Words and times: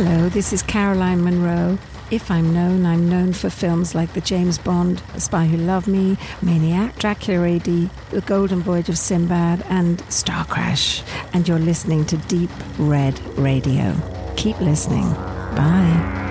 Hello, 0.00 0.28
this 0.28 0.52
is 0.52 0.62
Caroline 0.62 1.24
Monroe. 1.24 1.76
If 2.12 2.30
I'm 2.30 2.54
known, 2.54 2.86
I'm 2.86 3.08
known 3.08 3.32
for 3.32 3.50
films 3.50 3.96
like 3.96 4.12
the 4.12 4.20
James 4.20 4.56
Bond, 4.56 4.98
The 5.12 5.20
Spy 5.20 5.46
Who 5.46 5.56
Loved 5.56 5.88
Me, 5.88 6.16
Maniac, 6.40 6.96
Dracula 7.00 7.56
AD, 7.56 7.64
The 7.64 8.22
Golden 8.24 8.60
Voyage 8.60 8.88
of 8.88 8.96
Sinbad, 8.96 9.64
and 9.68 10.00
Star 10.02 10.44
Crash. 10.44 11.02
And 11.32 11.48
you're 11.48 11.58
listening 11.58 12.04
to 12.06 12.16
Deep 12.16 12.50
Red 12.78 13.18
Radio. 13.36 13.92
Keep 14.36 14.60
listening. 14.60 15.12
Bye. 15.56 16.27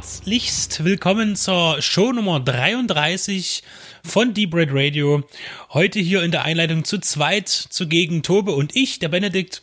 Herzlichst 0.00 0.82
willkommen 0.82 1.36
zur 1.36 1.82
Show 1.82 2.10
Nummer 2.14 2.40
33 2.40 3.62
von 4.02 4.32
Deep 4.32 4.54
Red 4.54 4.70
Radio. 4.72 5.22
Heute 5.74 5.98
hier 5.98 6.22
in 6.22 6.30
der 6.30 6.42
Einleitung 6.46 6.84
zu 6.84 7.00
zweit 7.00 7.50
zugegen 7.50 8.22
Tobe 8.22 8.52
und 8.52 8.74
ich, 8.74 8.98
der 8.98 9.10
Benedikt. 9.10 9.62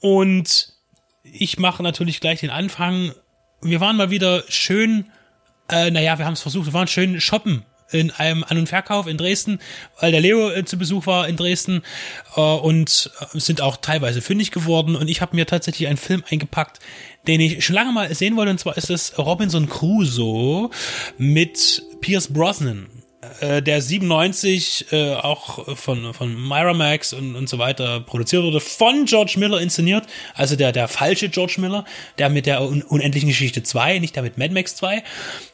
Und 0.00 0.72
ich 1.22 1.58
mache 1.58 1.82
natürlich 1.82 2.20
gleich 2.20 2.40
den 2.40 2.48
Anfang. 2.48 3.12
Wir 3.60 3.82
waren 3.82 3.96
mal 3.96 4.08
wieder 4.08 4.44
schön, 4.48 5.10
äh, 5.68 5.90
naja, 5.90 6.18
wir 6.18 6.24
haben 6.24 6.32
es 6.32 6.40
versucht, 6.40 6.64
wir 6.64 6.72
waren 6.72 6.88
schön 6.88 7.20
shoppen 7.20 7.66
in 7.90 8.10
einem 8.12 8.44
An- 8.44 8.58
und 8.58 8.68
Verkauf 8.68 9.06
in 9.06 9.16
Dresden, 9.16 9.58
weil 10.00 10.12
der 10.12 10.20
Leo 10.20 10.50
äh, 10.50 10.64
zu 10.64 10.78
Besuch 10.78 11.06
war 11.06 11.28
in 11.28 11.36
Dresden 11.36 11.82
äh, 12.36 12.40
und 12.40 13.10
äh, 13.20 13.38
sind 13.38 13.60
auch 13.60 13.76
teilweise 13.76 14.22
fündig 14.22 14.52
geworden. 14.52 14.96
Und 14.96 15.08
ich 15.08 15.20
habe 15.20 15.36
mir 15.36 15.46
tatsächlich 15.46 15.88
einen 15.88 15.98
Film 15.98 16.24
eingepackt, 16.30 16.80
den 17.26 17.40
ich 17.40 17.64
schon 17.64 17.74
lange 17.74 17.92
mal 17.92 18.14
sehen 18.14 18.36
wollte. 18.36 18.50
Und 18.50 18.58
zwar 18.58 18.76
ist 18.76 18.90
es 18.90 19.18
Robinson 19.18 19.68
Crusoe 19.68 20.70
mit 21.18 21.82
Pierce 22.00 22.32
Brosnan 22.32 22.88
äh, 23.40 23.60
der 23.60 23.82
97 23.82 24.86
äh, 24.92 25.12
auch 25.14 25.76
von 25.76 26.14
von 26.14 26.34
Miramax 26.48 27.12
und 27.12 27.36
und 27.36 27.48
so 27.48 27.58
weiter 27.58 28.00
produziert 28.00 28.42
wurde, 28.42 28.60
von 28.60 29.04
George 29.04 29.34
Miller 29.36 29.60
inszeniert, 29.60 30.06
also 30.34 30.56
der 30.56 30.72
der 30.72 30.88
falsche 30.88 31.28
George 31.28 31.56
Miller, 31.58 31.84
der 32.18 32.30
mit 32.30 32.46
der 32.46 32.62
un 32.62 32.82
unendlichen 32.82 33.28
Geschichte 33.28 33.62
2, 33.62 33.98
nicht 33.98 34.16
der 34.16 34.22
mit 34.22 34.38
Mad 34.38 34.54
Max 34.54 34.74
2 34.76 35.02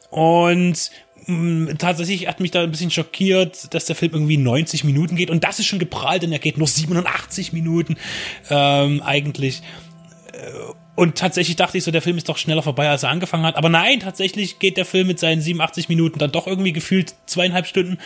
und 0.09 0.91
mh, 1.25 1.73
tatsächlich 1.73 2.27
hat 2.27 2.39
mich 2.39 2.51
da 2.51 2.63
ein 2.63 2.71
bisschen 2.71 2.91
schockiert, 2.91 3.73
dass 3.73 3.85
der 3.85 3.97
Film 3.97 4.13
irgendwie 4.13 4.37
90 4.37 4.85
Minuten 4.85 5.17
geht. 5.17 5.29
Und 5.29 5.43
das 5.43 5.59
ist 5.59 5.65
schon 5.65 5.79
geprahlt, 5.79 6.23
denn 6.23 6.31
er 6.31 6.39
geht 6.39 6.57
nur 6.57 6.67
87 6.67 7.51
Minuten 7.51 7.97
ähm, 8.49 9.01
eigentlich 9.01 9.61
und 10.97 11.15
tatsächlich 11.15 11.55
dachte 11.55 11.77
ich 11.77 11.83
so, 11.83 11.91
der 11.91 12.01
Film 12.01 12.17
ist 12.17 12.27
doch 12.27 12.39
schneller 12.39 12.63
vorbei, 12.63 12.89
als 12.89 13.03
er 13.03 13.09
angefangen 13.09 13.45
hat. 13.45 13.55
Aber 13.55 13.69
nein, 13.69 13.99
tatsächlich 13.99 14.57
geht 14.57 14.77
der 14.77 14.85
Film 14.85 15.05
mit 15.05 15.19
seinen 15.19 15.41
87 15.41 15.89
Minuten 15.89 16.17
dann 16.17 16.31
doch 16.31 16.47
irgendwie 16.47 16.73
gefühlt 16.73 17.13
zweieinhalb 17.27 17.67
Stunden, 17.67 17.99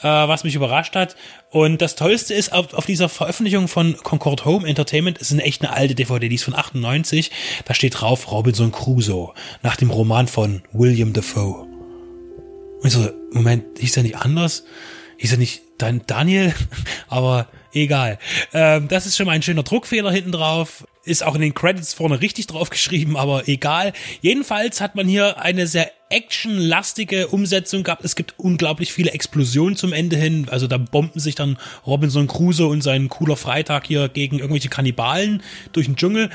äh, 0.00 0.04
was 0.04 0.42
mich 0.42 0.54
überrascht 0.54 0.96
hat. 0.96 1.16
Und 1.50 1.82
das 1.82 1.96
Tollste 1.96 2.32
ist, 2.32 2.54
auf, 2.54 2.72
auf 2.72 2.86
dieser 2.86 3.10
Veröffentlichung 3.10 3.68
von 3.68 3.94
Concord 3.98 4.46
Home 4.46 4.66
Entertainment, 4.66 5.18
ist 5.18 5.32
eine 5.32 5.42
echt 5.42 5.60
eine 5.60 5.74
alte 5.74 5.94
DVD, 5.94 6.30
die 6.30 6.36
ist 6.36 6.44
von 6.44 6.54
98, 6.54 7.30
da 7.66 7.74
steht 7.74 8.00
drauf 8.00 8.32
Robinson 8.32 8.72
Crusoe, 8.72 9.34
nach 9.62 9.76
dem 9.76 9.90
Roman 9.90 10.26
von 10.26 10.62
William 10.72 11.12
Defoe. 11.12 11.66
Und 12.80 12.88
so, 12.88 13.06
Moment, 13.32 13.64
hieß 13.80 13.98
er 13.98 14.02
nicht 14.02 14.16
anders? 14.16 14.64
Hieß 15.18 15.32
er 15.32 15.38
nicht 15.38 15.60
Dan 15.76 16.00
Daniel? 16.06 16.54
Aber 17.08 17.48
egal. 17.74 18.18
Ähm, 18.54 18.88
das 18.88 19.04
ist 19.04 19.18
schon 19.18 19.26
mal 19.26 19.32
ein 19.32 19.42
schöner 19.42 19.62
Druckfehler 19.62 20.10
hinten 20.10 20.32
drauf 20.32 20.86
ist 21.04 21.24
auch 21.24 21.34
in 21.34 21.40
den 21.40 21.54
Credits 21.54 21.94
vorne 21.94 22.20
richtig 22.20 22.46
drauf 22.46 22.70
geschrieben, 22.70 23.16
aber 23.16 23.48
egal. 23.48 23.92
Jedenfalls 24.20 24.80
hat 24.80 24.94
man 24.94 25.08
hier 25.08 25.40
eine 25.40 25.66
sehr 25.66 25.90
actionlastige 26.10 27.28
Umsetzung 27.28 27.84
gehabt. 27.84 28.04
Es 28.04 28.16
gibt 28.16 28.34
unglaublich 28.36 28.92
viele 28.92 29.12
Explosionen 29.12 29.76
zum 29.76 29.92
Ende 29.92 30.16
hin. 30.16 30.48
Also 30.50 30.66
da 30.66 30.76
bomben 30.76 31.20
sich 31.20 31.36
dann 31.36 31.56
Robinson 31.86 32.26
Crusoe 32.26 32.68
und 32.68 32.82
sein 32.82 33.08
cooler 33.08 33.36
Freitag 33.36 33.86
hier 33.86 34.08
gegen 34.08 34.38
irgendwelche 34.38 34.68
Kannibalen 34.68 35.42
durch 35.72 35.86
den 35.86 35.96
Dschungel. 35.96 36.30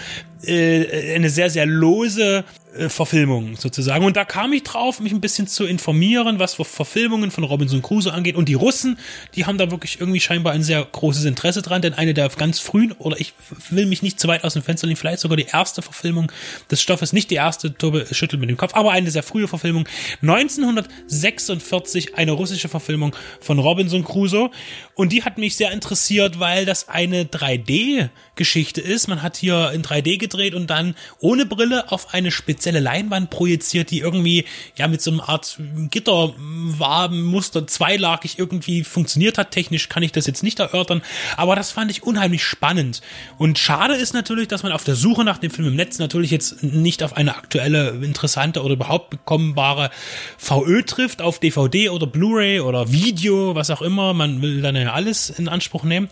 Äh, 0.48 1.16
eine 1.16 1.30
sehr, 1.30 1.50
sehr 1.50 1.66
lose 1.66 2.44
äh, 2.76 2.90
Verfilmung 2.90 3.56
sozusagen. 3.56 4.04
Und 4.06 4.18
da 4.18 4.26
kam 4.26 4.52
ich 4.54 4.64
drauf, 4.64 5.00
mich 5.00 5.14
ein 5.14 5.22
bisschen 5.22 5.48
zu 5.48 5.66
informieren, 5.66 6.40
was 6.40 6.56
Verfilmungen 6.56 7.32
von 7.32 7.46
Robinson 7.46 7.82
Crusoe 7.82 8.12
angeht. 8.12 8.36
Und 8.36 8.50
die 8.50 8.54
Russen, 8.54 8.98
die 9.34 9.46
haben 9.46 9.58
da 9.58 9.72
wirklich 9.72 10.00
irgendwie 10.00 10.20
scheinbar 10.20 10.52
ein 10.54 10.62
sehr 10.62 10.84
großes 10.84 11.24
Interesse 11.26 11.62
dran, 11.62 11.82
denn 11.82 11.94
eine 11.94 12.14
der 12.14 12.28
ganz 12.30 12.60
frühen, 12.60 12.92
oder 12.94 13.20
ich 13.20 13.34
will 13.70 13.86
mich 13.86 14.02
nicht 14.04 14.20
zu 14.20 14.28
weit 14.28 14.44
aus 14.44 14.54
dem 14.54 14.62
Fenster 14.62 14.88
lehnen, 14.88 14.98
vielleicht 14.98 15.20
sogar 15.20 15.38
die 15.38 15.46
erste 15.52 15.82
Verfilmung 15.82 16.32
des 16.70 16.82
Stoffes, 16.82 17.14
nicht 17.14 17.32
die 17.32 17.36
erste, 17.36 17.74
Tobe 17.74 18.08
schüttelt 18.12 18.42
mit 18.42 18.50
dem 18.50 18.58
Kopf, 18.58 18.74
aber 18.76 18.92
eine 18.92 19.10
sehr 19.10 19.24
frühe 19.24 19.48
Verfilmung. 19.48 19.88
1946 20.22 22.16
eine 22.16 22.34
russische 22.34 22.68
Verfilmung 22.68 23.16
von 23.40 23.60
Robinson 23.60 24.04
Crusoe. 24.04 24.52
Und 24.96 25.12
die 25.14 25.24
hat 25.24 25.38
mich 25.38 25.56
sehr 25.56 25.72
interessiert, 25.72 26.40
weil 26.40 26.66
das 26.66 26.90
eine 26.90 27.24
3D-Geschichte 27.24 28.82
ist. 28.82 29.08
Man 29.08 29.22
hat 29.22 29.38
hier 29.38 29.72
in 29.72 29.82
3D 29.82 30.18
gedreht 30.18 30.35
und 30.54 30.68
dann 30.70 30.96
ohne 31.20 31.46
Brille 31.46 31.92
auf 31.92 32.14
eine 32.14 32.32
spezielle 32.32 32.80
Leinwand 32.80 33.30
projiziert, 33.30 33.92
die 33.92 34.00
irgendwie 34.00 34.46
ja 34.76 34.88
mit 34.88 35.02
so 35.02 35.12
einer 35.12 35.28
Art 35.30 35.58
Gitterwabenmuster 35.90 37.68
zweilagig 37.68 38.38
irgendwie 38.38 38.84
funktioniert 38.84 39.38
hat. 39.38 39.52
Technisch 39.52 39.90
kann 39.90 40.04
ich 40.04 40.12
das 40.12 40.28
jetzt 40.28 40.44
nicht 40.44 40.60
erörtern, 40.60 41.02
aber 41.38 41.56
das 41.56 41.72
fand 41.72 41.92
ich 41.92 42.04
unheimlich 42.04 42.44
spannend. 42.44 43.02
Und 43.38 43.60
schade 43.60 43.96
ist 43.96 44.14
natürlich, 44.14 44.48
dass 44.48 44.64
man 44.64 44.72
auf 44.72 44.84
der 44.84 44.96
Suche 44.96 45.24
nach 45.24 45.38
dem 45.38 45.52
Film 45.52 45.68
im 45.68 45.76
Netz 45.76 46.00
natürlich 46.00 46.32
jetzt 46.32 46.64
nicht 46.64 47.04
auf 47.04 47.16
eine 47.16 47.36
aktuelle, 47.36 47.90
interessante 48.02 48.62
oder 48.64 48.74
überhaupt 48.74 49.10
bekommenbare 49.10 49.90
VÖ 50.38 50.84
trifft, 50.84 51.22
auf 51.22 51.40
DVD 51.40 51.90
oder 51.90 52.08
Blu-ray 52.08 52.60
oder 52.60 52.92
Video, 52.92 53.56
was 53.56 53.70
auch 53.70 53.82
immer. 53.82 54.14
Man 54.14 54.42
will 54.42 54.62
dann 54.62 54.76
ja 54.76 54.94
alles 54.94 55.30
in 55.30 55.48
Anspruch 55.48 55.84
nehmen. 55.84 56.10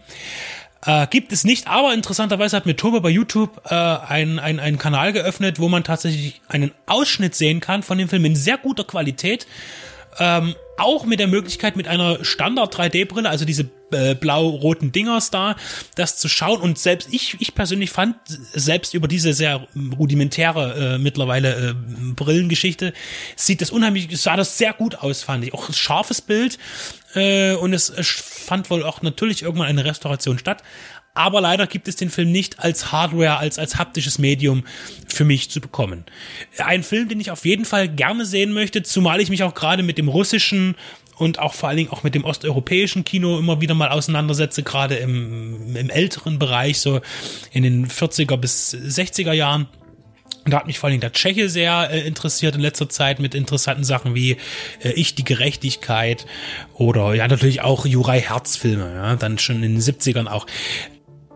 Äh, 0.86 1.08
gibt 1.08 1.32
es 1.32 1.44
nicht, 1.44 1.68
aber 1.68 1.94
interessanterweise 1.94 2.58
hat 2.58 2.66
mir 2.66 2.76
Turbo 2.76 3.00
bei 3.00 3.10
YouTube 3.10 3.62
äh, 3.70 3.74
einen 3.74 4.40
ein, 4.40 4.60
ein 4.60 4.78
Kanal 4.78 5.14
geöffnet, 5.14 5.60
wo 5.60 5.70
man 5.70 5.84
tatsächlich 5.84 6.42
einen 6.50 6.72
Ausschnitt 6.88 7.36
sehen 7.36 7.62
kann 7.62 7.84
von 7.84 7.98
dem 7.98 8.10
Film 8.10 8.26
in 8.26 8.36
sehr 8.36 8.58
guter 8.58 8.84
Qualität. 8.84 9.48
Ähm, 10.20 10.56
auch 10.78 11.06
mit 11.06 11.20
der 11.20 11.28
Möglichkeit, 11.28 11.76
mit 11.76 11.88
einer 11.88 12.24
Standard 12.24 12.76
3D-Brille, 12.76 13.30
also 13.30 13.46
diese 13.46 13.70
äh, 13.92 14.16
blau-roten 14.16 14.92
Dingers 14.92 15.32
da, 15.32 15.56
das 15.96 16.18
zu 16.18 16.28
schauen. 16.28 16.62
Und 16.62 16.80
selbst 16.80 17.10
ich, 17.12 17.38
ich 17.40 17.56
persönlich 17.56 17.92
fand, 17.92 18.16
selbst 18.28 18.94
über 18.94 19.08
diese 19.08 19.34
sehr 19.34 19.68
rudimentäre 19.98 20.96
äh, 20.96 20.98
mittlerweile 20.98 21.70
äh, 21.70 21.74
Brillengeschichte, 22.16 22.94
sieht 23.36 23.62
das 23.62 23.72
unheimlich, 23.72 24.10
sah 24.20 24.36
das 24.36 24.58
sehr 24.58 24.74
gut 24.74 24.96
aus, 24.96 25.24
fand 25.24 25.46
ich. 25.46 25.54
Auch 25.54 25.72
scharfes 25.74 26.22
Bild. 26.22 26.58
Äh, 27.16 27.54
und 27.54 27.74
es, 27.74 27.94
fand 28.44 28.70
wohl 28.70 28.84
auch 28.84 29.02
natürlich 29.02 29.44
irgendwann 29.44 29.68
eine 29.68 29.86
Restauration 29.86 30.38
statt. 30.38 30.64
Aber 31.16 31.42
leider 31.42 31.68
gibt 31.68 31.88
es 31.88 31.96
den 31.96 32.10
Film 32.10 32.32
nicht 32.32 32.60
als 32.60 32.92
Hardware, 32.92 33.38
als, 33.38 33.60
als 33.60 33.78
haptisches 33.78 34.18
Medium 34.18 34.64
für 35.08 35.26
mich 35.26 35.52
zu 35.52 35.62
bekommen. 35.62 36.06
Ein 36.58 36.82
Film, 36.82 37.08
den 37.08 37.20
ich 37.20 37.30
auf 37.30 37.46
jeden 37.46 37.66
Fall 37.66 37.88
gerne 37.88 38.26
sehen 38.26 38.52
möchte, 38.52 38.82
zumal 38.82 39.22
ich 39.22 39.30
mich 39.30 39.44
auch 39.44 39.54
gerade 39.54 39.84
mit 39.84 40.00
dem 40.00 40.08
russischen 40.08 40.76
und 41.18 41.38
auch 41.38 41.54
vor 41.54 41.70
allen 41.70 41.78
Dingen 41.78 41.92
auch 41.92 42.02
mit 42.02 42.16
dem 42.16 42.26
osteuropäischen 42.26 43.04
Kino 43.04 43.38
immer 43.38 43.62
wieder 43.62 43.76
mal 43.76 43.90
auseinandersetze, 43.90 44.64
gerade 44.64 44.96
im, 44.96 45.76
im 45.76 45.90
älteren 45.92 46.40
Bereich, 46.40 46.80
so 46.80 47.02
in 47.52 47.62
den 47.62 47.88
40er 47.88 48.38
bis 48.38 48.74
60er 48.74 49.34
Jahren. 49.34 49.68
Da 50.46 50.58
hat 50.58 50.68
mich 50.68 50.80
vor 50.80 50.90
allem 50.90 51.00
der 51.00 51.14
Tscheche 51.14 51.50
sehr 51.50 51.90
äh, 51.92 52.06
interessiert 52.06 52.56
in 52.56 52.62
letzter 52.62 52.90
Zeit 52.90 53.20
mit 53.20 53.34
interessanten 53.34 53.84
Sachen 53.84 54.14
wie 54.14 54.38
äh, 54.84 54.92
Ich 54.94 55.16
die 55.16 55.24
Gerechtigkeit 55.24 56.26
oder 56.74 57.14
ja 57.14 57.28
natürlich 57.28 57.62
auch 57.62 57.86
Juraj 57.86 58.22
Herz 58.22 58.58
Filme, 58.58 58.94
ja, 58.94 59.16
dann 59.16 59.38
schon 59.38 59.64
in 59.64 59.74
den 59.74 59.82
70ern 59.82 60.28
auch. 60.28 60.46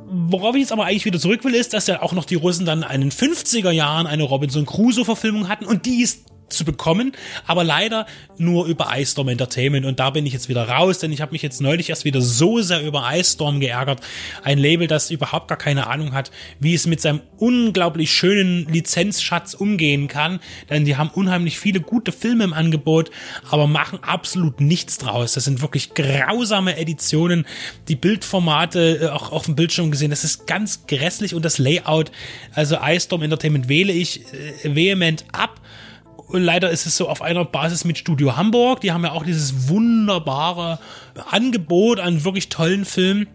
Worauf 0.09 0.55
ich 0.55 0.61
jetzt 0.61 0.71
aber 0.71 0.85
eigentlich 0.85 1.05
wieder 1.05 1.19
zurück 1.19 1.43
will, 1.43 1.53
ist, 1.53 1.73
dass 1.73 1.87
ja 1.87 2.01
auch 2.01 2.13
noch 2.13 2.25
die 2.25 2.35
Russen 2.35 2.65
dann 2.65 2.83
in 2.83 3.01
den 3.01 3.11
50er 3.11 3.71
Jahren 3.71 4.07
eine 4.07 4.23
Robinson 4.23 4.65
Crusoe 4.65 5.03
Verfilmung 5.03 5.49
hatten 5.49 5.65
und 5.65 5.85
die 5.85 6.01
ist 6.01 6.25
zu 6.49 6.65
bekommen, 6.65 7.13
aber 7.45 7.63
leider 7.63 8.05
nur 8.37 8.65
über 8.65 8.89
Ice 8.95 9.11
Storm 9.11 9.29
Entertainment. 9.29 9.85
Und 9.85 9.99
da 9.99 10.09
bin 10.09 10.25
ich 10.25 10.33
jetzt 10.33 10.49
wieder 10.49 10.67
raus, 10.67 10.99
denn 10.99 11.11
ich 11.11 11.21
habe 11.21 11.31
mich 11.31 11.41
jetzt 11.41 11.61
neulich 11.61 11.89
erst 11.89 12.05
wieder 12.05 12.21
so 12.21 12.61
sehr 12.61 12.81
über 12.81 13.07
Ice 13.13 13.33
Storm 13.33 13.59
geärgert, 13.59 14.01
ein 14.43 14.57
Label, 14.57 14.87
das 14.87 15.11
überhaupt 15.11 15.47
gar 15.47 15.57
keine 15.57 15.87
Ahnung 15.87 16.13
hat, 16.13 16.31
wie 16.59 16.73
es 16.73 16.87
mit 16.87 17.01
seinem 17.01 17.21
unglaublich 17.37 18.11
schönen 18.11 18.67
Lizenzschatz 18.71 19.53
umgehen 19.53 20.07
kann, 20.07 20.39
denn 20.69 20.85
die 20.85 20.97
haben 20.97 21.09
unheimlich 21.09 21.59
viele 21.59 21.79
gute 21.79 22.11
Filme 22.11 22.43
im 22.43 22.53
Angebot, 22.53 23.11
aber 23.49 23.67
machen 23.67 23.99
absolut 24.01 24.61
nichts 24.61 24.97
draus. 24.97 25.33
Das 25.33 25.45
sind 25.45 25.61
wirklich 25.61 25.93
grausame 25.93 26.77
Editionen, 26.77 27.45
die 27.87 27.95
Bildformate 27.95 28.99
äh, 29.01 29.07
auch 29.09 29.31
auf 29.31 29.45
dem 29.45 29.55
Bildschirm 29.55 29.91
gesehen, 29.91 30.09
das 30.09 30.23
ist 30.23 30.47
ganz 30.47 30.85
grässlich. 30.87 31.33
Und 31.33 31.43
das 31.43 31.57
Layout, 31.57 32.11
also 32.53 32.77
Ice 32.83 33.05
Storm 33.05 33.21
Entertainment 33.21 33.69
wähle 33.69 33.93
ich 33.93 34.21
äh, 34.33 34.75
vehement 34.75 35.25
ab 35.31 35.61
leider 36.31 36.69
ist 36.69 36.85
es 36.85 36.97
so 36.97 37.07
auf 37.07 37.21
einer 37.21 37.45
Basis 37.45 37.85
mit 37.85 37.97
Studio 37.97 38.35
Hamburg. 38.35 38.81
Die 38.81 38.91
haben 38.91 39.03
ja 39.03 39.11
auch 39.11 39.23
dieses 39.23 39.69
wunderbare 39.69 40.79
Angebot 41.29 41.99
an 41.99 42.23
wirklich 42.23 42.49
tollen 42.49 42.85
Filmen. 42.85 43.27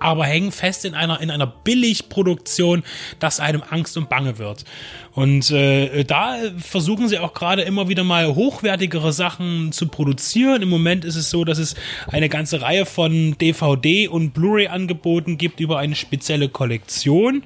aber 0.00 0.26
hängen 0.26 0.52
fest 0.52 0.84
in 0.84 0.94
einer, 0.94 1.20
in 1.20 1.30
einer 1.30 1.46
Billigproduktion, 1.46 2.84
dass 3.18 3.40
einem 3.40 3.64
Angst 3.68 3.96
und 3.96 4.08
Bange 4.08 4.38
wird. 4.38 4.64
Und 5.12 5.50
äh, 5.50 6.04
da 6.04 6.36
versuchen 6.56 7.08
sie 7.08 7.18
auch 7.18 7.34
gerade 7.34 7.62
immer 7.62 7.88
wieder 7.88 8.04
mal 8.04 8.34
hochwertigere 8.34 9.12
Sachen 9.12 9.72
zu 9.72 9.88
produzieren. 9.88 10.62
Im 10.62 10.68
Moment 10.68 11.04
ist 11.04 11.16
es 11.16 11.30
so, 11.30 11.44
dass 11.44 11.58
es 11.58 11.74
eine 12.06 12.28
ganze 12.28 12.62
Reihe 12.62 12.86
von 12.86 13.36
DVD 13.38 14.06
und 14.06 14.34
Blu-ray-Angeboten 14.34 15.36
gibt 15.36 15.58
über 15.58 15.78
eine 15.78 15.96
spezielle 15.96 16.48
Kollektion, 16.48 17.42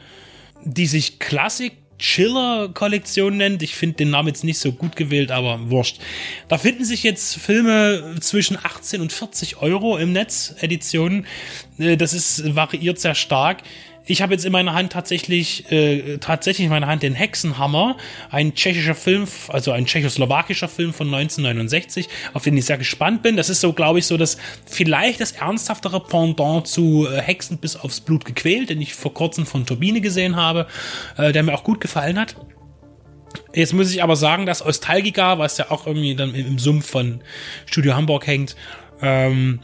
die 0.64 0.86
sich 0.86 1.18
Classic 1.18 1.72
Chiller-Kollektion 2.02 3.36
nennt. 3.36 3.62
Ich 3.62 3.76
finde 3.76 3.96
den 3.98 4.10
Namen 4.10 4.28
jetzt 4.28 4.42
nicht 4.42 4.58
so 4.58 4.72
gut 4.72 4.96
gewählt, 4.96 5.30
aber 5.30 5.70
wurscht. 5.70 6.00
Da 6.48 6.58
finden 6.58 6.84
sich 6.84 7.04
jetzt 7.04 7.36
Filme 7.36 8.16
zwischen 8.20 8.58
18 8.62 9.00
und 9.00 9.12
40 9.12 9.62
Euro 9.62 9.96
im 9.96 10.12
Netz, 10.12 10.54
Editionen. 10.60 11.26
Äh, 11.78 11.96
das 11.96 12.12
ist 12.12 12.54
variiert 12.54 12.98
sehr 12.98 13.14
stark. 13.14 13.58
Ich 14.04 14.20
habe 14.20 14.32
jetzt 14.32 14.44
in 14.44 14.52
meiner 14.52 14.74
Hand 14.74 14.92
tatsächlich, 14.92 15.70
äh, 15.70 16.18
tatsächlich 16.18 16.64
in 16.64 16.70
meiner 16.70 16.88
Hand 16.88 17.04
den 17.04 17.14
Hexenhammer, 17.14 17.96
ein 18.30 18.54
tschechischer 18.54 18.96
Film, 18.96 19.28
also 19.48 19.70
ein 19.70 19.86
tschechoslowakischer 19.86 20.68
Film 20.68 20.92
von 20.92 21.06
1969, 21.06 22.08
auf 22.32 22.42
den 22.42 22.56
ich 22.56 22.64
sehr 22.64 22.78
gespannt 22.78 23.22
bin. 23.22 23.36
Das 23.36 23.48
ist 23.48 23.60
so, 23.60 23.72
glaube 23.72 24.00
ich, 24.00 24.06
so 24.06 24.16
das 24.16 24.38
vielleicht 24.66 25.20
das 25.20 25.32
ernsthaftere 25.32 26.00
Pendant 26.00 26.66
zu 26.66 27.06
äh, 27.08 27.20
Hexen 27.20 27.58
bis 27.58 27.76
aufs 27.76 28.00
Blut 28.00 28.24
gequält, 28.24 28.70
den 28.70 28.80
ich 28.80 28.94
vor 28.94 29.14
kurzem 29.14 29.46
von 29.46 29.66
Turbine 29.66 30.00
gesehen 30.00 30.34
habe, 30.34 30.66
äh, 31.16 31.32
der 31.32 31.44
mir 31.44 31.54
auch 31.54 31.64
gut 31.64 31.80
gefallen 31.80 32.18
hat. 32.18 32.34
Jetzt 33.54 33.72
muss 33.72 33.92
ich 33.92 34.02
aber 34.02 34.16
sagen, 34.16 34.46
dass 34.46 34.64
Ostalgica, 34.64 35.38
was 35.38 35.58
ja 35.58 35.70
auch 35.70 35.86
irgendwie 35.86 36.14
dann 36.16 36.34
im, 36.34 36.58
Sumpf 36.58 36.86
von 36.86 37.22
Studio 37.66 37.94
Hamburg 37.94 38.26
hängt, 38.26 38.56
ähm, 39.00 39.60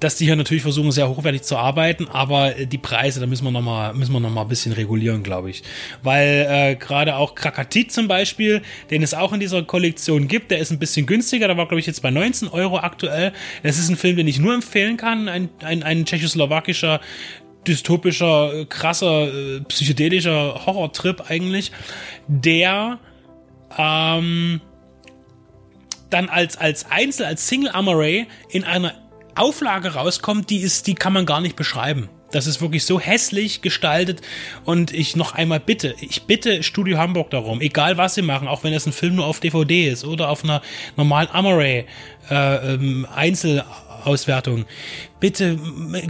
dass 0.00 0.16
die 0.16 0.24
hier 0.26 0.36
natürlich 0.36 0.62
versuchen, 0.62 0.92
sehr 0.92 1.08
hochwertig 1.08 1.42
zu 1.42 1.56
arbeiten, 1.56 2.08
aber 2.08 2.56
äh, 2.56 2.66
die 2.66 2.78
Preise, 2.78 3.20
da 3.20 3.26
müssen 3.26 3.44
wir 3.44 3.50
nochmal, 3.50 3.94
müssen 3.94 4.12
wir 4.12 4.20
noch 4.20 4.34
ein 4.36 4.48
bisschen 4.48 4.72
regulieren, 4.72 5.22
glaube 5.22 5.50
ich. 5.50 5.62
Weil 6.02 6.46
äh, 6.48 6.76
gerade 6.76 7.16
auch 7.16 7.34
Krakatit 7.34 7.92
zum 7.92 8.08
Beispiel, 8.08 8.62
den 8.90 9.02
es 9.02 9.14
auch 9.14 9.32
in 9.32 9.40
dieser 9.40 9.62
Kollektion 9.62 10.28
gibt, 10.28 10.50
der 10.50 10.58
ist 10.58 10.70
ein 10.70 10.78
bisschen 10.78 11.06
günstiger, 11.06 11.48
der 11.48 11.56
war, 11.56 11.66
glaube 11.66 11.80
ich, 11.80 11.86
jetzt 11.86 12.02
bei 12.02 12.10
19 12.10 12.48
Euro 12.48 12.78
aktuell. 12.78 13.32
Es 13.62 13.78
ist 13.78 13.88
ein 13.88 13.96
Film, 13.96 14.16
den 14.16 14.28
ich 14.28 14.38
nur 14.38 14.54
empfehlen 14.54 14.96
kann, 14.96 15.28
ein, 15.28 15.48
ein, 15.62 15.82
ein 15.82 16.04
tschechoslowakischer 16.04 17.00
dystopischer, 17.66 18.54
äh, 18.54 18.64
krasser, 18.66 19.26
äh, 19.26 19.60
psychedelischer 19.62 20.66
Horrortrip 20.66 21.28
eigentlich, 21.28 21.72
der 22.28 23.00
ähm, 23.76 24.60
dann 26.10 26.28
als, 26.28 26.56
als 26.56 26.90
Einzel, 26.90 27.26
als 27.26 27.48
Single 27.48 27.70
Amaray 27.70 28.26
in 28.50 28.64
einer 28.64 28.94
Auflage 29.36 29.94
rauskommt, 29.94 30.50
die 30.50 30.58
ist, 30.58 30.86
die 30.86 30.94
kann 30.94 31.12
man 31.12 31.26
gar 31.26 31.40
nicht 31.40 31.56
beschreiben. 31.56 32.08
Das 32.32 32.46
ist 32.46 32.60
wirklich 32.60 32.84
so 32.84 32.98
hässlich 32.98 33.62
gestaltet 33.62 34.20
und 34.64 34.92
ich 34.92 35.14
noch 35.14 35.34
einmal 35.34 35.60
bitte, 35.60 35.94
ich 36.00 36.24
bitte 36.24 36.64
Studio 36.64 36.98
Hamburg 36.98 37.30
darum, 37.30 37.60
egal 37.60 37.98
was 37.98 38.14
sie 38.14 38.22
machen, 38.22 38.48
auch 38.48 38.64
wenn 38.64 38.72
es 38.72 38.84
ein 38.84 38.92
Film 38.92 39.14
nur 39.14 39.26
auf 39.26 39.38
DVD 39.38 39.88
ist 39.88 40.04
oder 40.04 40.28
auf 40.28 40.42
einer 40.42 40.60
normalen 40.96 41.28
Amaray 41.30 41.86
äh, 42.28 42.74
ähm, 42.74 43.06
Einzel 43.14 43.64
Auswertung. 44.06 44.64
Bitte 45.20 45.58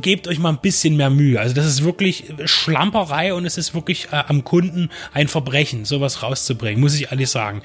gebt 0.01 0.29
euch 0.29 0.39
mal 0.39 0.51
ein 0.51 0.61
bisschen 0.61 0.97
mehr 0.97 1.11
Mühe. 1.11 1.41
Also 1.41 1.55
das 1.55 1.67
ist 1.67 1.85
wirklich 1.85 2.25
Schlamperei 2.45 3.35
und 3.35 3.47
es 3.47 3.59
ist 3.59 3.75
wirklich 3.75 4.09
äh, 4.13 4.23
am 4.29 4.45
Kunden 4.45 4.91
ein 5.13 5.29
Verbrechen, 5.29 5.85
sowas 5.85 6.23
rauszubringen, 6.23 6.81
muss 6.81 6.95
ich 6.95 7.11
ehrlich 7.11 7.31
sagen. 7.31 7.63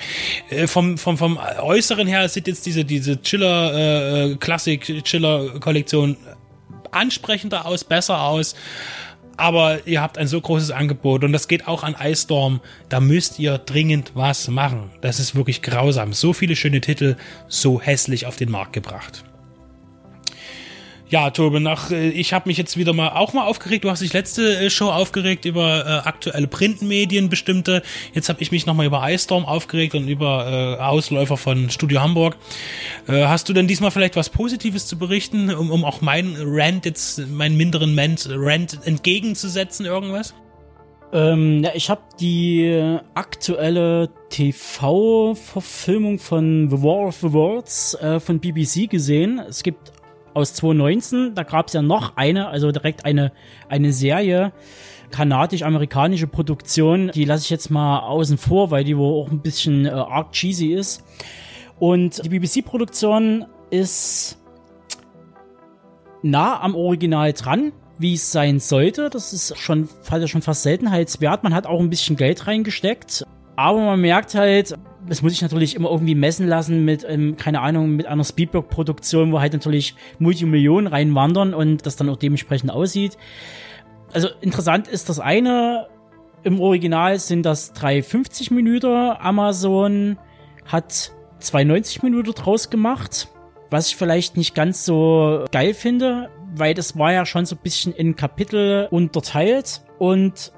Äh, 0.49 0.67
vom, 0.67 0.97
vom, 0.97 1.17
vom 1.17 1.37
Äußeren 1.59 2.07
her 2.07 2.27
sieht 2.29 2.47
jetzt 2.47 2.65
diese, 2.65 2.85
diese 2.85 3.21
Chiller, 3.21 4.31
äh, 4.31 4.35
Klassik 4.35 5.03
Chiller 5.03 5.59
Kollektion 5.59 6.17
ansprechender 6.91 7.65
aus, 7.65 7.83
besser 7.83 8.21
aus 8.21 8.55
aber 9.41 9.87
ihr 9.87 10.01
habt 10.01 10.19
ein 10.19 10.27
so 10.27 10.39
großes 10.39 10.69
Angebot 10.69 11.23
und 11.23 11.33
das 11.33 11.47
geht 11.47 11.67
auch 11.67 11.83
an 11.83 11.95
Ice 11.99 12.23
Storm. 12.23 12.61
Da 12.89 12.99
müsst 12.99 13.39
ihr 13.39 13.57
dringend 13.57 14.11
was 14.13 14.47
machen. 14.49 14.91
Das 15.01 15.19
ist 15.19 15.33
wirklich 15.33 15.63
grausam. 15.63 16.13
So 16.13 16.31
viele 16.31 16.55
schöne 16.55 16.79
Titel, 16.79 17.15
so 17.47 17.81
hässlich 17.81 18.27
auf 18.27 18.35
den 18.35 18.51
Markt 18.51 18.73
gebracht. 18.73 19.23
Ja, 21.11 21.29
Tobe, 21.29 21.59
nach, 21.59 21.91
äh, 21.91 22.09
ich 22.09 22.31
habe 22.31 22.47
mich 22.47 22.57
jetzt 22.57 22.77
wieder 22.77 22.93
mal 22.93 23.09
auch 23.09 23.33
mal 23.33 23.45
aufgeregt. 23.45 23.83
Du 23.83 23.89
hast 23.89 24.01
dich 24.01 24.13
letzte 24.13 24.57
äh, 24.57 24.69
Show 24.69 24.89
aufgeregt 24.89 25.43
über 25.43 25.85
äh, 25.85 26.07
aktuelle 26.07 26.47
Printmedien 26.47 27.27
bestimmte. 27.27 27.81
Jetzt 28.13 28.29
habe 28.29 28.41
ich 28.41 28.53
mich 28.53 28.65
nochmal 28.65 28.85
über 28.85 29.03
Ice 29.11 29.25
Storm 29.25 29.43
aufgeregt 29.43 29.93
und 29.93 30.07
über 30.07 30.77
äh, 30.79 30.81
Ausläufer 30.81 31.35
von 31.35 31.69
Studio 31.69 32.01
Hamburg. 32.01 32.37
Äh, 33.09 33.25
hast 33.25 33.49
du 33.49 33.53
denn 33.53 33.67
diesmal 33.67 33.91
vielleicht 33.91 34.15
was 34.15 34.29
Positives 34.29 34.87
zu 34.87 34.97
berichten, 34.97 35.53
um, 35.53 35.69
um 35.69 35.83
auch 35.83 35.99
meinen 35.99 36.37
Rant 36.39 36.85
jetzt, 36.85 37.27
meinen 37.27 37.57
minderen 37.57 37.99
Rant, 37.99 38.29
Rant 38.31 38.79
entgegenzusetzen, 38.85 39.85
irgendwas? 39.85 40.33
Ähm, 41.11 41.61
ja, 41.61 41.71
ich 41.73 41.89
habe 41.89 42.03
die 42.21 42.97
aktuelle 43.15 44.09
TV-Verfilmung 44.29 46.19
von 46.19 46.69
The 46.69 46.81
War 46.81 47.07
of 47.07 47.17
the 47.17 47.33
Worlds 47.33 47.95
äh, 47.95 48.21
von 48.21 48.39
BBC 48.39 48.89
gesehen. 48.89 49.39
Es 49.39 49.61
gibt 49.61 49.91
aus 50.33 50.53
2019. 50.53 51.35
Da 51.35 51.43
gab 51.43 51.67
es 51.67 51.73
ja 51.73 51.81
noch 51.81 52.17
eine, 52.17 52.49
also 52.49 52.71
direkt 52.71 53.05
eine, 53.05 53.31
eine 53.69 53.93
Serie, 53.93 54.51
kanadisch-amerikanische 55.11 56.27
Produktion. 56.27 57.11
Die 57.13 57.25
lasse 57.25 57.43
ich 57.43 57.49
jetzt 57.49 57.69
mal 57.69 57.99
außen 57.99 58.37
vor, 58.37 58.71
weil 58.71 58.83
die 58.83 58.97
wohl 58.97 59.21
auch 59.21 59.29
ein 59.29 59.41
bisschen 59.41 59.85
äh, 59.85 59.89
arg 59.89 60.31
cheesy 60.31 60.73
ist. 60.73 61.03
Und 61.79 62.23
die 62.23 62.29
BBC-Produktion 62.29 63.45
ist 63.69 64.37
nah 66.21 66.61
am 66.61 66.75
Original 66.75 67.33
dran, 67.33 67.71
wie 67.97 68.13
es 68.13 68.31
sein 68.31 68.59
sollte. 68.59 69.09
Das 69.09 69.33
ist 69.33 69.57
schon, 69.57 69.89
halt 70.09 70.29
schon 70.29 70.41
fast 70.41 70.63
Seltenheitswert. 70.63 71.43
Man 71.43 71.53
hat 71.53 71.65
auch 71.65 71.79
ein 71.79 71.89
bisschen 71.89 72.15
Geld 72.15 72.47
reingesteckt. 72.47 73.25
Aber 73.55 73.79
man 73.79 74.01
merkt 74.01 74.35
halt, 74.35 74.75
das 75.07 75.21
muss 75.21 75.33
ich 75.33 75.41
natürlich 75.41 75.75
immer 75.75 75.89
irgendwie 75.89 76.15
messen 76.15 76.47
lassen 76.47 76.85
mit, 76.85 77.05
ähm, 77.07 77.35
keine 77.37 77.61
Ahnung, 77.61 77.95
mit 77.95 78.05
einer 78.05 78.23
Speedberg-Produktion, 78.23 79.31
wo 79.31 79.39
halt 79.39 79.53
natürlich 79.53 79.95
Multimillionen 80.19 80.87
reinwandern 80.87 81.53
und 81.53 81.85
das 81.85 81.95
dann 81.95 82.09
auch 82.09 82.17
dementsprechend 82.17 82.71
aussieht. 82.71 83.17
Also 84.13 84.29
interessant 84.41 84.87
ist 84.87 85.09
das 85.09 85.19
eine, 85.19 85.87
im 86.43 86.59
Original 86.59 87.19
sind 87.19 87.43
das 87.43 87.73
3,50 87.75 88.53
Minuten. 88.53 88.87
Amazon 88.87 90.17
hat 90.65 91.11
2,90 91.41 92.03
Minuten 92.03 92.31
draus 92.33 92.69
gemacht, 92.69 93.27
was 93.69 93.87
ich 93.87 93.95
vielleicht 93.95 94.37
nicht 94.37 94.53
ganz 94.53 94.85
so 94.85 95.45
geil 95.51 95.73
finde, 95.73 96.29
weil 96.55 96.73
das 96.73 96.97
war 96.97 97.13
ja 97.13 97.25
schon 97.25 97.45
so 97.45 97.55
ein 97.55 97.61
bisschen 97.63 97.93
in 97.93 98.15
Kapitel 98.15 98.87
unterteilt 98.91 99.81
und 99.97 100.51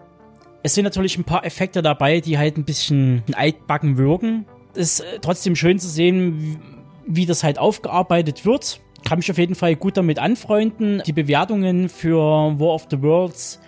es 0.64 0.74
sind 0.74 0.84
natürlich 0.86 1.18
ein 1.18 1.24
paar 1.24 1.46
Effekte 1.46 1.82
dabei, 1.82 2.20
die 2.22 2.38
halt 2.38 2.58
ein 2.58 2.66
bisschen 2.66 3.24
altbacken 3.34 3.98
wirken. 3.98 4.46
Es 4.74 5.00
ist 5.00 5.02
äh, 5.02 5.20
trotzdem 5.22 5.56
schön 5.56 5.78
zu 5.78 5.88
sehen, 5.88 6.60
wie 7.06 7.26
das 7.26 7.44
halt 7.44 7.60
aufgearbeitet 7.60 8.46
wird. 8.46 8.80
Kann 9.06 9.20
mich 9.20 9.30
auf 9.30 9.38
jeden 9.38 9.56
Fall 9.56 9.76
gut 9.76 9.98
damit 9.98 10.20
anfreunden. 10.20 11.04
Die 11.06 11.14
Bewertungen 11.14 11.90
für 11.90 12.18
War 12.18 12.74
of 12.74 12.88
the 12.90 13.02
Worlds 13.02 13.60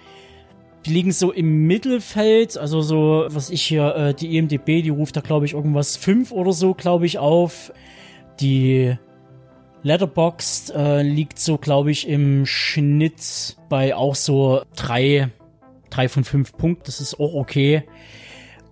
die 0.86 0.94
liegen 0.94 1.12
so 1.12 1.32
im 1.32 1.66
Mittelfeld, 1.66 2.58
also 2.58 2.82
so, 2.82 3.26
was 3.30 3.50
ich 3.50 3.64
hier, 3.64 3.96
äh, 3.96 4.14
die 4.14 4.38
EMDB, 4.38 4.84
die 4.84 4.90
ruft 4.90 5.16
da, 5.16 5.22
glaube 5.22 5.46
ich, 5.46 5.54
irgendwas 5.54 5.98
fünf 5.98 6.32
oder 6.32 6.54
so, 6.54 6.74
glaube 6.74 7.06
ich, 7.06 7.18
auf. 7.18 7.74
Die 8.40 8.96
Letterboxd 9.82 10.74
äh, 10.76 11.02
liegt 11.02 11.40
so, 11.40 11.58
glaube 11.58 11.92
ich, 11.92 12.08
im 12.08 12.46
Schnitt 12.46 13.58
bei 13.68 13.96
auch 13.96 14.16
so 14.16 14.62
drei 14.76 15.32
drei 15.96 16.10
von 16.10 16.24
fünf 16.24 16.58
Punkten, 16.58 16.84
das 16.86 17.02
ist 17.02 17.20
auch 17.20 17.34
okay. 17.34 17.84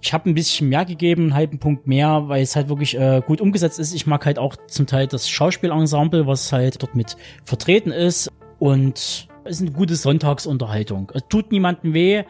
Ich 0.02 0.12
habe 0.12 0.30
ein 0.30 0.34
bisschen 0.34 0.68
mehr 0.68 0.84
gegeben, 0.84 1.24
einen 1.24 1.34
halben 1.34 1.60
Punkt 1.60 1.88
mehr, 1.88 2.24
weil 2.28 2.44
es 2.44 2.56
halt 2.56 2.68
wirklich 2.68 3.00
äh, 3.00 3.22
gut 3.26 3.40
umgesetzt 3.40 3.80
ist. 3.80 3.94
Ich 3.94 4.06
mag 4.06 4.26
halt 4.26 4.38
auch 4.38 4.56
zum 4.68 4.86
Teil 4.86 5.08
das 5.08 5.30
Schauspielensemble, 5.30 6.28
was 6.28 6.52
halt 6.52 6.84
dort 6.84 6.94
mit 6.94 7.16
vertreten 7.46 7.92
ist. 7.92 8.30
Und 8.60 8.98
es 8.98 9.30
ist 9.46 9.62
eine 9.62 9.72
gute 9.72 9.96
Sonntagsunterhaltung. 9.96 11.10
Es 11.14 11.24
tut 11.30 11.54
niemandem 11.54 11.94
weh. 11.94 12.24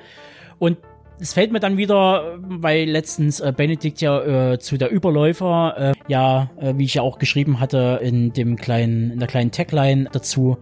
Und 0.60 0.78
es 1.20 1.34
fällt 1.34 1.52
mir 1.52 1.60
dann 1.60 1.78
wieder, 1.78 2.38
weil 2.42 2.88
letztens 2.88 3.40
äh, 3.40 3.54
Benedikt 3.56 4.02
ja 4.02 4.52
äh, 4.52 4.60
zu 4.60 4.78
der 4.78 4.92
Überläufer, 4.92 5.76
äh, 5.78 5.94
ja, 6.08 6.52
äh, 6.60 6.74
wie 6.78 6.86
ich 6.86 6.96
ja 6.96 7.02
auch 7.02 7.18
geschrieben 7.18 7.60
hatte, 7.60 8.00
in 8.04 8.34
dem 8.34 8.56
kleinen, 8.56 9.12
in 9.12 9.20
der 9.20 9.28
kleinen 9.28 9.52
Tagline 9.52 10.10
dazu, 10.12 10.58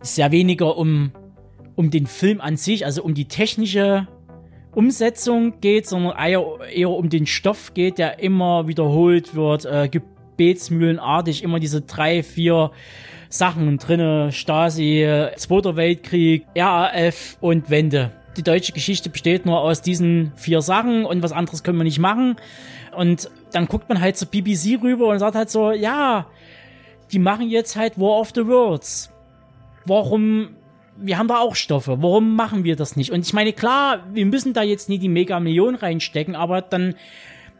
sehr 0.00 0.30
weniger 0.30 0.76
um 0.76 1.12
um 1.80 1.90
den 1.90 2.06
Film 2.06 2.42
an 2.42 2.58
sich, 2.58 2.84
also 2.84 3.02
um 3.02 3.14
die 3.14 3.24
technische 3.24 4.06
Umsetzung 4.72 5.60
geht, 5.62 5.86
sondern 5.86 6.14
eher, 6.14 6.44
eher 6.70 6.90
um 6.90 7.08
den 7.08 7.26
Stoff 7.26 7.72
geht, 7.72 7.96
der 7.96 8.18
immer 8.18 8.68
wiederholt 8.68 9.34
wird, 9.34 9.64
äh, 9.64 9.88
gebetsmühlenartig, 9.88 11.42
immer 11.42 11.58
diese 11.58 11.80
drei, 11.80 12.22
vier 12.22 12.70
Sachen 13.30 13.78
drinne, 13.78 14.30
Stasi, 14.30 15.08
Zweiter 15.36 15.76
Weltkrieg, 15.76 16.44
RAF 16.54 17.38
und 17.40 17.70
Wende. 17.70 18.10
Die 18.36 18.42
deutsche 18.42 18.72
Geschichte 18.72 19.08
besteht 19.08 19.46
nur 19.46 19.60
aus 19.60 19.80
diesen 19.80 20.32
vier 20.36 20.60
Sachen 20.60 21.06
und 21.06 21.22
was 21.22 21.32
anderes 21.32 21.62
können 21.62 21.78
wir 21.78 21.84
nicht 21.84 21.98
machen. 21.98 22.36
Und 22.94 23.30
dann 23.52 23.68
guckt 23.68 23.88
man 23.88 24.02
halt 24.02 24.18
zur 24.18 24.28
BBC 24.28 24.82
rüber 24.82 25.08
und 25.08 25.18
sagt 25.18 25.34
halt 25.34 25.48
so, 25.48 25.72
ja, 25.72 26.26
die 27.10 27.18
machen 27.18 27.48
jetzt 27.48 27.74
halt 27.74 27.98
War 27.98 28.20
of 28.20 28.32
the 28.34 28.46
Worlds. 28.46 29.10
Warum 29.86 30.50
wir 31.00 31.18
haben 31.18 31.28
da 31.28 31.38
auch 31.38 31.54
Stoffe. 31.54 32.02
Warum 32.02 32.34
machen 32.36 32.64
wir 32.64 32.76
das 32.76 32.96
nicht? 32.96 33.10
Und 33.10 33.26
ich 33.26 33.32
meine, 33.32 33.52
klar, 33.52 34.06
wir 34.12 34.26
müssen 34.26 34.52
da 34.52 34.62
jetzt 34.62 34.88
nie 34.88 34.98
die 34.98 35.08
Mega-Million 35.08 35.74
reinstecken, 35.74 36.36
aber 36.36 36.62
dann 36.62 36.94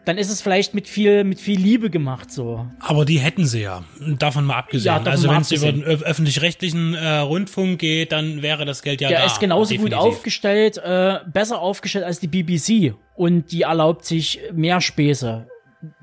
dann 0.05 0.17
ist 0.19 0.31
es 0.31 0.41
vielleicht 0.41 0.75
mit 0.75 0.89
viel, 0.89 1.25
mit 1.25 1.41
viel 1.41 1.61
Liebe 1.61 1.91
gemacht 1.91 2.33
so. 2.33 2.67
Aber 2.81 3.05
die 3.05 3.19
hätten 3.19 3.47
sie 3.47 3.63
ja, 3.63 3.85
davon 4.19 4.45
mal 4.45 4.57
abgesehen. 4.57 4.87
Ja, 4.87 4.99
davon 4.99 5.13
also 5.13 5.29
wenn 5.29 5.41
es 5.43 5.53
über 5.53 5.71
den 5.71 5.83
öffentlich-rechtlichen 5.85 6.95
äh, 6.95 7.19
Rundfunk 7.19 7.79
geht, 7.79 8.13
dann 8.13 8.43
wäre 8.43 8.65
das 8.65 8.83
Geld 8.83 9.01
ja 9.01 9.09
Der 9.09 9.19
da. 9.19 9.25
Der 9.25 9.33
ist 9.33 9.41
genauso 9.41 9.71
definitiv. 9.71 9.99
gut 9.99 10.09
aufgestellt, 10.09 10.79
äh, 10.79 11.19
besser 11.27 11.61
aufgestellt 11.61 12.05
als 12.05 12.19
die 12.19 12.29
BBC. 12.29 12.95
Und 13.15 13.53
die 13.53 13.63
erlaubt 13.63 14.05
sich 14.05 14.41
mehr 14.53 14.81
Späße. 14.81 15.47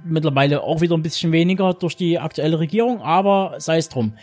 Mittlerweile 0.05 0.61
auch 0.61 0.81
wieder 0.81 0.95
ein 0.95 1.03
bisschen 1.03 1.31
weniger 1.31 1.73
durch 1.73 1.95
die 1.95 2.19
aktuelle 2.19 2.59
Regierung, 2.59 3.01
aber 3.01 3.55
sei 3.57 3.77
es 3.77 3.89
drum. 3.89 4.13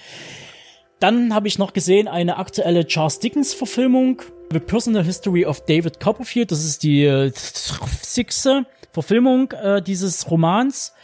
Dann 1.01 1.35
habe 1.35 1.49
ich 1.49 1.59
noch 1.59 1.73
gesehen 1.73 2.09
eine 2.09 2.37
aktuelle 2.37 2.87
Charles 2.87 3.19
Dickens 3.19 3.53
Verfilmung, 3.55 4.23
The 4.53 4.61
Personal 4.61 5.05
History 5.05 5.45
of 5.45 5.65
David 5.67 6.01
Copperfield. 6.01 6.51
Das 6.51 6.65
ist 6.65 6.83
die 6.83 7.05
äh, 7.05 7.31
sechste 7.35 8.67
Verfilmung 8.93 9.53
äh, 9.53 9.83
dieses 9.83 10.31
Romans 10.31 10.95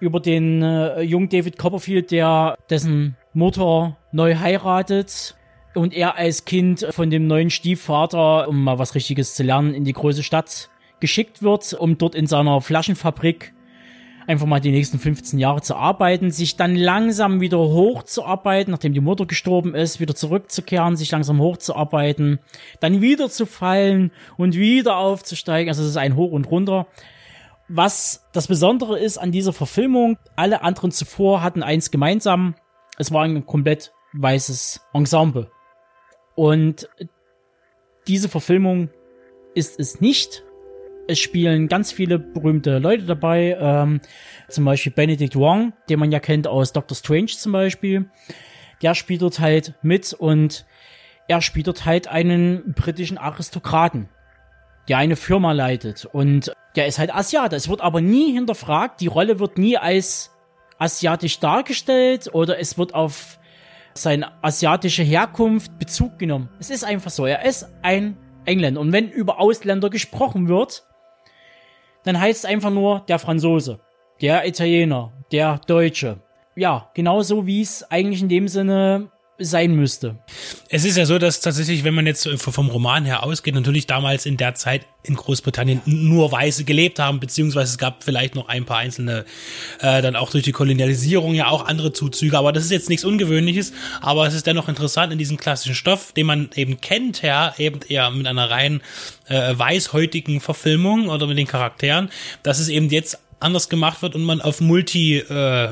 über 0.00 0.20
den 0.20 0.62
äh, 0.62 1.02
jungen 1.02 1.28
David 1.28 1.58
Copperfield, 1.58 2.10
der 2.10 2.58
dessen 2.70 3.16
Mutter 3.32 3.96
neu 4.12 4.36
heiratet 4.36 5.36
und 5.74 5.92
er 5.94 6.16
als 6.16 6.44
Kind 6.44 6.86
von 6.90 7.10
dem 7.10 7.26
neuen 7.26 7.50
Stiefvater, 7.50 8.48
um 8.48 8.62
mal 8.62 8.78
was 8.78 8.94
Richtiges 8.94 9.34
zu 9.34 9.42
lernen, 9.42 9.74
in 9.74 9.84
die 9.84 9.92
große 9.92 10.22
Stadt 10.22 10.70
geschickt 11.00 11.42
wird, 11.42 11.74
um 11.74 11.98
dort 11.98 12.14
in 12.14 12.26
seiner 12.26 12.60
Flaschenfabrik 12.60 13.53
einfach 14.26 14.46
mal 14.46 14.60
die 14.60 14.70
nächsten 14.70 14.98
15 14.98 15.38
Jahre 15.38 15.62
zu 15.62 15.76
arbeiten, 15.76 16.30
sich 16.30 16.56
dann 16.56 16.76
langsam 16.76 17.40
wieder 17.40 17.58
hochzuarbeiten, 17.58 18.70
nachdem 18.70 18.94
die 18.94 19.00
Mutter 19.00 19.26
gestorben 19.26 19.74
ist, 19.74 20.00
wieder 20.00 20.14
zurückzukehren, 20.14 20.96
sich 20.96 21.10
langsam 21.10 21.40
hochzuarbeiten, 21.40 22.38
dann 22.80 23.00
wieder 23.00 23.28
zu 23.30 23.46
fallen 23.46 24.12
und 24.36 24.54
wieder 24.54 24.96
aufzusteigen. 24.96 25.68
Also 25.68 25.82
es 25.82 25.90
ist 25.90 25.96
ein 25.96 26.16
Hoch 26.16 26.32
und 26.32 26.50
runter. 26.50 26.86
Was 27.68 28.26
das 28.32 28.46
Besondere 28.46 28.98
ist 28.98 29.18
an 29.18 29.32
dieser 29.32 29.52
Verfilmung, 29.52 30.18
alle 30.36 30.62
anderen 30.62 30.90
zuvor 30.90 31.42
hatten 31.42 31.62
eins 31.62 31.90
gemeinsam. 31.90 32.54
Es 32.98 33.12
war 33.12 33.24
ein 33.24 33.46
komplett 33.46 33.92
weißes 34.12 34.82
Ensemble. 34.92 35.50
Und 36.34 36.88
diese 38.06 38.28
Verfilmung 38.28 38.90
ist 39.54 39.78
es 39.78 40.00
nicht. 40.00 40.44
Es 41.06 41.18
spielen 41.18 41.68
ganz 41.68 41.92
viele 41.92 42.18
berühmte 42.18 42.78
Leute 42.78 43.04
dabei, 43.04 43.56
ähm, 43.60 44.00
zum 44.48 44.64
Beispiel 44.64 44.92
Benedict 44.92 45.36
Wong, 45.36 45.74
den 45.90 45.98
man 45.98 46.10
ja 46.10 46.18
kennt 46.18 46.46
aus 46.46 46.72
Doctor 46.72 46.96
Strange 46.96 47.26
zum 47.26 47.52
Beispiel. 47.52 48.06
Der 48.80 48.94
spielt 48.94 49.20
dort 49.20 49.38
halt 49.38 49.74
mit 49.82 50.14
und 50.14 50.64
er 51.28 51.42
spielt 51.42 51.66
dort 51.66 51.84
halt 51.84 52.08
einen 52.08 52.72
britischen 52.74 53.18
Aristokraten, 53.18 54.08
der 54.88 54.98
eine 54.98 55.16
Firma 55.16 55.52
leitet 55.52 56.06
und 56.06 56.52
der 56.74 56.86
ist 56.86 56.98
halt 56.98 57.14
Asiate. 57.14 57.54
Es 57.54 57.68
wird 57.68 57.82
aber 57.82 58.00
nie 58.00 58.32
hinterfragt, 58.32 59.00
die 59.00 59.06
Rolle 59.06 59.38
wird 59.38 59.58
nie 59.58 59.76
als 59.76 60.30
asiatisch 60.78 61.38
dargestellt 61.38 62.30
oder 62.32 62.58
es 62.58 62.78
wird 62.78 62.94
auf 62.94 63.38
seine 63.92 64.42
asiatische 64.42 65.02
Herkunft 65.02 65.78
Bezug 65.78 66.18
genommen. 66.18 66.48
Es 66.58 66.70
ist 66.70 66.84
einfach 66.84 67.10
so, 67.10 67.26
er 67.26 67.44
ist 67.44 67.68
ein 67.82 68.16
Engländer. 68.44 68.80
Und 68.80 68.92
wenn 68.92 69.08
über 69.08 69.38
Ausländer 69.38 69.88
gesprochen 69.88 70.48
wird, 70.48 70.84
dann 72.04 72.20
heißt 72.20 72.44
es 72.44 72.50
einfach 72.50 72.70
nur 72.70 73.00
der 73.08 73.18
Franzose, 73.18 73.80
der 74.20 74.46
Italiener, 74.46 75.12
der 75.32 75.60
Deutsche. 75.66 76.18
Ja, 76.54 76.90
genauso 76.94 77.46
wie 77.46 77.62
es 77.62 77.90
eigentlich 77.90 78.22
in 78.22 78.28
dem 78.28 78.46
Sinne 78.46 79.10
sein 79.38 79.74
müsste. 79.74 80.16
Es 80.68 80.84
ist 80.84 80.96
ja 80.96 81.06
so, 81.06 81.18
dass 81.18 81.40
tatsächlich, 81.40 81.82
wenn 81.82 81.94
man 81.94 82.06
jetzt 82.06 82.28
vom 82.36 82.68
Roman 82.68 83.04
her 83.04 83.24
ausgeht, 83.24 83.54
natürlich 83.54 83.86
damals 83.86 84.26
in 84.26 84.36
der 84.36 84.54
Zeit 84.54 84.86
in 85.02 85.16
Großbritannien 85.16 85.82
nur 85.84 86.32
Weiße 86.32 86.64
gelebt 86.64 86.98
haben, 86.98 87.20
beziehungsweise 87.20 87.72
es 87.72 87.78
gab 87.78 88.04
vielleicht 88.04 88.34
noch 88.34 88.48
ein 88.48 88.64
paar 88.64 88.78
einzelne, 88.78 89.24
äh, 89.80 90.00
dann 90.02 90.16
auch 90.16 90.30
durch 90.30 90.44
die 90.44 90.52
Kolonialisierung 90.52 91.34
ja 91.34 91.48
auch 91.48 91.66
andere 91.66 91.92
Zuzüge, 91.92 92.38
aber 92.38 92.52
das 92.52 92.64
ist 92.64 92.70
jetzt 92.70 92.88
nichts 92.88 93.04
Ungewöhnliches, 93.04 93.72
aber 94.00 94.26
es 94.26 94.34
ist 94.34 94.46
dennoch 94.46 94.68
interessant 94.68 95.12
in 95.12 95.18
diesem 95.18 95.36
klassischen 95.36 95.74
Stoff, 95.74 96.12
den 96.12 96.26
man 96.26 96.50
eben 96.54 96.80
kennt, 96.80 97.22
ja, 97.22 97.54
eben 97.58 97.80
eher 97.86 98.10
mit 98.10 98.26
einer 98.26 98.50
rein 98.50 98.82
äh, 99.28 99.56
weißhäutigen 99.56 100.40
Verfilmung 100.40 101.08
oder 101.08 101.26
mit 101.26 101.38
den 101.38 101.46
Charakteren, 101.46 102.10
dass 102.42 102.58
es 102.58 102.68
eben 102.68 102.88
jetzt 102.88 103.18
anders 103.40 103.68
gemacht 103.68 104.02
wird 104.02 104.14
und 104.14 104.22
man 104.22 104.40
auf 104.40 104.60
Multi, 104.60 105.18
äh, 105.18 105.68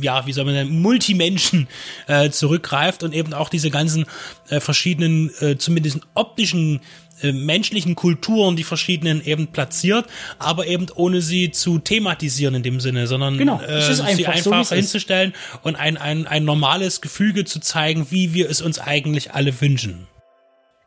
ja, 0.00 0.26
wie 0.26 0.32
soll 0.32 0.44
man 0.44 0.54
nennen, 0.54 0.80
Multimenschen 0.80 1.68
äh, 2.06 2.30
zurückgreift 2.30 3.02
und 3.02 3.14
eben 3.14 3.34
auch 3.34 3.48
diese 3.48 3.70
ganzen 3.70 4.06
äh, 4.48 4.60
verschiedenen, 4.60 5.30
äh, 5.40 5.56
zumindest 5.58 6.00
optischen 6.14 6.80
äh, 7.22 7.32
menschlichen 7.32 7.96
Kulturen, 7.96 8.56
die 8.56 8.64
verschiedenen 8.64 9.24
eben 9.24 9.48
platziert, 9.48 10.06
aber 10.38 10.66
eben 10.66 10.86
ohne 10.94 11.20
sie 11.20 11.50
zu 11.50 11.78
thematisieren 11.78 12.54
in 12.54 12.62
dem 12.62 12.80
Sinne, 12.80 13.06
sondern 13.06 13.36
genau, 13.36 13.60
äh, 13.60 13.82
sie 13.82 14.02
einfach, 14.02 14.32
einfach 14.32 14.64
so, 14.64 14.74
hinzustellen 14.74 15.34
und 15.62 15.76
ein, 15.76 15.96
ein, 15.96 16.26
ein 16.26 16.44
normales 16.44 17.00
Gefüge 17.00 17.44
zu 17.44 17.60
zeigen, 17.60 18.06
wie 18.10 18.32
wir 18.32 18.48
es 18.48 18.62
uns 18.62 18.78
eigentlich 18.78 19.32
alle 19.32 19.60
wünschen. 19.60 20.06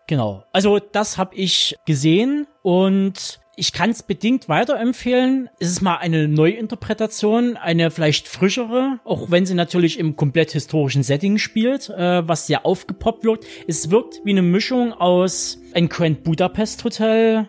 Genau. 0.07 0.43
Also 0.51 0.79
das 0.79 1.17
habe 1.17 1.35
ich 1.35 1.75
gesehen 1.85 2.47
und 2.61 3.39
ich 3.55 3.71
kann 3.71 3.91
es 3.91 4.03
bedingt 4.03 4.49
weiterempfehlen. 4.49 5.49
Es 5.59 5.69
ist 5.69 5.81
mal 5.81 5.97
eine 5.97 6.27
Neuinterpretation, 6.27 7.55
eine 7.55 7.91
vielleicht 7.91 8.27
frischere, 8.27 8.99
auch 9.03 9.29
wenn 9.29 9.45
sie 9.45 9.53
natürlich 9.53 9.99
im 9.99 10.15
komplett 10.15 10.51
historischen 10.51 11.03
Setting 11.03 11.37
spielt, 11.37 11.89
äh, 11.89 12.27
was 12.27 12.47
sehr 12.47 12.65
aufgepoppt 12.65 13.23
wird. 13.23 13.45
Es 13.67 13.91
wirkt 13.91 14.21
wie 14.23 14.31
eine 14.31 14.41
Mischung 14.41 14.93
aus 14.93 15.59
ein 15.73 15.87
Grand 15.87 16.23
Budapest 16.23 16.83
Hotel, 16.83 17.47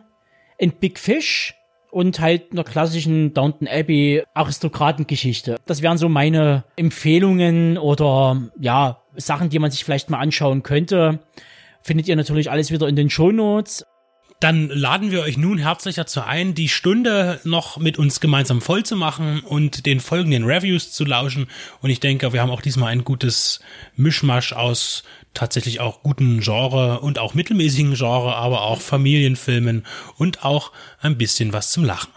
ein 0.60 0.72
Big 0.72 0.98
Fish 0.98 1.54
und 1.90 2.20
halt 2.20 2.52
einer 2.52 2.64
klassischen 2.64 3.32
Downton 3.32 3.68
Abbey 3.68 4.24
Aristokratengeschichte. 4.34 5.56
Das 5.64 5.80
wären 5.80 5.96
so 5.96 6.08
meine 6.08 6.64
Empfehlungen 6.76 7.78
oder 7.78 8.50
ja, 8.58 9.02
Sachen, 9.16 9.48
die 9.48 9.58
man 9.58 9.70
sich 9.70 9.84
vielleicht 9.84 10.10
mal 10.10 10.18
anschauen 10.18 10.62
könnte. 10.62 11.20
Findet 11.82 12.08
ihr 12.08 12.16
natürlich 12.16 12.50
alles 12.50 12.70
wieder 12.72 12.88
in 12.88 12.96
den 12.96 13.10
Show 13.10 13.30
Notes. 13.30 13.84
Dann 14.44 14.68
laden 14.68 15.10
wir 15.10 15.22
euch 15.22 15.38
nun 15.38 15.56
herzlich 15.56 15.94
dazu 15.94 16.20
ein, 16.20 16.54
die 16.54 16.68
Stunde 16.68 17.40
noch 17.44 17.78
mit 17.78 17.98
uns 17.98 18.20
gemeinsam 18.20 18.60
voll 18.60 18.82
zu 18.82 18.94
machen 18.94 19.40
und 19.40 19.86
den 19.86 20.00
folgenden 20.00 20.44
Reviews 20.44 20.92
zu 20.92 21.06
lauschen. 21.06 21.46
Und 21.80 21.88
ich 21.88 21.98
denke, 21.98 22.30
wir 22.34 22.42
haben 22.42 22.50
auch 22.50 22.60
diesmal 22.60 22.92
ein 22.92 23.04
gutes 23.04 23.60
Mischmasch 23.96 24.52
aus 24.52 25.02
tatsächlich 25.32 25.80
auch 25.80 26.02
guten 26.02 26.40
Genre 26.40 27.00
und 27.00 27.18
auch 27.18 27.32
mittelmäßigen 27.32 27.94
Genre, 27.94 28.36
aber 28.36 28.64
auch 28.64 28.82
Familienfilmen 28.82 29.86
und 30.18 30.44
auch 30.44 30.72
ein 31.00 31.16
bisschen 31.16 31.54
was 31.54 31.70
zum 31.70 31.84
Lachen. 31.84 32.12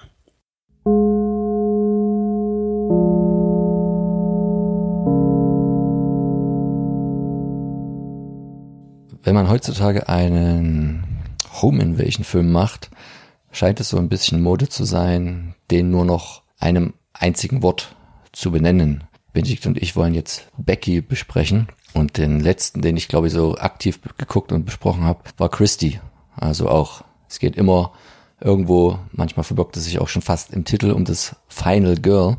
Wenn 9.24 9.34
man 9.34 9.50
heutzutage 9.50 10.10
einen 10.10 11.17
Home 11.62 11.82
Invasion 11.82 12.24
Film 12.24 12.52
macht, 12.52 12.90
scheint 13.52 13.80
es 13.80 13.90
so 13.90 13.98
ein 13.98 14.10
bisschen 14.10 14.42
Mode 14.42 14.70
zu 14.70 14.84
sein, 14.84 15.56
den 15.72 15.90
nur 15.90 16.06
noch 16.06 16.44
einem 16.60 16.94
einzigen 17.14 17.64
Wort 17.64 17.96
zu 18.32 18.52
benennen. 18.52 19.04
Benedikt 19.34 19.68
und 19.68 19.78
ich 19.78 19.96
wollen 19.96 20.14
jetzt 20.14 20.48
Becky 20.58 21.02
besprechen 21.02 21.68
und 21.94 22.18
den 22.18 22.40
letzten, 22.40 22.82
den 22.82 22.98
ich 22.98 23.08
glaube 23.08 23.28
ich 23.28 23.34
so 23.34 23.56
aktiv 23.58 24.00
geguckt 24.18 24.52
und 24.52 24.66
besprochen 24.66 25.04
habe, 25.04 25.20
war 25.38 25.50
Christy. 25.50 26.00
Also 26.36 26.70
auch, 26.70 27.04
es 27.30 27.40
geht 27.40 27.56
immer 27.56 27.92
irgendwo, 28.40 29.00
manchmal 29.12 29.44
verbirgt 29.44 29.78
es 29.78 29.86
sich 29.86 30.00
auch 30.00 30.08
schon 30.08 30.22
fast 30.22 30.54
im 30.54 30.66
Titel 30.66 30.92
um 30.92 31.06
das 31.06 31.36
Final 31.48 31.96
Girl, 31.96 32.38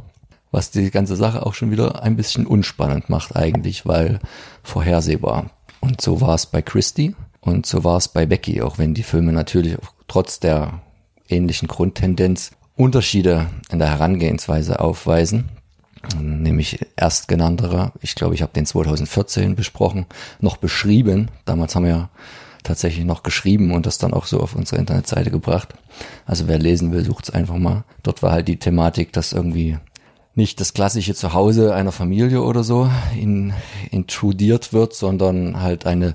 was 0.51 0.71
die 0.71 0.91
ganze 0.91 1.17
Sache 1.17 1.45
auch 1.45 1.55
schon 1.55 1.71
wieder 1.71 2.03
ein 2.03 2.17
bisschen 2.17 2.47
unspannend 2.47 3.11
macht 3.11 3.37
eigentlich, 3.37 3.87
weil 3.87 4.21
vorhersehbar. 4.63 5.51
Und 5.81 6.01
so 6.01 6.21
war 6.21 6.35
es 6.35 6.47
bei 6.47 6.63
Christy. 6.63 7.15
Und 7.49 7.65
so 7.65 7.83
war 7.83 7.97
es 7.97 8.09
bei 8.09 8.27
Becky, 8.27 8.61
auch 8.61 8.77
wenn 8.77 8.93
die 8.93 9.03
Filme 9.03 9.33
natürlich 9.33 9.79
trotz 10.07 10.39
der 10.39 10.83
ähnlichen 11.29 11.67
Grundtendenz 11.67 12.51
Unterschiede 12.77 13.47
in 13.71 13.79
der 13.79 13.89
Herangehensweise 13.89 14.81
aufweisen. 14.81 15.49
Nämlich 16.21 16.79
erstgenannterer, 16.95 17.93
ich 18.03 18.15
glaube, 18.15 18.35
ich 18.35 18.43
habe 18.43 18.53
den 18.53 18.67
2014 18.67 19.57
besprochen, 19.57 20.05
noch 20.41 20.59
beschrieben. 20.59 21.31
Damals 21.47 21.75
haben 21.75 21.87
wir 21.87 22.11
tatsächlich 22.65 23.07
noch 23.07 23.23
geschrieben 23.23 23.73
und 23.73 23.87
das 23.87 23.97
dann 23.97 24.13
auch 24.13 24.27
so 24.27 24.41
auf 24.41 24.55
unsere 24.55 24.79
Internetseite 24.81 25.31
gebracht. 25.31 25.75
Also 26.27 26.49
wer 26.49 26.59
lesen 26.59 26.93
will, 26.93 27.05
sucht 27.05 27.25
es 27.25 27.35
einfach 27.35 27.57
mal. 27.57 27.85
Dort 28.03 28.23
war 28.23 28.33
halt 28.33 28.47
die 28.47 28.59
Thematik, 28.59 29.13
dass 29.15 29.33
irgendwie 29.33 29.79
nicht 30.35 30.61
das 30.61 30.75
klassische 30.75 31.15
Zuhause 31.15 31.75
einer 31.75 31.93
Familie 31.93 32.43
oder 32.43 32.63
so 32.63 32.91
in, 33.19 33.55
intrudiert 33.91 34.73
wird, 34.73 34.95
sondern 34.95 35.61
halt 35.61 35.87
eine 35.87 36.15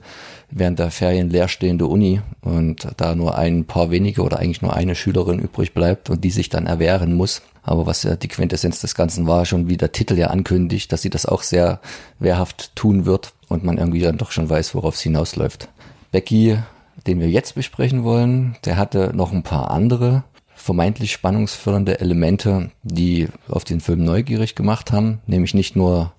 während 0.56 0.80
der 0.80 0.92
Ferien 0.92 1.30
leerstehende 1.30 1.88
Uni 1.88 2.22
und 2.42 2.88
da 2.98 3.16
nur 3.16 3.38
ein 3.38 3.66
paar 3.66 3.92
wenige 3.92 4.22
oder 4.22 4.40
eigentlich 4.40 4.62
nur 4.62 4.76
eine 4.76 4.96
Schülerin 4.96 5.40
übrig 5.40 5.74
bleibt 5.74 6.10
und 6.10 6.24
die 6.24 6.32
sich 6.32 6.50
dann 6.50 6.66
erwehren 6.66 7.14
muss. 7.14 7.42
Aber 7.64 7.86
was 7.86 8.04
ja 8.04 8.16
die 8.16 8.28
Quintessenz 8.28 8.82
des 8.82 8.96
Ganzen 8.96 9.26
war, 9.26 9.46
schon 9.46 9.70
wie 9.70 9.78
der 9.78 9.92
Titel 9.92 10.18
ja 10.18 10.28
ankündigt, 10.28 10.92
dass 10.92 11.02
sie 11.02 11.10
das 11.10 11.26
auch 11.26 11.44
sehr 11.44 11.80
wehrhaft 12.20 12.76
tun 12.76 13.06
wird. 13.06 13.34
und 13.50 13.64
man 13.64 13.78
irgendwie 13.78 14.02
dann 14.02 14.18
doch 14.18 14.32
schon 14.32 14.50
weiß, 14.50 14.74
worauf 14.74 14.96
es 14.96 15.02
hinausläuft. 15.02 15.70
Becky, 16.12 16.58
den 17.06 17.20
wir 17.20 17.30
jetzt 17.30 17.56
besprechen 17.56 18.04
wollen, 18.04 18.56
der 18.66 18.78
hatte 18.78 19.12
noch 19.14 19.32
ein 19.32 19.44
paar 19.44 19.70
andere 19.72 20.24
vermeintlich 20.56 21.12
spannungsfördernde 21.12 22.00
Elemente, 22.00 22.72
die 22.84 23.28
auf 23.50 23.64
den 23.64 23.82
Film 23.82 24.04
neugierig 24.04 24.56
gemacht 24.56 24.92
haben, 24.92 25.20
nämlich 25.28 25.54
nicht 25.54 25.76
nur 25.76 26.14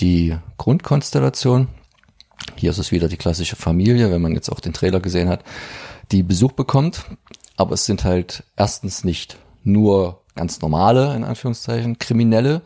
die 0.00 0.36
Grundkonstellation, 0.58 1.68
hier 2.56 2.70
ist 2.70 2.78
es 2.78 2.92
wieder 2.92 3.08
die 3.08 3.16
klassische 3.16 3.56
Familie, 3.56 4.10
wenn 4.10 4.22
man 4.22 4.34
jetzt 4.34 4.50
auch 4.50 4.60
den 4.60 4.72
Trailer 4.72 5.00
gesehen 5.00 5.28
hat, 5.28 5.44
die 6.12 6.22
Besuch 6.22 6.52
bekommt, 6.52 7.04
aber 7.56 7.74
es 7.74 7.86
sind 7.86 8.04
halt 8.04 8.44
erstens 8.56 9.04
nicht 9.04 9.38
nur 9.64 10.22
ganz 10.34 10.60
normale, 10.60 11.14
in 11.16 11.24
Anführungszeichen, 11.24 11.98
Kriminelle, 11.98 12.62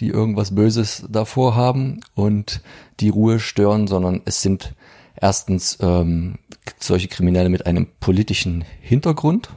die 0.00 0.08
irgendwas 0.08 0.54
Böses 0.54 1.04
davor 1.08 1.54
haben 1.54 2.00
und 2.14 2.60
die 3.00 3.08
Ruhe 3.08 3.40
stören, 3.40 3.86
sondern 3.86 4.20
es 4.24 4.42
sind 4.42 4.74
erstens 5.20 5.78
ähm, 5.80 6.34
solche 6.78 7.08
Kriminelle 7.08 7.48
mit 7.48 7.66
einem 7.66 7.86
politischen 8.00 8.64
Hintergrund. 8.80 9.50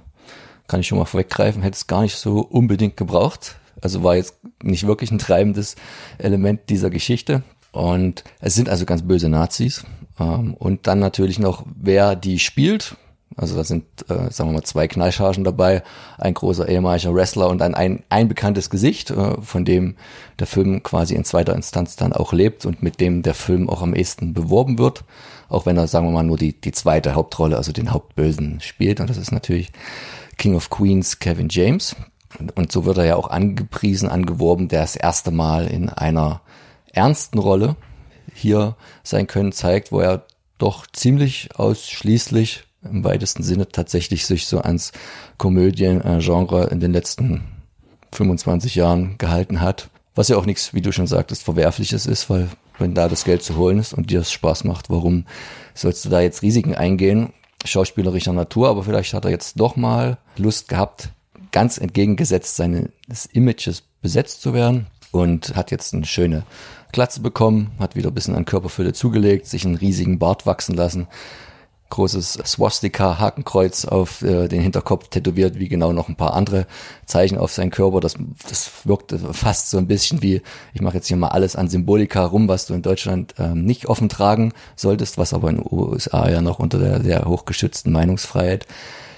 Kann 0.68 0.80
ich 0.80 0.88
schon 0.88 0.98
mal 0.98 1.06
vorweggreifen, 1.06 1.64
hätte 1.64 1.76
es 1.76 1.88
gar 1.88 2.02
nicht 2.02 2.16
so 2.16 2.40
unbedingt 2.40 2.98
gebraucht. 2.98 3.56
Also 3.82 4.04
war 4.04 4.16
jetzt 4.16 4.36
nicht 4.64 4.88
wirklich 4.88 5.12
ein 5.12 5.20
treibendes 5.20 5.76
Element 6.18 6.70
dieser 6.70 6.90
Geschichte. 6.90 7.44
Und 7.76 8.24
es 8.40 8.56
sind 8.56 8.70
also 8.70 8.86
ganz 8.86 9.02
böse 9.02 9.28
Nazis. 9.28 9.84
Ähm, 10.18 10.54
und 10.54 10.88
dann 10.88 11.00
natürlich 11.00 11.40
noch, 11.40 11.66
wer 11.76 12.16
die 12.16 12.40
spielt. 12.40 12.96
Also 13.36 13.58
da 13.58 13.66
sind, 13.66 13.84
äh, 14.08 14.32
sagen 14.32 14.50
wir 14.50 14.54
mal, 14.54 14.64
zwei 14.64 14.88
Knallchargen 14.88 15.44
dabei, 15.44 15.84
ein 16.18 16.34
großer 16.34 16.70
ehemaliger 16.70 17.14
Wrestler 17.14 17.50
und 17.50 17.62
ein, 17.62 17.76
ein, 17.76 18.04
ein 18.08 18.30
bekanntes 18.30 18.70
Gesicht, 18.70 19.12
äh, 19.12 19.42
von 19.42 19.66
dem 19.66 19.98
der 20.40 20.48
Film 20.48 20.84
quasi 20.84 21.16
in 21.16 21.26
zweiter 21.26 21.54
Instanz 21.54 21.98
dann 21.98 22.14
auch 22.14 22.32
lebt 22.32 22.66
und 22.66 22.82
mit 22.82 23.02
dem 23.02 23.24
der 23.24 23.34
Film 23.34 23.70
auch 23.70 23.82
am 23.82 23.94
ehesten 23.94 24.34
beworben 24.34 24.78
wird, 24.78 25.04
auch 25.50 25.66
wenn 25.66 25.76
er, 25.76 25.88
sagen 25.88 26.08
wir 26.08 26.14
mal, 26.14 26.24
nur 26.24 26.38
die, 26.38 26.54
die 26.54 26.72
zweite 26.72 27.14
Hauptrolle, 27.14 27.58
also 27.58 27.74
den 27.74 27.92
Hauptbösen 27.92 28.62
spielt. 28.62 29.02
Und 29.02 29.10
das 29.10 29.18
ist 29.18 29.34
natürlich 29.34 29.74
King 30.38 30.56
of 30.56 30.70
Queens 30.70 31.20
Kevin 31.20 31.50
James. 31.50 31.98
Und, 32.40 32.56
und 32.56 32.72
so 32.72 32.86
wird 32.86 33.00
er 33.00 33.06
ja 33.06 33.16
auch 33.18 33.30
angepriesen, 33.30 34.08
angeworben, 34.08 34.70
der 34.70 34.82
das 34.82 34.96
erste 34.96 35.32
Mal 35.32 35.68
in 35.68 35.90
einer 35.90 36.40
ernsten 36.96 37.40
Rolle 37.40 37.76
hier 38.34 38.76
sein 39.04 39.28
Können 39.28 39.52
zeigt, 39.52 39.92
wo 39.92 40.00
er 40.00 40.26
doch 40.58 40.88
ziemlich 40.88 41.50
ausschließlich 41.56 42.64
im 42.84 43.04
weitesten 43.04 43.44
Sinne 43.44 43.68
tatsächlich 43.70 44.26
sich 44.26 44.48
so 44.48 44.60
ans 44.60 44.92
Komödien-Genre 45.38 46.68
in 46.68 46.80
den 46.80 46.94
letzten 46.94 47.44
25 48.14 48.76
Jahren 48.76 49.18
gehalten 49.18 49.62
hat. 49.62 49.90
Was 50.14 50.30
ja 50.30 50.38
auch 50.38 50.46
nichts, 50.46 50.74
wie 50.74 50.82
du 50.82 50.92
schon 50.92 51.08
sagtest, 51.08 51.44
Verwerfliches 51.44 52.06
ist, 52.06 52.30
weil 52.30 52.50
wenn 52.78 52.94
da 52.94 53.10
das 53.10 53.26
Geld 53.26 53.44
zu 53.44 53.58
holen 53.58 53.80
ist 53.80 53.94
und 53.94 54.10
dir 54.12 54.20
das 54.20 54.32
Spaß 54.32 54.64
macht, 54.64 54.90
warum 54.90 55.26
sollst 55.74 56.06
du 56.06 56.10
da 56.10 56.22
jetzt 56.22 56.42
Risiken 56.42 56.76
eingehen? 56.76 57.34
Schauspielerischer 57.66 58.34
Natur, 58.34 58.70
aber 58.70 58.84
vielleicht 58.84 59.14
hat 59.14 59.26
er 59.26 59.32
jetzt 59.32 59.60
doch 59.60 59.76
mal 59.76 60.18
Lust 60.38 60.68
gehabt, 60.68 61.10
ganz 61.52 61.78
entgegengesetzt 61.78 62.56
seines 62.56 63.26
Images 63.32 63.84
besetzt 64.02 64.42
zu 64.42 64.54
werden 64.54 64.88
und 65.12 65.56
hat 65.56 65.72
jetzt 65.72 65.94
eine 65.94 66.06
schöne 66.06 66.44
Glatze 66.96 67.20
bekommen, 67.20 67.72
hat 67.78 67.96
wieder 67.96 68.10
ein 68.10 68.14
bisschen 68.14 68.36
an 68.36 68.46
Körperfülle 68.46 68.94
zugelegt, 68.94 69.48
sich 69.48 69.66
einen 69.66 69.76
riesigen 69.76 70.18
Bart 70.18 70.46
wachsen 70.46 70.76
lassen, 70.76 71.08
großes 71.90 72.40
Swastika-Hakenkreuz 72.46 73.84
auf 73.84 74.22
äh, 74.22 74.48
den 74.48 74.62
Hinterkopf 74.62 75.10
tätowiert, 75.10 75.60
wie 75.60 75.68
genau 75.68 75.92
noch 75.92 76.08
ein 76.08 76.16
paar 76.16 76.34
andere 76.34 76.68
Zeichen 77.06 77.38
auf 77.38 77.52
seinen 77.52 77.70
Körper. 77.70 78.00
Das, 78.00 78.16
das 78.48 78.72
wirkte 78.86 79.20
fast 79.20 79.70
so 79.70 79.78
ein 79.78 79.88
bisschen 79.88 80.22
wie, 80.22 80.42
ich 80.74 80.82
mache 80.82 80.96
jetzt 80.96 81.08
hier 81.08 81.18
mal 81.18 81.28
alles 81.28 81.58
an 81.58 81.68
Symbolika 81.68 82.26
rum, 82.26 82.48
was 82.48 82.66
du 82.66 82.74
in 82.74 82.82
Deutschland 82.82 83.36
ähm, 83.40 83.66
nicht 83.66 83.88
offen 83.88 84.08
tragen 84.08 84.54
solltest, 84.78 85.18
was 85.18 85.34
aber 85.34 85.50
in 85.50 85.58
den 85.58 85.68
USA 85.70 86.30
ja 86.30 86.42
noch 86.42 86.60
unter 86.60 86.80
der 86.80 87.04
sehr 87.04 87.26
hochgeschützten 87.26 87.92
Meinungsfreiheit 87.92 88.68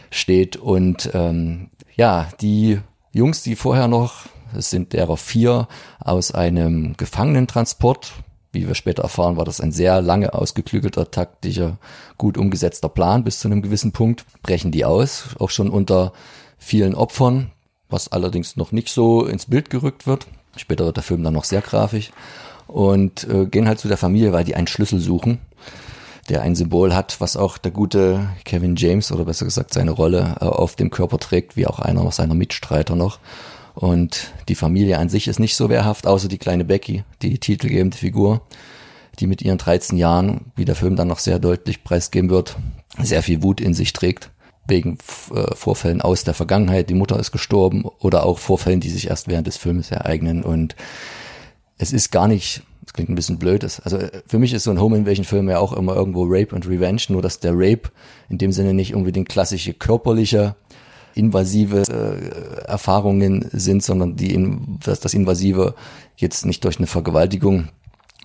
steht. 0.10 0.58
Und 0.58 1.12
ähm, 1.14 1.70
ja, 1.96 2.28
die 2.42 2.80
Jungs, 3.12 3.44
die 3.44 3.56
vorher 3.56 3.88
noch 3.88 4.26
es 4.56 4.70
sind 4.70 4.94
derer 4.94 5.18
vier 5.18 5.68
aus 6.00 6.32
einem 6.32 6.96
Gefangenentransport. 6.98 8.14
Wie 8.52 8.68
wir 8.68 8.76
später 8.76 9.04
erfahren, 9.04 9.38
war 9.38 9.46
das 9.46 9.62
ein 9.62 9.72
sehr 9.72 10.02
lange 10.02 10.34
ausgeklügelter, 10.34 11.12
taktischer, 11.12 11.78
gut 12.18 12.38
umgesetzter 12.38 12.90
Plan 12.90 13.24
bis 13.24 13.40
zu 13.40 13.48
einem 13.48 13.62
gewissen 13.62 13.92
Punkt. 13.92 14.26
Brechen 14.42 14.72
die 14.72 14.86
aus, 14.86 15.36
auch 15.40 15.50
schon 15.50 15.70
unter 15.70 16.14
vielen 16.58 16.96
Opfern, 16.96 17.52
was 17.90 18.12
allerdings 18.12 18.56
noch 18.56 18.72
nicht 18.72 18.90
so 18.90 19.26
ins 19.26 19.46
Bild 19.48 19.70
gerückt 19.70 20.08
wird. 20.08 20.28
Später 20.56 20.86
wird 20.86 20.98
der 20.98 21.04
Film 21.04 21.24
dann 21.24 21.34
noch 21.34 21.44
sehr 21.44 21.62
grafisch. 21.62 22.12
Und 22.68 23.26
äh, 23.30 23.46
gehen 23.46 23.68
halt 23.68 23.80
zu 23.80 23.88
der 23.88 23.98
Familie, 23.98 24.34
weil 24.34 24.44
die 24.44 24.56
einen 24.56 24.68
Schlüssel 24.68 25.00
suchen, 25.00 25.40
der 26.30 26.42
ein 26.42 26.56
Symbol 26.56 26.94
hat, 26.94 27.22
was 27.22 27.38
auch 27.38 27.58
der 27.58 27.72
gute 27.72 28.28
Kevin 28.44 28.76
James 28.76 29.12
oder 29.12 29.24
besser 29.24 29.46
gesagt 29.46 29.74
seine 29.74 29.92
Rolle 29.92 30.36
äh, 30.42 30.46
auf 30.46 30.76
dem 30.76 30.90
Körper 30.90 31.18
trägt, 31.18 31.56
wie 31.56 31.68
auch 31.68 31.80
einer 31.80 32.12
seiner 32.12 32.34
Mitstreiter 32.34 32.96
noch. 32.96 33.20
Und 33.78 34.34
die 34.50 34.56
Familie 34.56 34.98
an 34.98 35.08
sich 35.08 35.28
ist 35.28 35.40
nicht 35.40 35.56
so 35.56 35.70
wehrhaft, 35.70 36.08
außer 36.08 36.28
die 36.28 36.40
kleine 36.40 36.66
Becky, 36.66 37.04
die 37.22 37.38
titelgebende 37.38 37.96
Figur, 37.96 38.42
die 39.20 39.28
mit 39.28 39.44
ihren 39.44 39.60
13 39.60 40.00
Jahren, 40.00 40.52
wie 40.56 40.66
der 40.66 40.74
Film 40.74 40.96
dann 40.96 41.08
noch 41.08 41.20
sehr 41.20 41.38
deutlich 41.38 41.84
preisgeben 41.84 42.32
wird, 42.32 42.58
sehr 43.00 43.22
viel 43.22 43.44
Wut 43.44 43.62
in 43.62 43.76
sich 43.76 43.94
trägt. 43.94 44.32
Wegen 44.68 44.98
äh, 45.32 45.56
Vorfällen 45.56 46.02
aus 46.02 46.24
der 46.24 46.34
Vergangenheit, 46.34 46.90
die 46.90 46.96
Mutter 46.96 47.20
ist 47.20 47.32
gestorben 47.32 47.86
oder 48.00 48.26
auch 48.26 48.40
Vorfällen, 48.40 48.80
die 48.80 48.90
sich 48.90 49.10
erst 49.10 49.28
während 49.28 49.46
des 49.46 49.58
Films 49.58 49.92
ereignen. 49.92 50.42
Und 50.42 50.76
es 51.78 51.94
ist 51.94 52.12
gar 52.12 52.28
nicht, 52.28 52.64
das 52.82 52.94
klingt 52.94 53.10
ein 53.10 53.16
bisschen 53.16 53.38
blöd, 53.38 53.64
also 53.64 53.98
äh, 53.98 54.24
für 54.26 54.40
mich 54.40 54.54
ist 54.54 54.64
so 54.64 54.72
ein 54.72 54.82
Home 54.82 54.98
Invasion 54.98 55.24
Film 55.24 55.50
ja 55.50 55.60
auch 55.60 55.74
immer 55.74 55.96
irgendwo 55.96 56.24
Rape 56.28 56.56
und 56.56 56.68
Revenge, 56.68 57.04
nur 57.10 57.22
dass 57.22 57.40
der 57.40 57.54
Rape 57.54 57.92
in 58.28 58.40
dem 58.40 58.52
Sinne 58.52 58.74
nicht 58.74 58.96
unbedingt 58.96 59.30
klassische 59.30 59.76
körperliche 59.76 60.56
invasive 61.18 61.84
äh, 61.84 62.68
Erfahrungen 62.68 63.50
sind, 63.52 63.84
sondern 63.84 64.16
die, 64.16 64.58
dass 64.84 65.00
das 65.00 65.14
Invasive 65.14 65.76
jetzt 66.16 66.46
nicht 66.46 66.64
durch 66.64 66.78
eine 66.78 66.88
Vergewaltigung 66.88 67.70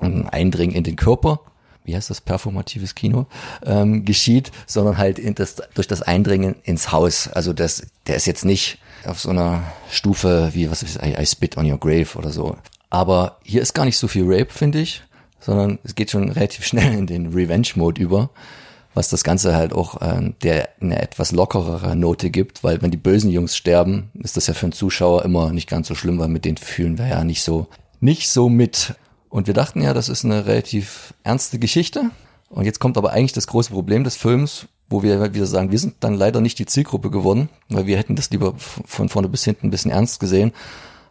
ein 0.01 0.29
Eindringen 0.29 0.75
in 0.75 0.85
den 0.85 0.97
Körper, 0.97 1.41
wie 1.85 1.97
heißt 1.97 2.11
das, 2.11 2.21
performatives 2.21 2.95
Kino, 2.95 3.27
ähm, 3.65 4.05
geschieht, 4.05 4.53
sondern 4.67 4.99
halt 4.99 5.19
in 5.19 5.35
das, 5.35 5.57
durch 5.75 5.89
das 5.89 6.03
Eindringen 6.03 6.57
ins 6.65 6.93
Haus. 6.93 7.29
Also 7.29 7.53
das, 7.53 7.87
der 8.07 8.17
ist 8.17 8.27
jetzt 8.27 8.45
nicht 8.45 8.79
auf 9.05 9.21
so 9.21 9.31
einer 9.31 9.63
Stufe 9.91 10.51
wie, 10.53 10.71
was 10.71 10.83
ist, 10.83 10.97
I, 11.03 11.15
I 11.21 11.27
spit 11.27 11.57
on 11.57 11.71
your 11.71 11.79
grave 11.79 12.17
oder 12.17 12.31
so. 12.31 12.57
Aber 12.91 13.39
hier 13.43 13.63
ist 13.63 13.75
gar 13.75 13.85
nicht 13.85 13.99
so 13.99 14.07
viel 14.07 14.25
Rape, 14.27 14.53
finde 14.53 14.81
ich, 14.81 15.03
sondern 15.41 15.79
es 15.83 15.95
geht 15.95 16.11
schon 16.11 16.29
relativ 16.31 16.65
schnell 16.65 16.93
in 16.95 17.07
den 17.07 17.33
Revenge-Mode 17.33 18.01
über 18.01 18.31
was 18.95 19.09
das 19.09 19.25
Ganze 19.25 19.55
halt 19.55 19.73
auch 19.73 20.01
äh, 20.03 20.33
der 20.43 20.69
eine 20.81 21.01
etwas 21.01 21.33
lockerere 21.33 21.97
Note 21.97 22.31
gibt, 22.31 22.63
weil 22.63 22.83
wenn 22.83 22.91
die 22.91 22.97
bösen 22.97 23.31
Jungs 23.31 23.57
sterben, 23.57 24.11
ist 24.15 24.37
das 24.37 24.47
ja 24.47 24.55
für 24.55 24.67
einen 24.67 24.73
Zuschauer 24.73 25.25
immer 25.25 25.53
nicht 25.53 25.69
ganz 25.69 25.89
so 25.89 25.95
schlimm, 25.95 26.19
weil 26.19 26.29
mit 26.29 26.45
denen 26.45 26.59
fühlen 26.59 26.99
wir 26.99 27.09
ja 27.09 27.25
nicht 27.25 27.43
so 27.43 27.69
nicht 28.01 28.29
so 28.29 28.49
mit. 28.49 28.95
Und 29.31 29.47
wir 29.47 29.55
dachten 29.55 29.81
ja, 29.81 29.95
das 29.95 30.11
ist 30.11 30.25
eine 30.25 30.47
relativ 30.47 31.15
ernste 31.25 31.59
Geschichte. 31.59 32.11
Und 32.51 32.67
jetzt 32.67 32.81
kommt 32.81 32.99
aber 32.99 33.13
eigentlich 33.13 33.33
das 33.33 33.47
große 33.47 33.71
Problem 33.71 34.05
des 34.05 34.17
Films, 34.17 34.67
wo 34.91 35.03
wir 35.03 35.33
wieder 35.33 35.47
sagen, 35.47 35.71
wir 35.71 35.79
sind 35.79 35.95
dann 36.01 36.15
leider 36.15 36.43
nicht 36.43 36.59
die 36.59 36.67
Zielgruppe 36.67 37.11
geworden, 37.11 37.49
weil 37.71 37.87
wir 37.87 37.97
hätten 37.97 38.17
das 38.17 38.31
lieber 38.31 38.55
von 38.59 39.09
vorne 39.09 39.29
bis 39.29 39.45
hinten 39.45 39.69
ein 39.69 39.71
bisschen 39.71 39.91
ernst 39.91 40.21
gesehen. 40.21 40.53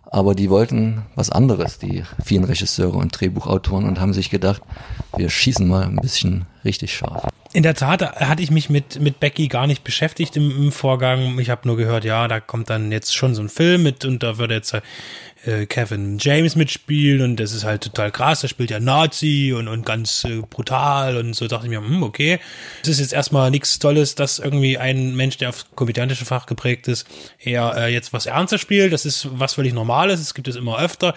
Aber 0.03 0.35
die 0.35 0.49
wollten 0.49 1.03
was 1.15 1.29
anderes, 1.29 1.79
die 1.79 2.03
vielen 2.23 2.43
Regisseure 2.43 2.97
und 2.97 3.19
Drehbuchautoren, 3.19 3.87
und 3.87 3.99
haben 3.99 4.13
sich 4.13 4.29
gedacht, 4.29 4.61
wir 5.15 5.29
schießen 5.29 5.67
mal 5.67 5.85
ein 5.85 5.95
bisschen 5.95 6.45
richtig 6.65 6.93
scharf. 6.93 7.25
In 7.53 7.63
der 7.63 7.73
Tat 7.73 8.01
hatte 8.01 8.41
ich 8.41 8.49
mich 8.49 8.69
mit, 8.69 9.01
mit 9.01 9.19
Becky 9.19 9.49
gar 9.49 9.67
nicht 9.67 9.83
beschäftigt 9.83 10.37
im, 10.37 10.51
im 10.51 10.71
Vorgang. 10.71 11.37
Ich 11.39 11.49
habe 11.49 11.67
nur 11.67 11.75
gehört, 11.75 12.05
ja, 12.05 12.29
da 12.29 12.39
kommt 12.39 12.69
dann 12.69 12.93
jetzt 12.93 13.13
schon 13.13 13.35
so 13.35 13.41
ein 13.41 13.49
Film 13.49 13.83
mit 13.83 14.05
und 14.05 14.23
da 14.23 14.37
wird 14.37 14.51
jetzt 14.51 14.73
äh, 15.45 15.65
Kevin 15.65 16.17
James 16.19 16.55
mitspielen 16.55 17.21
und 17.21 17.35
das 17.37 17.53
ist 17.53 17.63
halt 17.63 17.83
total 17.83 18.11
krass, 18.11 18.41
der 18.41 18.47
spielt 18.47 18.71
ja 18.71 18.79
Nazi 18.79 19.53
und, 19.57 19.67
und 19.67 19.85
ganz 19.85 20.23
äh, 20.23 20.41
brutal 20.49 21.17
und 21.17 21.35
so 21.35 21.47
dachte 21.47 21.65
ich 21.65 21.69
mir, 21.69 21.79
hm, 21.79 22.03
okay, 22.03 22.39
es 22.83 22.89
ist 22.89 22.99
jetzt 22.99 23.13
erstmal 23.13 23.51
nichts 23.51 23.79
Tolles, 23.79 24.15
dass 24.15 24.39
irgendwie 24.39 24.77
ein 24.77 25.15
Mensch, 25.15 25.37
der 25.37 25.49
auf 25.49 25.65
komödiantische 25.75 26.25
Fach 26.25 26.45
geprägt 26.45 26.87
ist, 26.87 27.07
eher 27.39 27.73
äh, 27.75 27.93
jetzt 27.93 28.13
was 28.13 28.25
Ernster 28.25 28.57
spielt, 28.57 28.93
das 28.93 29.05
ist 29.05 29.27
was 29.31 29.53
völlig 29.53 29.73
Normales, 29.73 30.19
es 30.19 30.33
gibt 30.33 30.47
es 30.47 30.55
immer 30.55 30.79
öfter. 30.79 31.13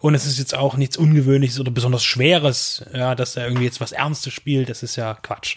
Und 0.00 0.14
es 0.14 0.26
ist 0.26 0.38
jetzt 0.38 0.56
auch 0.56 0.76
nichts 0.76 0.96
Ungewöhnliches 0.96 1.60
oder 1.60 1.70
besonders 1.70 2.04
Schweres, 2.04 2.84
ja, 2.92 3.14
dass 3.14 3.36
er 3.36 3.44
irgendwie 3.44 3.64
jetzt 3.64 3.80
was 3.80 3.92
Ernstes 3.92 4.32
spielt, 4.32 4.68
das 4.68 4.82
ist 4.82 4.96
ja 4.96 5.14
Quatsch. 5.14 5.56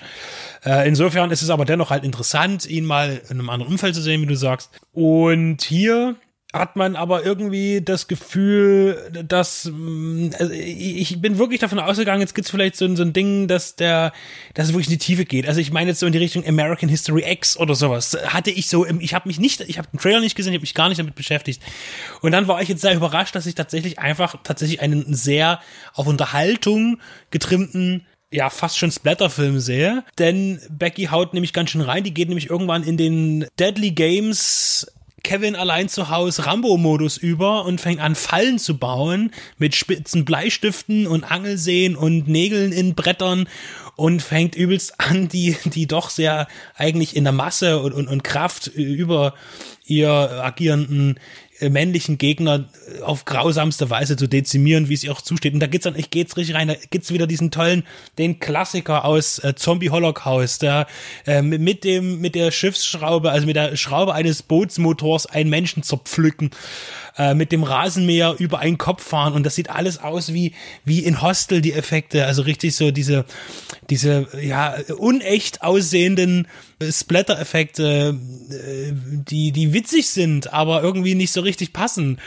Äh, 0.66 0.88
insofern 0.88 1.32
ist 1.32 1.42
es 1.42 1.50
aber 1.50 1.66
dennoch 1.66 1.90
halt 1.90 2.04
interessant, 2.04 2.66
ihn 2.66 2.86
mal 2.86 3.22
in 3.30 3.40
einem 3.40 3.50
anderen 3.50 3.72
Umfeld 3.72 3.96
zu 3.96 4.02
sehen, 4.02 4.22
wie 4.22 4.28
du 4.28 4.36
sagst. 4.36 4.70
Und 4.94 5.62
hier 5.62 6.16
hat 6.54 6.76
man 6.76 6.96
aber 6.96 7.26
irgendwie 7.26 7.82
das 7.82 8.08
Gefühl, 8.08 9.10
dass 9.28 9.70
mm, 9.72 10.30
also 10.38 10.52
ich 10.52 11.22
bin 11.22 11.38
wirklich 11.38 11.60
davon 11.60 11.80
ausgegangen, 11.80 12.22
jetzt 12.22 12.36
gibt's 12.36 12.52
vielleicht 12.52 12.76
so, 12.76 12.94
so 12.96 13.04
ein 13.04 13.14
Ding, 13.14 13.48
dass 13.48 13.76
der, 13.76 14.12
dass 14.54 14.68
es 14.68 14.74
wirklich 14.74 14.88
in 14.88 14.94
die 14.94 14.98
Tiefe 14.98 15.26
geht. 15.26 15.48
Also 15.48 15.62
ich 15.62 15.72
meine 15.72 15.92
jetzt 15.92 16.00
so 16.00 16.06
in 16.06 16.12
die 16.12 16.20
Richtung 16.20 16.46
American 16.46 16.90
History 16.90 17.24
X 17.26 17.58
oder 17.58 17.74
sowas. 17.74 18.18
Hatte 18.26 18.52
ich 18.52 18.68
so, 18.68 18.86
ich 18.86 19.14
habe 19.14 19.30
mich 19.30 19.40
nicht, 19.40 19.62
ich 19.62 19.78
habe 19.78 19.88
den 19.94 20.00
Trailer 20.00 20.20
nicht 20.20 20.36
gesehen, 20.36 20.52
ich 20.52 20.58
habe 20.58 20.64
mich 20.64 20.74
gar 20.74 20.90
nicht 20.90 21.00
damit 21.00 21.16
beschäftigt. 21.16 21.62
Und 22.22 22.32
dann 22.32 22.48
war 22.48 22.62
ich 22.62 22.68
jetzt 22.68 22.82
sehr 22.82 22.96
überrascht, 22.96 23.36
dass 23.36 23.46
ich 23.46 23.56
tatsächlich 23.56 24.00
einfach 24.00 24.36
tatsächlich 24.44 24.82
einen 24.82 25.14
sehr 25.14 25.62
auf 25.94 26.08
Unterhaltung 26.08 27.00
getrimmten 27.30 28.06
ja 28.34 28.50
fast 28.50 28.78
schon 28.78 28.92
Splatterfilm 28.92 29.60
sehe, 29.60 30.04
denn 30.18 30.62
Becky 30.70 31.08
haut 31.08 31.34
nämlich 31.34 31.52
ganz 31.52 31.70
schön 31.70 31.82
rein, 31.82 32.04
die 32.04 32.14
geht 32.14 32.30
nämlich 32.30 32.50
irgendwann 32.50 32.84
in 32.84 32.96
den 32.96 33.46
Deadly 33.60 33.92
Games 33.92 34.88
Kevin 35.24 35.56
allein 35.56 35.90
zu 35.90 36.10
Hause 36.10 36.46
Rambo-Modus 36.46 37.18
über 37.18 37.66
und 37.66 37.80
fängt 37.80 38.02
an, 38.02 38.16
Fallen 38.16 38.60
zu 38.60 38.78
bauen 38.78 39.32
mit 39.58 39.76
spitzen 39.76 40.26
Bleistiften 40.26 41.08
und 41.08 41.24
Angelseen 41.24 41.96
und 41.96 42.28
Nägeln 42.28 42.72
in 42.72 42.96
Brettern 42.96 43.48
und 43.96 44.22
fängt 44.22 44.56
übelst 44.56 45.00
an, 45.00 45.28
die, 45.28 45.56
die 45.66 45.88
doch 45.88 46.10
sehr 46.10 46.48
eigentlich 46.76 47.16
in 47.16 47.24
der 47.24 47.34
Masse 47.34 47.80
und, 47.80 47.94
und, 47.94 48.08
und 48.08 48.24
Kraft 48.24 48.68
über 48.68 49.36
ihr 49.86 50.10
agierenden 50.10 51.20
männlichen 51.70 52.18
Gegner 52.18 52.66
äh, 53.00 53.02
auf 53.02 53.26
grausamste 53.26 53.90
Weise 53.90 54.18
zu 54.18 54.28
dezimieren, 54.28 54.90
wie 54.90 54.94
es 54.94 55.04
ihr 55.04 55.12
auch 55.12 55.22
zusteht. 55.22 55.54
Und 55.54 55.60
da 55.60 55.68
geht's 55.68 55.84
dann, 55.84 55.96
ich 55.96 56.10
geht's 56.10 56.38
richtig 56.38 56.56
rein, 56.56 56.68
da 56.68 56.76
gibt's 56.90 57.12
wieder 57.12 57.28
diesen 57.28 57.52
tollen, 57.52 57.84
den 58.18 58.40
Klassiker 58.40 59.06
aus 59.06 59.40
äh, 59.40 59.54
Zombie 59.56 59.90
Holocaust, 59.90 60.62
der 60.62 60.88
äh, 61.26 61.42
mit 61.42 61.84
dem, 61.84 62.20
mit 62.20 62.36
der 62.36 62.52
Schiffsschraube, 62.52 63.32
also 63.32 63.46
mit 63.46 63.56
der 63.56 63.76
Schraube 63.76 64.14
eines 64.14 64.44
Bootsmotors 64.44 65.26
einen 65.26 65.50
Menschen 65.50 65.84
zerpflücken, 65.84 66.52
äh, 67.18 67.34
mit 67.34 67.52
dem 67.52 67.64
Rasenmäher 67.64 68.36
über 68.40 68.60
einen 68.60 68.78
Kopf 68.78 69.04
fahren. 69.04 69.34
Und 69.34 69.46
das 69.46 69.56
sieht 69.56 69.70
alles 69.70 70.00
aus 70.00 70.34
wie, 70.34 70.54
wie 70.86 71.00
in 71.00 71.22
Hostel 71.22 71.62
die 71.62 71.74
Effekte, 71.74 72.26
also 72.26 72.42
richtig 72.44 72.76
so 72.76 72.92
diese, 72.92 73.26
diese, 73.90 74.28
ja, 74.42 74.76
unecht 74.98 75.62
aussehenden 75.62 76.48
Splatter-Effekte, 76.90 78.18
äh, 78.50 78.94
die, 78.94 79.52
die 79.52 79.74
witzig 79.74 80.10
sind, 80.10 80.54
aber 80.54 80.82
irgendwie 80.82 81.16
nicht 81.16 81.32
so 81.32 81.42
richtig 81.42 81.74
passen. 81.74 82.20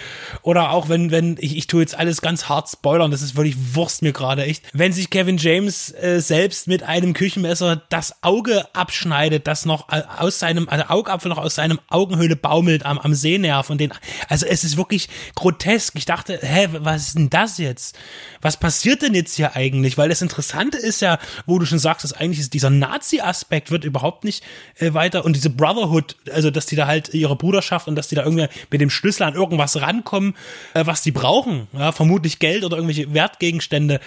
Oder 0.42 0.70
auch 0.70 0.88
wenn, 0.88 1.10
wenn, 1.10 1.36
ich, 1.40 1.56
ich 1.56 1.66
tue 1.66 1.80
jetzt 1.80 1.96
alles 1.96 2.20
ganz 2.20 2.48
hart 2.48 2.68
spoilern, 2.68 3.10
das 3.10 3.22
ist 3.22 3.36
wirklich 3.36 3.56
Wurst 3.74 4.02
mir 4.02 4.12
gerade 4.12 4.44
echt. 4.44 4.64
Wenn 4.72 4.92
sich 4.92 5.10
Kevin 5.10 5.38
James 5.38 5.92
äh, 5.92 6.20
selbst 6.20 6.68
mit 6.68 6.82
einem 6.82 7.14
Küchenmesser 7.14 7.82
das 7.88 8.22
Auge 8.22 8.64
abschneidet, 8.74 9.46
das 9.46 9.64
noch 9.64 9.88
äh, 9.90 10.02
aus 10.18 10.38
seinem, 10.38 10.68
also 10.68 10.84
Augapfel 10.88 11.28
noch 11.28 11.38
aus 11.38 11.54
seinem 11.54 11.80
Augenhöhle 11.88 12.36
baumelt 12.36 12.86
am, 12.86 12.98
am 12.98 13.14
Sehnerv 13.14 13.70
und 13.70 13.78
den, 13.78 13.92
also 14.28 14.46
es 14.46 14.64
ist 14.64 14.76
wirklich 14.76 15.08
grotesk. 15.34 15.94
Ich 15.96 16.04
dachte, 16.04 16.38
hä, 16.40 16.68
was 16.72 17.08
ist 17.08 17.18
denn 17.18 17.30
das 17.30 17.58
jetzt? 17.58 17.96
Was 18.40 18.58
passiert 18.58 19.02
denn 19.02 19.14
jetzt 19.14 19.36
hier 19.36 19.56
eigentlich? 19.56 19.96
Weil 19.98 20.08
das 20.08 20.22
Interessante 20.22 20.78
ist 20.78 21.00
ja, 21.00 21.18
wo 21.46 21.58
du 21.58 21.66
schon 21.66 21.78
sagst, 21.78 22.04
dass 22.04 22.12
eigentlich 22.12 22.40
ist 22.40 22.54
dieser 22.54 22.70
Nazi-Aspekt 22.70 23.70
wird 23.70 23.84
überhaupt 23.84 24.24
nicht 24.24 24.43
äh, 24.78 24.92
weiter 24.94 25.24
und 25.24 25.36
diese 25.36 25.50
Brotherhood, 25.50 26.16
also 26.32 26.50
dass 26.50 26.66
die 26.66 26.76
da 26.76 26.86
halt 26.86 27.12
ihre 27.14 27.36
Bruderschaft 27.36 27.88
und 27.88 27.96
dass 27.96 28.08
die 28.08 28.14
da 28.14 28.24
irgendwie 28.24 28.48
mit 28.70 28.80
dem 28.80 28.90
Schlüssel 28.90 29.24
an 29.24 29.34
irgendwas 29.34 29.80
rankommen, 29.80 30.34
äh, 30.74 30.86
was 30.86 31.02
die 31.02 31.12
brauchen, 31.12 31.68
ja, 31.72 31.92
vermutlich 31.92 32.38
Geld 32.38 32.64
oder 32.64 32.76
irgendwelche 32.76 33.12
Wertgegenstände, 33.14 34.00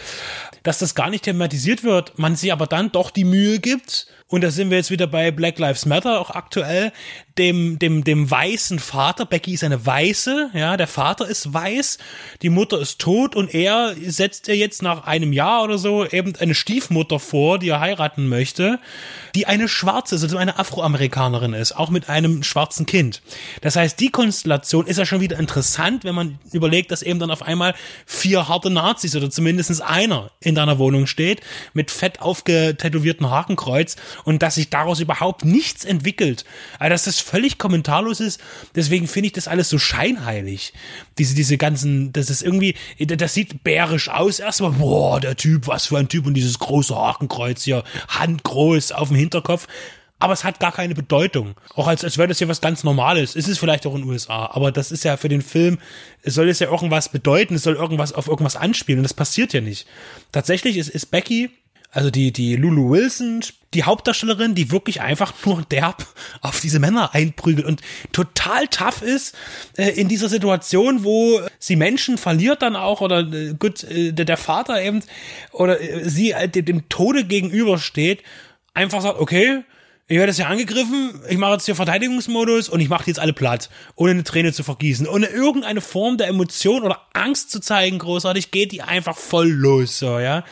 dass 0.63 0.79
das 0.79 0.95
gar 0.95 1.09
nicht 1.09 1.23
thematisiert 1.23 1.83
wird, 1.83 2.17
man 2.19 2.35
sich 2.35 2.51
aber 2.51 2.67
dann 2.67 2.91
doch 2.91 3.11
die 3.11 3.25
Mühe 3.25 3.59
gibt, 3.59 4.07
und 4.29 4.43
da 4.43 4.51
sind 4.51 4.69
wir 4.69 4.77
jetzt 4.77 4.91
wieder 4.91 5.07
bei 5.07 5.31
Black 5.31 5.57
Lives 5.57 5.85
Matter 5.85 6.19
auch 6.19 6.31
aktuell, 6.31 6.91
dem, 7.37 7.79
dem, 7.79 8.03
dem 8.03 8.29
weißen 8.29 8.77
Vater. 8.77 9.25
Becky 9.25 9.53
ist 9.53 9.63
eine 9.63 9.85
Weiße, 9.85 10.49
ja, 10.53 10.75
der 10.75 10.87
Vater 10.87 11.29
ist 11.29 11.53
weiß, 11.53 11.97
die 12.41 12.49
Mutter 12.49 12.77
ist 12.77 12.99
tot 12.99 13.37
und 13.37 13.53
er 13.53 13.95
setzt 14.05 14.49
ihr 14.49 14.57
jetzt 14.57 14.81
nach 14.81 15.05
einem 15.05 15.31
Jahr 15.31 15.63
oder 15.63 15.77
so 15.77 16.05
eben 16.05 16.35
eine 16.35 16.55
Stiefmutter 16.55 17.19
vor, 17.19 17.57
die 17.57 17.69
er 17.69 17.79
heiraten 17.79 18.27
möchte, 18.27 18.79
die 19.37 19.45
eine 19.45 19.67
schwarze, 19.67 20.15
also 20.15 20.35
eine 20.35 20.57
Afroamerikanerin 20.57 21.53
ist, 21.53 21.77
auch 21.77 21.91
mit 21.91 22.09
einem 22.09 22.41
schwarzen 22.41 22.87
Kind. 22.87 23.21
Das 23.61 23.75
heißt, 23.75 23.99
die 23.99 24.09
Konstellation 24.09 24.87
ist 24.87 24.97
ja 24.97 25.05
schon 25.05 25.21
wieder 25.21 25.37
interessant, 25.37 26.03
wenn 26.05 26.15
man 26.15 26.39
überlegt, 26.53 26.89
dass 26.89 27.03
eben 27.03 27.19
dann 27.19 27.29
auf 27.29 27.43
einmal 27.43 27.75
vier 28.07 28.47
harte 28.47 28.71
Nazis 28.71 29.15
oder 29.15 29.29
zumindest 29.29 29.79
einer 29.83 30.31
in 30.39 30.55
deiner 30.55 30.79
Wohnung 30.79 31.05
steht, 31.05 31.41
mit 31.73 31.91
fett 31.91 32.19
aufgetätowierten 32.19 33.29
Hakenkreuz 33.29 33.95
und 34.23 34.41
dass 34.41 34.55
sich 34.55 34.71
daraus 34.71 35.01
überhaupt 35.01 35.45
nichts 35.45 35.85
entwickelt. 35.85 36.43
Also, 36.79 36.89
dass 36.89 37.03
das 37.03 37.19
völlig 37.19 37.59
kommentarlos 37.59 38.19
ist. 38.19 38.41
Deswegen 38.75 39.07
finde 39.07 39.27
ich 39.27 39.33
das 39.33 39.47
alles 39.47 39.69
so 39.69 39.77
scheinheilig. 39.77 40.73
Diese, 41.17 41.35
diese 41.35 41.57
ganzen, 41.57 42.13
das 42.13 42.29
ist 42.29 42.41
irgendwie, 42.41 42.75
das 42.99 43.33
sieht 43.33 43.63
bärisch 43.63 44.09
aus. 44.09 44.39
Erstmal, 44.39 44.71
boah, 44.71 45.19
der 45.19 45.35
Typ, 45.35 45.67
was 45.67 45.87
für 45.87 45.97
ein 45.97 46.09
Typ 46.09 46.25
und 46.25 46.33
dieses 46.33 46.59
große 46.59 46.95
Hakenkreuz 46.95 47.63
hier, 47.63 47.83
handgroß 48.07 48.91
auf 48.91 49.09
dem 49.09 49.17
Hinterkopf 49.17 49.67
aber 50.19 50.33
es 50.33 50.43
hat 50.43 50.59
gar 50.59 50.71
keine 50.71 50.95
Bedeutung. 50.95 51.55
Auch 51.75 51.87
als, 51.87 52.03
als 52.03 52.17
wäre 52.17 52.27
das 52.27 52.39
ja 52.39 52.47
was 52.47 52.61
ganz 52.61 52.83
Normales. 52.83 53.35
Ist 53.35 53.47
es 53.47 53.59
vielleicht 53.59 53.85
auch 53.85 53.93
in 53.93 54.01
den 54.01 54.09
USA, 54.09 54.49
aber 54.51 54.71
das 54.71 54.91
ist 54.91 55.03
ja 55.03 55.15
für 55.15 55.29
den 55.29 55.41
Film, 55.41 55.77
es 56.23 56.33
soll 56.33 56.49
es 56.49 56.59
ja 56.59 56.71
irgendwas 56.71 57.09
bedeuten, 57.09 57.55
es 57.55 57.63
soll 57.63 57.75
irgendwas 57.75 58.13
auf 58.13 58.27
irgendwas 58.27 58.55
anspielen 58.55 58.99
und 58.99 59.03
das 59.03 59.13
passiert 59.13 59.53
ja 59.53 59.61
nicht. 59.61 59.87
Tatsächlich 60.31 60.77
ist, 60.77 60.89
ist 60.89 61.07
Becky 61.07 61.51
also 61.97 62.11
die, 62.11 62.31
die 62.31 62.55
Lulu 62.55 62.91
Wilson, 62.91 63.41
die 63.73 63.83
Hauptdarstellerin, 63.83 64.53
die 64.53 64.71
wirklich 64.71 65.01
einfach 65.01 65.33
nur 65.47 65.63
derb 65.63 66.05
auf 66.41 66.59
diese 66.59 66.77
Männer 66.77 67.15
einprügelt 67.15 67.65
und 67.65 67.81
total 68.11 68.67
tough 68.67 69.01
ist 69.01 69.35
äh, 69.77 69.89
in 69.99 70.07
dieser 70.07 70.29
Situation, 70.29 71.03
wo 71.03 71.41
sie 71.57 71.75
Menschen 71.75 72.19
verliert 72.19 72.61
dann 72.61 72.75
auch 72.75 73.01
oder 73.01 73.21
äh, 73.21 73.55
gut, 73.57 73.83
äh, 73.83 74.11
der, 74.11 74.25
der 74.25 74.37
Vater 74.37 74.79
eben 74.79 75.01
oder 75.51 75.81
äh, 75.81 76.07
sie 76.07 76.33
äh, 76.33 76.47
dem, 76.47 76.65
dem 76.65 76.87
Tode 76.87 77.23
gegenübersteht, 77.23 78.21
einfach 78.75 79.01
sagt, 79.01 79.19
okay, 79.19 79.63
ich 80.09 80.17
werde 80.17 80.29
jetzt 80.29 80.37
hier 80.37 80.47
angegriffen, 80.47 81.19
ich 81.27 81.37
mache 81.37 81.53
jetzt 81.53 81.65
hier 81.65 81.75
Verteidigungsmodus 81.75 82.69
und 82.69 82.79
ich 82.79 82.87
mache 82.87 83.03
die 83.03 83.09
jetzt 83.09 83.19
alle 83.19 83.33
platt, 83.33 83.69
ohne 83.95 84.11
eine 84.11 84.23
Träne 84.23 84.53
zu 84.53 84.63
vergießen, 84.63 85.05
ohne 85.05 85.25
irgendeine 85.27 85.81
Form 85.81 86.17
der 86.17 86.27
Emotion 86.27 86.83
oder 86.83 87.01
Angst 87.11 87.51
zu 87.51 87.59
zeigen, 87.59 87.99
großartig, 87.99 88.51
geht 88.51 88.71
die 88.71 88.81
einfach 88.81 89.17
voll 89.17 89.49
los, 89.49 89.99
so, 89.99 90.19
ja. 90.19 90.45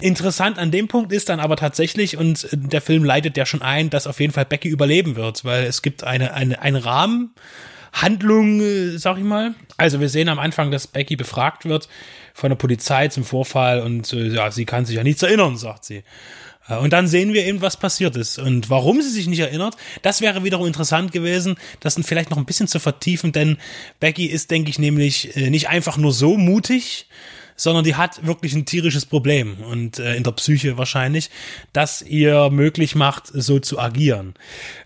Interessant 0.00 0.58
an 0.58 0.70
dem 0.70 0.88
Punkt 0.88 1.12
ist 1.12 1.28
dann 1.28 1.40
aber 1.40 1.56
tatsächlich, 1.56 2.16
und 2.16 2.48
der 2.52 2.80
Film 2.80 3.04
leitet 3.04 3.36
ja 3.36 3.44
schon 3.44 3.60
ein, 3.60 3.90
dass 3.90 4.06
auf 4.06 4.18
jeden 4.18 4.32
Fall 4.32 4.46
Becky 4.46 4.68
überleben 4.68 5.14
wird, 5.14 5.44
weil 5.44 5.64
es 5.64 5.82
gibt 5.82 6.02
eine, 6.02 6.32
eine, 6.32 6.62
einen 6.62 6.76
Rahmen, 6.76 7.34
Handlung, 7.92 8.60
äh, 8.60 8.98
sag 8.98 9.18
ich 9.18 9.24
mal. 9.24 9.54
Also 9.76 10.00
wir 10.00 10.08
sehen 10.08 10.28
am 10.28 10.38
Anfang, 10.38 10.70
dass 10.70 10.86
Becky 10.86 11.16
befragt 11.16 11.64
wird 11.64 11.88
von 12.34 12.50
der 12.50 12.56
Polizei 12.56 13.08
zum 13.08 13.24
Vorfall 13.24 13.80
und 13.80 14.12
äh, 14.12 14.28
ja, 14.28 14.50
sie 14.50 14.64
kann 14.64 14.84
sich 14.84 14.96
ja 14.96 15.02
nichts 15.02 15.22
erinnern, 15.22 15.56
sagt 15.56 15.84
sie. 15.84 16.02
Äh, 16.68 16.76
und 16.76 16.92
dann 16.92 17.08
sehen 17.08 17.32
wir 17.32 17.44
eben, 17.44 17.60
was 17.60 17.76
passiert 17.76 18.16
ist. 18.16 18.38
Und 18.38 18.70
warum 18.70 19.02
sie 19.02 19.10
sich 19.10 19.26
nicht 19.26 19.40
erinnert, 19.40 19.76
das 20.02 20.20
wäre 20.20 20.44
wiederum 20.44 20.66
interessant 20.66 21.12
gewesen, 21.12 21.56
das 21.80 21.96
vielleicht 22.02 22.30
noch 22.30 22.38
ein 22.38 22.44
bisschen 22.44 22.68
zu 22.68 22.78
vertiefen, 22.78 23.32
denn 23.32 23.58
Becky 24.00 24.26
ist, 24.26 24.50
denke 24.50 24.70
ich, 24.70 24.78
nämlich 24.78 25.36
äh, 25.36 25.50
nicht 25.50 25.68
einfach 25.68 25.96
nur 25.96 26.12
so 26.12 26.36
mutig, 26.36 27.06
sondern 27.56 27.84
die 27.84 27.94
hat 27.94 28.26
wirklich 28.26 28.54
ein 28.54 28.66
tierisches 28.66 29.06
Problem 29.06 29.56
und 29.70 29.98
äh, 29.98 30.14
in 30.14 30.22
der 30.22 30.32
Psyche 30.32 30.78
wahrscheinlich, 30.78 31.30
das 31.72 32.02
ihr 32.02 32.50
möglich 32.50 32.94
macht, 32.94 33.28
so 33.32 33.58
zu 33.58 33.78
agieren. 33.78 34.34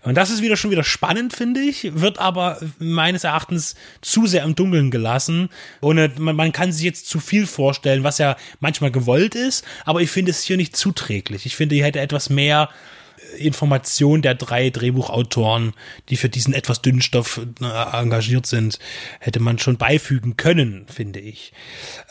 Und 0.03 0.15
das 0.15 0.29
ist 0.29 0.41
wieder 0.41 0.57
schon 0.57 0.71
wieder 0.71 0.83
spannend, 0.83 1.33
finde 1.33 1.61
ich, 1.61 1.91
wird 1.93 2.19
aber 2.19 2.59
meines 2.79 3.23
Erachtens 3.23 3.75
zu 4.01 4.25
sehr 4.25 4.43
im 4.43 4.55
Dunkeln 4.55 4.91
gelassen. 4.91 5.49
Ohne, 5.81 6.11
man, 6.17 6.35
man 6.35 6.51
kann 6.51 6.71
sich 6.71 6.83
jetzt 6.83 7.07
zu 7.07 7.19
viel 7.19 7.45
vorstellen, 7.45 8.03
was 8.03 8.17
ja 8.17 8.37
manchmal 8.59 8.91
gewollt 8.91 9.35
ist, 9.35 9.65
aber 9.85 10.01
ich 10.01 10.09
finde 10.09 10.31
es 10.31 10.43
hier 10.43 10.57
nicht 10.57 10.75
zuträglich. 10.75 11.45
Ich 11.45 11.55
finde, 11.55 11.75
hier 11.75 11.85
hätte 11.85 11.99
etwas 11.99 12.29
mehr 12.29 12.69
Information 13.37 14.21
der 14.21 14.35
drei 14.35 14.69
Drehbuchautoren, 14.69 15.73
die 16.09 16.17
für 16.17 16.29
diesen 16.29 16.53
etwas 16.53 16.81
dünnen 16.81 17.01
Stoff 17.01 17.41
äh, 17.61 17.97
engagiert 17.97 18.45
sind, 18.45 18.79
hätte 19.19 19.39
man 19.39 19.59
schon 19.59 19.77
beifügen 19.77 20.37
können, 20.37 20.85
finde 20.87 21.19
ich. 21.19 21.53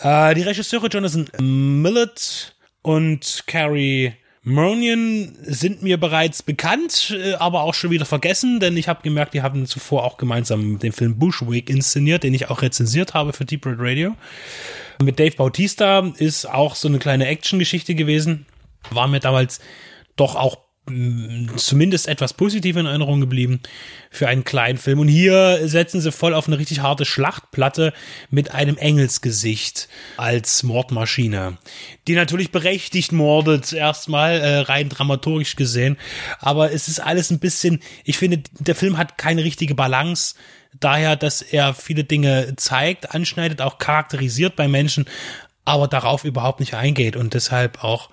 Äh, 0.00 0.34
die 0.34 0.42
Regisseure 0.42 0.88
Jonathan 0.88 1.28
Millett 1.82 2.54
und 2.82 3.44
Carrie 3.46 4.14
Mernion 4.42 5.36
sind 5.42 5.82
mir 5.82 5.98
bereits 6.00 6.42
bekannt, 6.42 7.14
äh, 7.14 7.34
aber 7.34 7.62
auch 7.62 7.74
schon 7.74 7.90
wieder 7.90 8.06
vergessen, 8.06 8.58
denn 8.58 8.76
ich 8.76 8.88
habe 8.88 9.02
gemerkt, 9.02 9.34
die 9.34 9.42
haben 9.42 9.66
zuvor 9.66 10.04
auch 10.04 10.16
gemeinsam 10.16 10.78
den 10.78 10.92
Film 10.92 11.18
Bushwick 11.18 11.68
inszeniert, 11.68 12.22
den 12.22 12.32
ich 12.32 12.48
auch 12.48 12.62
rezensiert 12.62 13.12
habe 13.12 13.34
für 13.34 13.44
Deep 13.44 13.66
Red 13.66 13.76
Radio. 13.78 14.16
Mit 15.02 15.18
Dave 15.18 15.36
Bautista 15.36 16.10
ist 16.16 16.46
auch 16.46 16.74
so 16.74 16.88
eine 16.88 16.98
kleine 16.98 17.26
Action-Geschichte 17.26 17.94
gewesen. 17.94 18.46
War 18.90 19.08
mir 19.08 19.20
damals 19.20 19.60
doch 20.16 20.36
auch 20.36 20.58
zumindest 21.56 22.08
etwas 22.08 22.32
positiv 22.32 22.76
in 22.76 22.86
Erinnerung 22.86 23.20
geblieben 23.20 23.60
für 24.10 24.28
einen 24.28 24.44
kleinen 24.44 24.78
Film. 24.78 24.98
Und 24.98 25.08
hier 25.08 25.66
setzen 25.68 26.00
sie 26.00 26.12
voll 26.12 26.34
auf 26.34 26.46
eine 26.46 26.58
richtig 26.58 26.80
harte 26.80 27.04
Schlachtplatte 27.04 27.92
mit 28.30 28.54
einem 28.54 28.76
Engelsgesicht 28.76 29.88
als 30.16 30.62
Mordmaschine, 30.62 31.58
die 32.08 32.14
natürlich 32.14 32.50
berechtigt 32.50 33.12
mordet, 33.12 33.72
erstmal 33.72 34.40
äh, 34.40 34.58
rein 34.60 34.88
dramaturgisch 34.88 35.56
gesehen. 35.56 35.96
Aber 36.38 36.72
es 36.72 36.88
ist 36.88 37.00
alles 37.00 37.30
ein 37.30 37.38
bisschen, 37.38 37.80
ich 38.04 38.18
finde, 38.18 38.42
der 38.58 38.74
Film 38.74 38.98
hat 38.98 39.18
keine 39.18 39.44
richtige 39.44 39.74
Balance. 39.74 40.34
Daher, 40.78 41.16
dass 41.16 41.42
er 41.42 41.74
viele 41.74 42.04
Dinge 42.04 42.54
zeigt, 42.56 43.14
anschneidet, 43.14 43.60
auch 43.60 43.78
charakterisiert 43.78 44.54
bei 44.56 44.68
Menschen, 44.68 45.06
aber 45.64 45.88
darauf 45.88 46.24
überhaupt 46.24 46.60
nicht 46.60 46.74
eingeht 46.74 47.16
und 47.16 47.34
deshalb 47.34 47.82
auch 47.84 48.10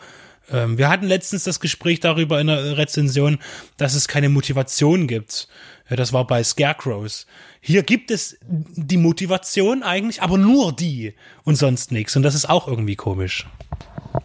ähm, 0.52 0.78
wir 0.78 0.90
hatten 0.90 1.06
letztens 1.06 1.44
das 1.44 1.60
Gespräch 1.60 2.00
darüber 2.00 2.40
in 2.40 2.48
der 2.48 2.78
Rezension, 2.78 3.40
dass 3.78 3.96
es 3.96 4.08
keine 4.08 4.30
Motivation 4.30 5.08
gibt. 5.08 5.48
Ja, 5.90 5.96
das 5.96 6.14
war 6.14 6.28
bei 6.28 6.44
Scarecrows. 6.44 7.28
Hier 7.62 7.84
gibt 7.84 8.12
es 8.12 8.38
die 8.42 8.98
Motivation 8.98 9.84
eigentlich, 9.84 10.22
aber 10.22 10.38
nur 10.38 10.74
die 10.74 11.14
und 11.44 11.56
sonst 11.56 11.92
nichts. 11.92 12.16
Und 12.16 12.24
das 12.24 12.36
ist 12.36 12.50
auch 12.50 12.68
irgendwie 12.68 12.96
komisch. 12.96 13.48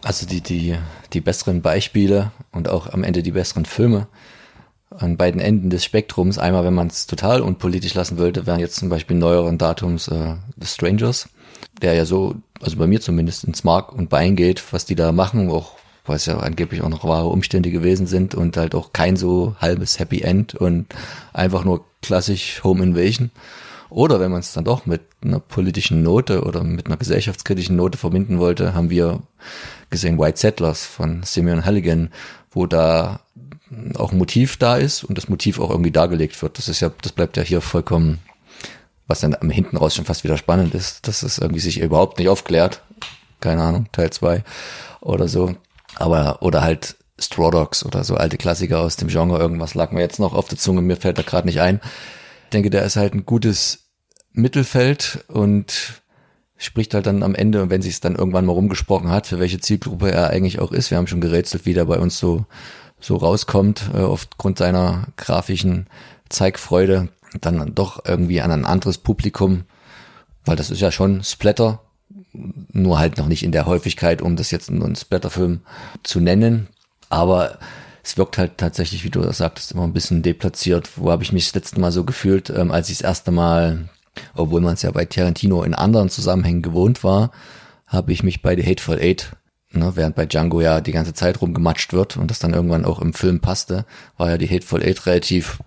Also 0.01 0.25
die, 0.25 0.41
die, 0.41 0.77
die 1.13 1.21
besseren 1.21 1.61
Beispiele 1.61 2.31
und 2.51 2.67
auch 2.67 2.87
am 2.87 3.03
Ende 3.03 3.23
die 3.23 3.31
besseren 3.31 3.65
Filme 3.65 4.07
an 4.89 5.17
beiden 5.17 5.41
Enden 5.41 5.69
des 5.69 5.83
Spektrums. 5.83 6.37
Einmal, 6.37 6.63
wenn 6.63 6.73
man 6.73 6.87
es 6.87 7.07
total 7.07 7.41
unpolitisch 7.41 7.93
lassen 7.93 8.17
wollte, 8.17 8.45
wären 8.45 8.59
jetzt 8.59 8.75
zum 8.75 8.89
Beispiel 8.89 9.17
neueren 9.17 9.57
Datums 9.57 10.07
äh, 10.07 10.35
The 10.57 10.67
Strangers, 10.67 11.29
der 11.81 11.93
ja 11.93 12.05
so, 12.05 12.35
also 12.61 12.77
bei 12.77 12.87
mir 12.87 13.01
zumindest 13.01 13.43
ins 13.43 13.63
Mark 13.63 13.91
und 13.91 14.09
Bein 14.09 14.35
geht, 14.35 14.71
was 14.71 14.85
die 14.85 14.95
da 14.95 15.11
machen, 15.11 15.49
auch 15.49 15.77
es 16.07 16.25
ja 16.25 16.37
angeblich 16.37 16.81
auch 16.81 16.89
noch 16.89 17.05
wahre 17.05 17.27
Umstände 17.27 17.71
gewesen 17.71 18.07
sind 18.07 18.35
und 18.35 18.57
halt 18.57 18.75
auch 18.75 18.91
kein 18.93 19.15
so 19.15 19.55
halbes 19.59 19.99
Happy 19.99 20.21
End 20.21 20.55
und 20.55 20.87
einfach 21.31 21.63
nur 21.63 21.85
klassisch 22.01 22.63
Home 22.63 22.83
Invasion. 22.83 23.31
Oder 23.89 24.19
wenn 24.19 24.31
man 24.31 24.39
es 24.39 24.53
dann 24.53 24.65
doch 24.65 24.85
mit 24.85 25.01
einer 25.23 25.39
politischen 25.39 26.01
Note 26.01 26.43
oder 26.43 26.63
mit 26.63 26.87
einer 26.87 26.97
gesellschaftskritischen 26.97 27.75
Note 27.75 27.97
verbinden 27.97 28.39
wollte, 28.39 28.73
haben 28.73 28.89
wir 28.89 29.21
gesehen 29.91 30.17
White 30.17 30.39
Settlers 30.39 30.83
von 30.85 31.21
Simeon 31.23 31.63
Halligan, 31.63 32.09
wo 32.51 32.65
da 32.65 33.19
auch 33.95 34.11
ein 34.11 34.17
Motiv 34.17 34.57
da 34.57 34.77
ist 34.77 35.03
und 35.03 35.17
das 35.17 35.29
Motiv 35.29 35.59
auch 35.59 35.69
irgendwie 35.69 35.91
dargelegt 35.91 36.41
wird. 36.41 36.57
Das 36.57 36.67
ist 36.67 36.79
ja, 36.79 36.91
das 37.01 37.11
bleibt 37.11 37.37
ja 37.37 37.43
hier 37.43 37.61
vollkommen, 37.61 38.19
was 39.07 39.19
dann 39.19 39.35
am 39.35 39.49
hinten 39.49 39.77
raus 39.77 39.95
schon 39.95 40.05
fast 40.05 40.23
wieder 40.23 40.37
spannend 40.37 40.73
ist, 40.73 41.07
dass 41.07 41.23
es 41.23 41.37
irgendwie 41.37 41.59
sich 41.61 41.79
überhaupt 41.79 42.17
nicht 42.17 42.29
aufklärt. 42.29 42.81
Keine 43.41 43.61
Ahnung, 43.61 43.87
Teil 43.91 44.09
zwei 44.09 44.43
oder 45.01 45.27
so. 45.27 45.55
Aber, 45.95 46.41
oder 46.41 46.61
halt 46.61 46.95
Straw 47.19 47.51
Dogs 47.51 47.85
oder 47.85 48.03
so 48.03 48.15
alte 48.15 48.37
Klassiker 48.37 48.79
aus 48.79 48.95
dem 48.95 49.07
Genre, 49.07 49.39
irgendwas 49.39 49.75
lag 49.75 49.91
mir 49.91 50.01
jetzt 50.01 50.19
noch 50.19 50.33
auf 50.33 50.47
der 50.47 50.57
Zunge, 50.57 50.81
mir 50.81 50.97
fällt 50.97 51.17
da 51.17 51.21
gerade 51.21 51.47
nicht 51.47 51.61
ein. 51.61 51.79
Ich 52.45 52.49
denke, 52.51 52.69
der 52.69 52.83
ist 52.83 52.95
halt 52.95 53.13
ein 53.13 53.25
gutes 53.25 53.89
Mittelfeld 54.31 55.23
und 55.27 56.01
spricht 56.57 56.93
halt 56.93 57.05
dann 57.05 57.23
am 57.23 57.35
Ende, 57.35 57.69
wenn 57.69 57.81
sich 57.81 57.93
es 57.93 57.99
dann 57.99 58.15
irgendwann 58.15 58.45
mal 58.45 58.53
rumgesprochen 58.53 59.09
hat, 59.09 59.27
für 59.27 59.39
welche 59.39 59.59
Zielgruppe 59.59 60.11
er 60.11 60.29
eigentlich 60.29 60.59
auch 60.59 60.71
ist. 60.71 60.91
Wir 60.91 60.97
haben 60.97 61.07
schon 61.07 61.21
gerätselt, 61.21 61.65
wie 61.65 61.73
der 61.73 61.85
bei 61.85 61.99
uns 61.99 62.17
so 62.17 62.45
so 63.03 63.17
rauskommt, 63.17 63.89
äh, 63.93 63.99
aufgrund 63.99 64.57
seiner 64.57 65.07
grafischen 65.17 65.87
Zeigfreude, 66.29 67.09
dann 67.41 67.75
doch 67.75 68.05
irgendwie 68.05 68.41
an 68.41 68.51
ein 68.51 68.65
anderes 68.65 68.97
Publikum, 68.97 69.63
weil 70.45 70.55
das 70.55 70.71
ist 70.71 70.81
ja 70.81 70.91
schon 70.91 71.23
Splatter, 71.23 71.81
nur 72.33 72.99
halt 72.99 73.17
noch 73.17 73.27
nicht 73.27 73.43
in 73.43 73.51
der 73.51 73.65
Häufigkeit, 73.65 74.21
um 74.21 74.35
das 74.35 74.51
jetzt 74.51 74.71
nur 74.71 74.85
einen 74.85 74.95
Splatterfilm 74.95 75.61
zu 76.03 76.19
nennen. 76.19 76.67
Aber 77.09 77.59
es 78.03 78.17
wirkt 78.17 78.37
halt 78.37 78.57
tatsächlich, 78.57 79.03
wie 79.03 79.09
du 79.09 79.21
das 79.21 79.37
sagtest, 79.37 79.71
immer 79.71 79.83
ein 79.83 79.93
bisschen 79.93 80.23
deplatziert. 80.23 80.89
Wo 80.97 81.11
habe 81.11 81.23
ich 81.23 81.31
mich 81.31 81.45
das 81.45 81.55
letzte 81.55 81.79
Mal 81.79 81.91
so 81.91 82.03
gefühlt, 82.03 82.49
ähm, 82.49 82.71
als 82.71 82.89
ich 82.89 82.97
das 82.97 83.07
erste 83.07 83.31
Mal, 83.31 83.89
obwohl 84.35 84.61
man 84.61 84.73
es 84.73 84.81
ja 84.81 84.91
bei 84.91 85.05
Tarantino 85.05 85.63
in 85.63 85.73
anderen 85.73 86.09
Zusammenhängen 86.09 86.61
gewohnt 86.61 87.03
war, 87.03 87.31
habe 87.87 88.11
ich 88.11 88.23
mich 88.23 88.41
bei 88.41 88.55
The 88.55 88.65
Hateful 88.65 88.99
Eight, 88.99 89.35
ne, 89.71 89.91
während 89.95 90.15
bei 90.15 90.25
Django 90.25 90.59
ja 90.59 90.81
die 90.81 90.91
ganze 90.91 91.13
Zeit 91.13 91.41
rumgematscht 91.41 91.93
wird 91.93 92.17
und 92.17 92.29
das 92.29 92.39
dann 92.39 92.53
irgendwann 92.53 92.85
auch 92.85 92.99
im 92.99 93.13
Film 93.13 93.39
passte, 93.39 93.85
war 94.17 94.31
ja 94.31 94.37
die 94.37 94.49
Hateful 94.49 94.83
Eight 94.83 95.05
relativ 95.05 95.59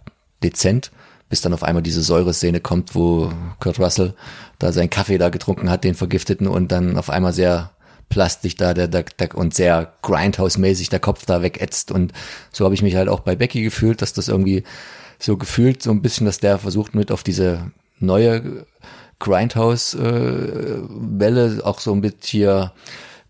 dezent 0.43 0.91
bis 1.29 1.41
dann 1.41 1.53
auf 1.53 1.63
einmal 1.63 1.83
diese 1.83 2.03
Säureszene 2.03 2.61
kommt, 2.61 2.95
wo 2.95 3.33
Kurt 3.61 3.79
Russell 3.79 4.15
da 4.59 4.73
seinen 4.73 4.91
Kaffee 4.91 5.19
da 5.19 5.29
getrunken 5.29 5.71
hat, 5.71 5.85
den 5.85 5.95
vergifteten 5.95 6.47
und 6.47 6.73
dann 6.73 6.97
auf 6.97 7.11
einmal 7.11 7.33
sehr 7.33 7.71
plastisch 8.09 8.55
da 8.55 8.73
der, 8.73 8.89
der, 8.89 9.05
der 9.19 9.35
und 9.35 9.55
sehr 9.55 9.93
Grindhouse-mäßig 10.03 10.91
der 10.91 11.01
Kopf 11.01 11.27
da 11.27 11.43
wegätzt. 11.43 11.91
Und 11.91 12.13
so 12.53 12.65
habe 12.65 12.75
ich 12.75 12.83
mich 12.83 12.97
halt 12.97 13.09
auch 13.09 13.21
bei 13.21 13.35
Becky 13.35 13.63
gefühlt, 13.63 14.03
dass 14.03 14.13
das 14.13 14.29
irgendwie 14.29 14.63
so 15.19 15.37
gefühlt 15.37 15.83
so 15.83 15.91
ein 15.91 16.03
bisschen, 16.03 16.27
dass 16.27 16.39
der 16.39 16.59
versucht 16.59 16.95
mit 16.95 17.11
auf 17.11 17.25
diese 17.25 17.73
neue 17.99 18.67
Grindhouse-Welle 19.19 21.57
äh, 21.57 21.63
auch 21.63 21.81
so 21.81 21.93
ein 21.93 22.03
bisschen 22.03 22.21
hier 22.23 22.73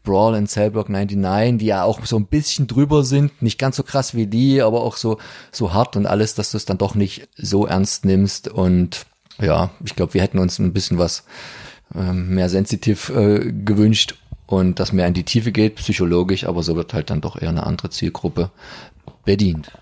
Brawl 0.06 0.34
in 0.36 0.46
Cellblock 0.46 0.88
99, 0.88 1.58
die 1.58 1.66
ja 1.66 1.82
auch 1.82 2.06
so 2.06 2.16
ein 2.16 2.26
bisschen 2.26 2.66
drüber 2.66 3.04
sind, 3.04 3.42
nicht 3.42 3.58
ganz 3.58 3.76
so 3.76 3.82
krass 3.82 4.14
wie 4.14 4.26
die, 4.26 4.62
aber 4.62 4.82
auch 4.82 4.96
so, 4.96 5.18
so 5.52 5.74
hart 5.74 5.96
und 5.96 6.06
alles, 6.06 6.34
dass 6.34 6.52
du 6.52 6.56
es 6.56 6.64
dann 6.64 6.78
doch 6.78 6.94
nicht 6.94 7.28
so 7.36 7.66
ernst 7.66 8.06
nimmst 8.06 8.48
und 8.48 9.04
ja, 9.38 9.70
ich 9.84 9.94
glaube, 9.94 10.14
wir 10.14 10.22
hätten 10.22 10.38
uns 10.38 10.58
ein 10.58 10.72
bisschen 10.72 10.96
was 10.96 11.24
ähm, 11.94 12.30
mehr 12.34 12.48
sensitiv 12.48 13.10
äh, 13.10 13.52
gewünscht 13.52 14.14
und 14.46 14.80
das 14.80 14.92
mehr 14.92 15.06
in 15.06 15.14
die 15.14 15.24
Tiefe 15.24 15.52
geht, 15.52 15.74
psychologisch, 15.76 16.44
aber 16.44 16.62
so 16.62 16.76
wird 16.76 16.94
halt 16.94 17.10
dann 17.10 17.20
doch 17.20 17.36
eher 17.40 17.50
eine 17.50 17.66
andere 17.66 17.90
Zielgruppe 17.90 18.50
bedient. 19.24 19.72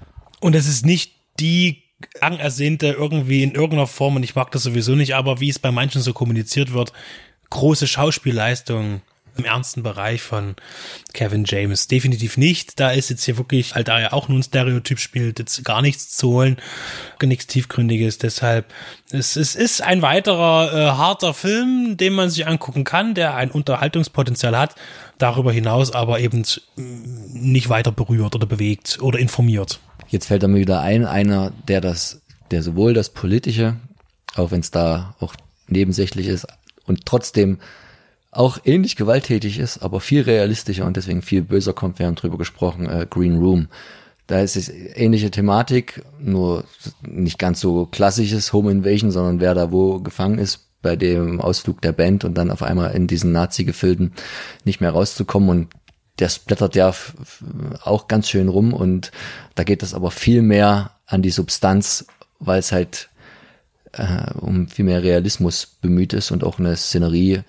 Und 0.41 0.55
es 0.55 0.67
ist 0.67 0.85
nicht 0.85 1.13
die 1.39 1.83
Ersehnte 2.21 2.89
irgendwie 2.89 3.43
in 3.43 3.53
irgendeiner 3.53 3.87
Form, 3.87 4.17
und 4.17 4.23
ich 4.23 4.35
mag 4.35 4.51
das 4.51 4.65
sowieso 4.65 4.95
nicht, 4.95 5.15
aber 5.15 5.41
wie 5.41 5.49
es 5.49 5.59
bei 5.59 5.71
manchen 5.71 6.03
so 6.03 6.13
kommuniziert 6.13 6.73
wird, 6.73 6.93
große 7.51 7.87
Schauspielleistung 7.87 9.01
im 9.37 9.45
ernsten 9.45 9.83
Bereich 9.83 10.23
von 10.23 10.55
Kevin 11.13 11.45
James. 11.47 11.89
Definitiv 11.89 12.37
nicht. 12.37 12.79
Da 12.81 12.91
ist 12.91 13.11
jetzt 13.11 13.25
hier 13.25 13.37
wirklich, 13.37 13.75
halt 13.75 13.89
da 13.89 13.99
er 13.99 14.13
auch 14.13 14.29
nur 14.29 14.39
ein 14.39 14.43
Stereotyp 14.43 14.99
spielt, 14.99 15.39
jetzt 15.39 15.65
gar 15.65 15.83
nichts 15.83 16.17
zu 16.17 16.31
holen. 16.31 16.57
Nichts 17.23 17.47
Tiefgründiges. 17.47 18.19
Deshalb, 18.19 18.67
es, 19.11 19.37
es 19.37 19.55
ist 19.55 19.83
ein 19.83 20.03
weiterer 20.03 20.73
äh, 20.73 20.91
harter 20.97 21.35
Film, 21.35 21.97
den 21.97 22.13
man 22.13 22.31
sich 22.31 22.47
angucken 22.47 22.85
kann, 22.85 23.15
der 23.15 23.35
ein 23.35 23.51
Unterhaltungspotenzial 23.51 24.57
hat. 24.57 24.75
Darüber 25.19 25.53
hinaus 25.53 25.93
aber 25.93 26.21
eben 26.21 26.45
nicht 26.77 27.69
weiter 27.69 27.93
berührt 27.93 28.35
oder 28.35 28.47
bewegt 28.47 28.99
oder 29.01 29.19
informiert. 29.19 29.81
Jetzt 30.09 30.27
fällt 30.27 30.43
mir 30.47 30.59
wieder 30.59 30.81
ein, 30.81 31.07
einer, 31.07 31.53
der 31.67 31.81
das, 31.81 32.21
der 32.51 32.63
sowohl 32.63 32.95
das 32.95 33.11
Politische, 33.11 33.77
auch 34.37 34.51
wenn 34.51 34.61
es 34.61 34.71
da 34.71 35.15
auch 35.21 35.35
nebensächlich 35.67 36.27
ist, 36.27 36.47
und 36.87 37.07
trotzdem 37.07 37.59
auch 38.35 38.59
ähnlich 38.65 38.97
gewalttätig 38.97 39.59
ist, 39.59 39.79
aber 39.79 40.01
viel 40.01 40.23
realistischer 40.23 40.87
und 40.87 40.97
deswegen 40.97 41.23
viel 41.23 41.43
böser 41.43 41.73
kommt. 41.73 41.99
Wir 41.99 42.07
haben 42.07 42.17
drüber 42.17 42.39
gesprochen, 42.39 42.89
äh, 42.89 43.07
Green 43.09 43.39
Room. 43.39 43.69
Da 44.27 44.41
ist 44.41 44.57
es 44.57 44.69
ähnliche 44.69 45.31
Thematik, 45.31 46.03
nur 46.19 46.65
nicht 47.07 47.39
ganz 47.39 47.61
so 47.61 47.87
klassisches 47.87 48.53
Home 48.53 48.71
Invasion, 48.71 49.11
sondern 49.11 49.41
wer 49.41 49.55
da 49.55 49.71
wo 49.71 50.01
gefangen 50.01 50.39
ist 50.39 50.69
bei 50.83 50.97
dem 50.97 51.41
Ausflug 51.41 51.81
der 51.83 51.93
Band 51.93 52.25
und 52.25 52.35
dann 52.35 52.51
auf 52.51 52.63
einmal 52.63 52.95
in 52.95 53.07
diesen 53.07 53.33
Nazi-Gefilden 53.33 54.13
nicht 54.65 54.81
mehr 54.81 54.91
rauszukommen 54.91 55.49
und 55.49 55.69
der 56.19 56.29
splattert 56.29 56.77
ja 56.77 56.95
auch 57.83 58.09
ganz 58.09 58.29
schön 58.29 58.49
rum 58.49 58.73
und 58.73 59.11
da 59.55 59.65
geht 59.65 59.83
es 59.83 59.95
aber 59.95 60.11
viel 60.11 60.43
mehr 60.43 60.93
an 61.07 61.23
die 61.23 61.31
Substanz, 61.31 62.07
weil 62.39 62.61
es 62.61 62.73
halt 62.73 63.09
äh, 63.93 64.33
um 64.35 64.69
viel 64.69 64.85
mehr 64.85 65.03
Realismus 65.03 65.67
bemüht 65.67 66.13
ist 66.13 66.31
und 66.31 66.45
auch 66.45 66.59
eine 66.59 66.77
Szenerie 66.77 67.43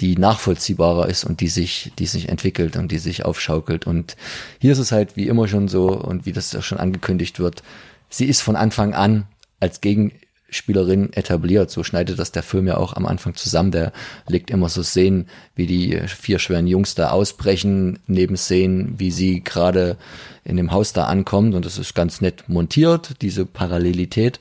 die 0.00 0.16
nachvollziehbarer 0.16 1.08
ist 1.08 1.24
und 1.24 1.40
die 1.40 1.48
sich, 1.48 1.92
die 1.98 2.06
sich 2.06 2.28
entwickelt 2.28 2.76
und 2.76 2.90
die 2.90 2.98
sich 2.98 3.24
aufschaukelt. 3.24 3.86
Und 3.86 4.16
hier 4.60 4.72
ist 4.72 4.78
es 4.78 4.92
halt 4.92 5.16
wie 5.16 5.28
immer 5.28 5.48
schon 5.48 5.68
so 5.68 5.88
und 5.88 6.26
wie 6.26 6.32
das 6.32 6.54
auch 6.56 6.62
schon 6.62 6.78
angekündigt 6.78 7.38
wird, 7.38 7.62
sie 8.08 8.26
ist 8.26 8.40
von 8.40 8.56
Anfang 8.56 8.94
an 8.94 9.26
als 9.60 9.80
Gegenspielerin 9.80 11.12
etabliert. 11.12 11.70
So 11.70 11.84
schneidet 11.84 12.18
das 12.18 12.32
der 12.32 12.42
Film 12.42 12.66
ja 12.66 12.76
auch 12.76 12.94
am 12.94 13.06
Anfang 13.06 13.34
zusammen. 13.34 13.70
Der 13.70 13.92
legt 14.26 14.50
immer 14.50 14.68
so 14.68 14.82
Szenen, 14.82 15.28
wie 15.54 15.66
die 15.66 16.00
vier 16.06 16.38
schweren 16.38 16.66
Jungs 16.66 16.94
da 16.94 17.10
ausbrechen, 17.10 18.00
neben 18.06 18.36
Szenen, 18.36 18.98
wie 18.98 19.10
sie 19.10 19.42
gerade 19.42 19.96
in 20.44 20.56
dem 20.56 20.72
Haus 20.72 20.92
da 20.92 21.04
ankommt. 21.04 21.54
Und 21.54 21.64
das 21.64 21.78
ist 21.78 21.94
ganz 21.94 22.20
nett 22.20 22.48
montiert, 22.48 23.22
diese 23.22 23.46
Parallelität. 23.46 24.40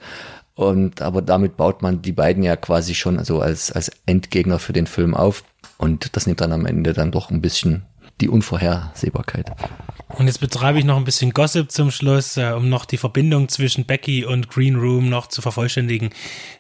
Und 0.56 1.02
aber 1.02 1.22
damit 1.22 1.58
baut 1.58 1.82
man 1.82 2.02
die 2.02 2.12
beiden 2.12 2.44
ja 2.44 2.56
quasi 2.56 2.94
schon 2.94 3.24
so 3.24 3.42
als, 3.42 3.72
als 3.72 3.92
Endgegner 4.06 4.60
für 4.60 4.74
den 4.74 4.88
Film 4.88 5.16
auf. 5.16 5.44
Und 5.78 6.16
das 6.16 6.28
nimmt 6.28 6.42
dann 6.42 6.52
am 6.52 6.66
Ende 6.66 6.94
dann 6.94 7.12
doch 7.12 7.32
ein 7.32 7.42
bisschen 7.42 7.84
die 8.22 8.30
Unvorhersehbarkeit. 8.30 9.52
Und 10.10 10.28
jetzt 10.28 10.40
betreibe 10.40 10.78
ich 10.78 10.86
noch 10.86 10.98
ein 10.98 11.06
bisschen 11.06 11.32
Gossip 11.32 11.72
zum 11.72 11.90
Schluss, 11.90 12.38
äh, 12.38 12.52
um 12.56 12.70
noch 12.70 12.86
die 12.86 12.98
Verbindung 12.98 13.50
zwischen 13.50 13.86
Becky 13.86 14.26
und 14.26 14.48
Green 14.48 14.76
Room 14.76 15.10
noch 15.10 15.28
zu 15.28 15.42
vervollständigen. 15.42 16.12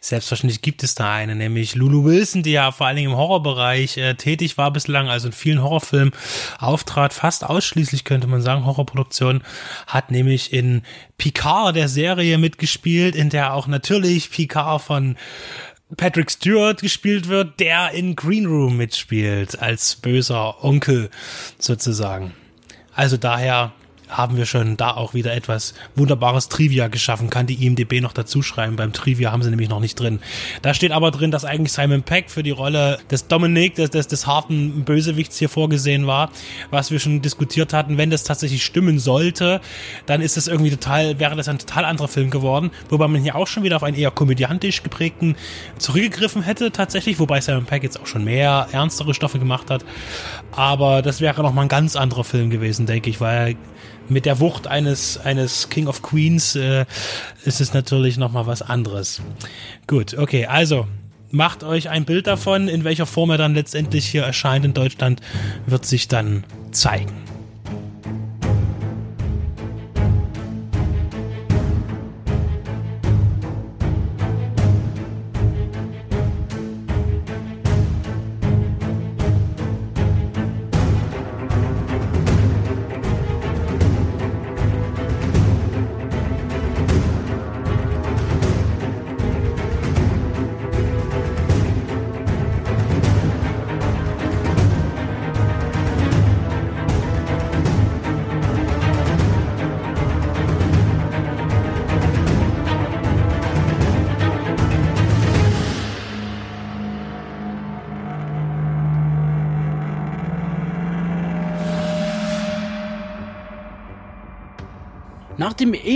Selbstverständlich 0.01 0.63
gibt 0.63 0.81
es 0.81 0.95
da 0.95 1.13
eine, 1.13 1.35
nämlich 1.35 1.75
Lulu 1.75 2.03
Wilson, 2.03 2.41
die 2.41 2.53
ja 2.53 2.71
vor 2.71 2.87
allen 2.87 2.95
Dingen 2.95 3.11
im 3.11 3.17
Horrorbereich 3.17 3.97
äh, 3.97 4.15
tätig 4.15 4.57
war 4.57 4.71
bislang, 4.71 5.07
also 5.07 5.27
in 5.27 5.33
vielen 5.33 5.61
Horrorfilmen 5.61 6.13
auftrat, 6.57 7.13
fast 7.13 7.43
ausschließlich 7.43 8.05
könnte 8.05 8.27
man 8.27 8.41
sagen, 8.41 8.65
Horrorproduktion, 8.65 9.43
hat 9.85 10.09
nämlich 10.09 10.51
in 10.51 10.81
Picard 11.17 11.75
der 11.75 11.89
Serie 11.89 12.39
mitgespielt, 12.39 13.15
in 13.15 13.29
der 13.29 13.53
auch 13.53 13.67
natürlich 13.67 14.31
Picard 14.31 14.81
von 14.81 15.15
Patrick 15.97 16.31
Stewart 16.31 16.81
gespielt 16.81 17.27
wird, 17.27 17.59
der 17.59 17.91
in 17.91 18.15
Green 18.15 18.45
Room 18.45 18.77
mitspielt, 18.77 19.59
als 19.59 19.95
böser 19.95 20.63
Onkel 20.63 21.09
sozusagen. 21.59 22.33
Also 22.93 23.17
daher 23.17 23.73
haben 24.13 24.37
wir 24.37 24.45
schon 24.45 24.77
da 24.77 24.91
auch 24.91 25.13
wieder 25.13 25.33
etwas 25.33 25.73
wunderbares 25.95 26.49
Trivia 26.49 26.87
geschaffen. 26.87 27.29
Kann 27.29 27.47
die 27.47 27.65
IMDB 27.65 28.01
noch 28.01 28.13
dazu 28.13 28.41
schreiben. 28.41 28.75
Beim 28.75 28.93
Trivia 28.93 29.31
haben 29.31 29.43
sie 29.43 29.49
nämlich 29.49 29.69
noch 29.69 29.79
nicht 29.79 29.99
drin. 29.99 30.19
Da 30.61 30.73
steht 30.73 30.91
aber 30.91 31.11
drin, 31.11 31.31
dass 31.31 31.45
eigentlich 31.45 31.73
Simon 31.73 32.03
Peck 32.03 32.29
für 32.29 32.43
die 32.43 32.51
Rolle 32.51 32.99
des 33.09 33.27
Dominic, 33.27 33.75
des, 33.75 33.89
des, 33.89 34.07
des 34.07 34.27
harten 34.27 34.83
Bösewichts 34.85 35.37
hier 35.37 35.49
vorgesehen 35.49 36.07
war, 36.07 36.31
was 36.69 36.91
wir 36.91 36.99
schon 36.99 37.21
diskutiert 37.21 37.73
hatten. 37.73 37.97
Wenn 37.97 38.09
das 38.09 38.23
tatsächlich 38.23 38.63
stimmen 38.63 38.99
sollte, 38.99 39.61
dann 40.05 40.21
ist 40.21 40.37
das 40.37 40.47
irgendwie 40.47 40.71
total, 40.71 41.19
wäre 41.19 41.35
das 41.35 41.47
ein 41.47 41.59
total 41.59 41.85
anderer 41.85 42.07
Film 42.07 42.29
geworden, 42.29 42.71
wobei 42.89 43.07
man 43.07 43.21
hier 43.21 43.35
auch 43.35 43.47
schon 43.47 43.63
wieder 43.63 43.77
auf 43.77 43.83
einen 43.83 43.97
eher 43.97 44.11
komödiantisch 44.11 44.83
geprägten 44.83 45.35
zurückgegriffen 45.77 46.43
hätte 46.43 46.71
tatsächlich, 46.71 47.19
wobei 47.19 47.41
Simon 47.41 47.65
Peck 47.65 47.83
jetzt 47.83 47.99
auch 47.99 48.07
schon 48.07 48.23
mehr 48.23 48.67
ernstere 48.71 49.13
Stoffe 49.13 49.39
gemacht 49.39 49.69
hat. 49.69 49.83
Aber 50.51 51.01
das 51.01 51.21
wäre 51.21 51.41
noch 51.41 51.53
mal 51.53 51.63
ein 51.63 51.67
ganz 51.67 51.95
anderer 51.95 52.23
Film 52.23 52.49
gewesen, 52.49 52.85
denke 52.85 53.09
ich, 53.09 53.19
weil 53.19 53.55
mit 54.13 54.25
der 54.25 54.39
Wucht 54.39 54.67
eines, 54.67 55.17
eines 55.17 55.69
King 55.69 55.87
of 55.87 56.01
Queens 56.01 56.55
äh, 56.55 56.85
ist 57.43 57.59
es 57.59 57.73
natürlich 57.73 58.17
nochmal 58.17 58.47
was 58.47 58.61
anderes. 58.61 59.21
Gut, 59.87 60.17
okay, 60.17 60.45
also 60.45 60.87
macht 61.31 61.63
euch 61.63 61.89
ein 61.89 62.05
Bild 62.05 62.27
davon, 62.27 62.67
in 62.67 62.83
welcher 62.83 63.05
Form 63.05 63.31
er 63.31 63.37
dann 63.37 63.55
letztendlich 63.55 64.05
hier 64.05 64.23
erscheint 64.23 64.63
in 64.63 64.73
Deutschland, 64.73 65.19
wird 65.65 65.85
sich 65.85 66.07
dann 66.07 66.43
zeigen. 66.71 67.32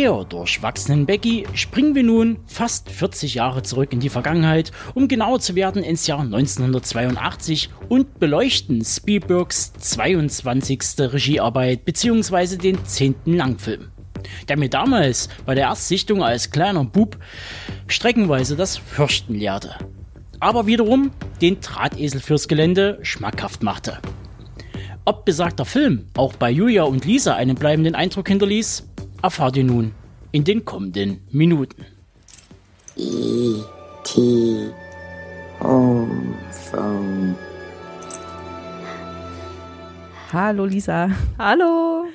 Eher 0.07 0.23
durchwachsenen 0.23 1.05
Becky 1.05 1.45
springen 1.53 1.93
wir 1.93 2.03
nun 2.03 2.37
fast 2.45 2.89
40 2.89 3.35
Jahre 3.35 3.61
zurück 3.63 3.91
in 3.91 3.99
die 3.99 4.07
Vergangenheit, 4.07 4.71
um 4.93 5.09
genauer 5.09 5.41
zu 5.41 5.53
werden 5.53 5.83
ins 5.83 6.07
Jahr 6.07 6.21
1982 6.21 7.69
und 7.89 8.17
beleuchten 8.17 8.85
Spielbergs 8.85 9.73
22. 9.73 10.79
Regiearbeit 10.99 11.83
bzw. 11.83 12.55
den 12.55 12.85
10. 12.85 13.15
Langfilm, 13.25 13.89
der 14.47 14.57
mir 14.57 14.69
damals 14.69 15.27
bei 15.45 15.55
der 15.55 15.65
Erstsichtung 15.65 16.23
als 16.23 16.51
kleiner 16.51 16.85
Bub 16.85 17.17
streckenweise 17.87 18.55
das 18.55 18.77
Fürchten 18.77 19.35
lehrte, 19.35 19.75
aber 20.39 20.67
wiederum 20.67 21.11
den 21.41 21.59
Drahtesel 21.59 22.21
fürs 22.21 22.47
Gelände 22.47 22.99
schmackhaft 23.01 23.61
machte. 23.61 23.99
Ob 25.03 25.25
besagter 25.25 25.65
Film 25.65 26.07
auch 26.15 26.33
bei 26.33 26.49
Julia 26.49 26.83
und 26.83 27.03
Lisa 27.03 27.35
einen 27.35 27.55
bleibenden 27.55 27.95
Eindruck 27.95 28.29
hinterließ, 28.29 28.87
erfahrt 29.27 29.57
ihr 29.57 29.65
nun 29.65 29.91
in 30.31 30.45
den 30.45 30.63
kommenden 30.63 31.19
Minuten. 31.31 31.85
E.T. 32.95 34.71
Home 35.59 36.33
Phone. 36.49 37.35
Hallo 40.31 40.63
Lisa. 40.63 41.09
Hallo. 41.37 42.05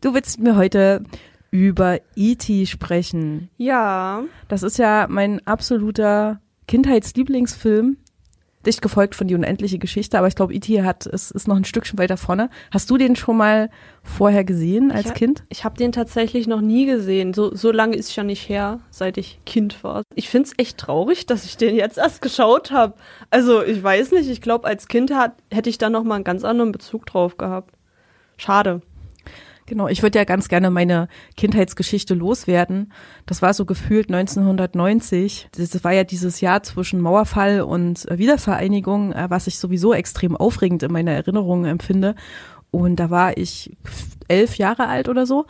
Du 0.00 0.14
willst 0.14 0.40
mir 0.40 0.56
heute 0.56 1.04
über 1.50 2.00
E.T. 2.16 2.64
sprechen. 2.64 3.50
Ja. 3.58 4.22
Das 4.48 4.62
ist 4.62 4.78
ja 4.78 5.08
mein 5.10 5.46
absoluter 5.46 6.40
Kindheitslieblingsfilm. 6.66 7.98
Dicht 8.66 8.82
gefolgt 8.82 9.14
von 9.14 9.26
die 9.26 9.34
unendliche 9.34 9.78
Geschichte, 9.78 10.18
aber 10.18 10.28
ich 10.28 10.34
glaube, 10.34 10.54
E.T. 10.54 10.82
hat 10.82 11.06
es 11.06 11.30
ist 11.30 11.48
noch 11.48 11.56
ein 11.56 11.64
Stückchen 11.64 11.98
weiter 11.98 12.16
vorne. 12.16 12.50
Hast 12.70 12.90
du 12.90 12.96
den 12.96 13.16
schon 13.16 13.36
mal 13.36 13.70
vorher 14.02 14.44
gesehen 14.44 14.92
als 14.92 15.06
ich, 15.06 15.14
Kind? 15.14 15.44
Ich 15.48 15.64
habe 15.64 15.76
den 15.76 15.92
tatsächlich 15.92 16.46
noch 16.46 16.60
nie 16.60 16.86
gesehen. 16.86 17.34
So, 17.34 17.54
so 17.54 17.72
lange 17.72 17.96
ist 17.96 18.14
ja 18.14 18.24
nicht 18.24 18.48
her, 18.48 18.80
seit 18.90 19.18
ich 19.18 19.40
Kind 19.44 19.82
war. 19.82 20.02
Ich 20.14 20.28
finde 20.28 20.48
es 20.48 20.58
echt 20.58 20.78
traurig, 20.78 21.26
dass 21.26 21.44
ich 21.44 21.56
den 21.56 21.74
jetzt 21.74 21.98
erst 21.98 22.22
geschaut 22.22 22.70
habe. 22.70 22.94
Also 23.30 23.62
ich 23.62 23.82
weiß 23.82 24.12
nicht, 24.12 24.28
ich 24.28 24.40
glaube, 24.40 24.66
als 24.66 24.88
Kind 24.88 25.12
hat, 25.12 25.34
hätte 25.50 25.70
ich 25.70 25.78
da 25.78 25.90
noch 25.90 26.04
mal 26.04 26.16
einen 26.16 26.24
ganz 26.24 26.44
anderen 26.44 26.72
Bezug 26.72 27.06
drauf 27.06 27.36
gehabt. 27.36 27.74
Schade. 28.36 28.82
Genau, 29.72 29.88
ich 29.88 30.02
würde 30.02 30.18
ja 30.18 30.26
ganz 30.26 30.48
gerne 30.48 30.68
meine 30.68 31.08
Kindheitsgeschichte 31.34 32.12
loswerden. 32.12 32.92
Das 33.24 33.40
war 33.40 33.54
so 33.54 33.64
gefühlt 33.64 34.12
1990. 34.12 35.48
Das 35.56 35.82
war 35.82 35.92
ja 35.92 36.04
dieses 36.04 36.42
Jahr 36.42 36.62
zwischen 36.62 37.00
Mauerfall 37.00 37.62
und 37.62 38.06
äh, 38.10 38.18
Wiedervereinigung, 38.18 39.14
äh, 39.14 39.30
was 39.30 39.46
ich 39.46 39.58
sowieso 39.58 39.94
extrem 39.94 40.36
aufregend 40.36 40.82
in 40.82 40.92
meiner 40.92 41.12
Erinnerung 41.12 41.64
empfinde. 41.64 42.16
Und 42.70 42.96
da 42.96 43.08
war 43.08 43.38
ich 43.38 43.74
elf 44.28 44.58
Jahre 44.58 44.88
alt 44.88 45.08
oder 45.08 45.24
so. 45.24 45.46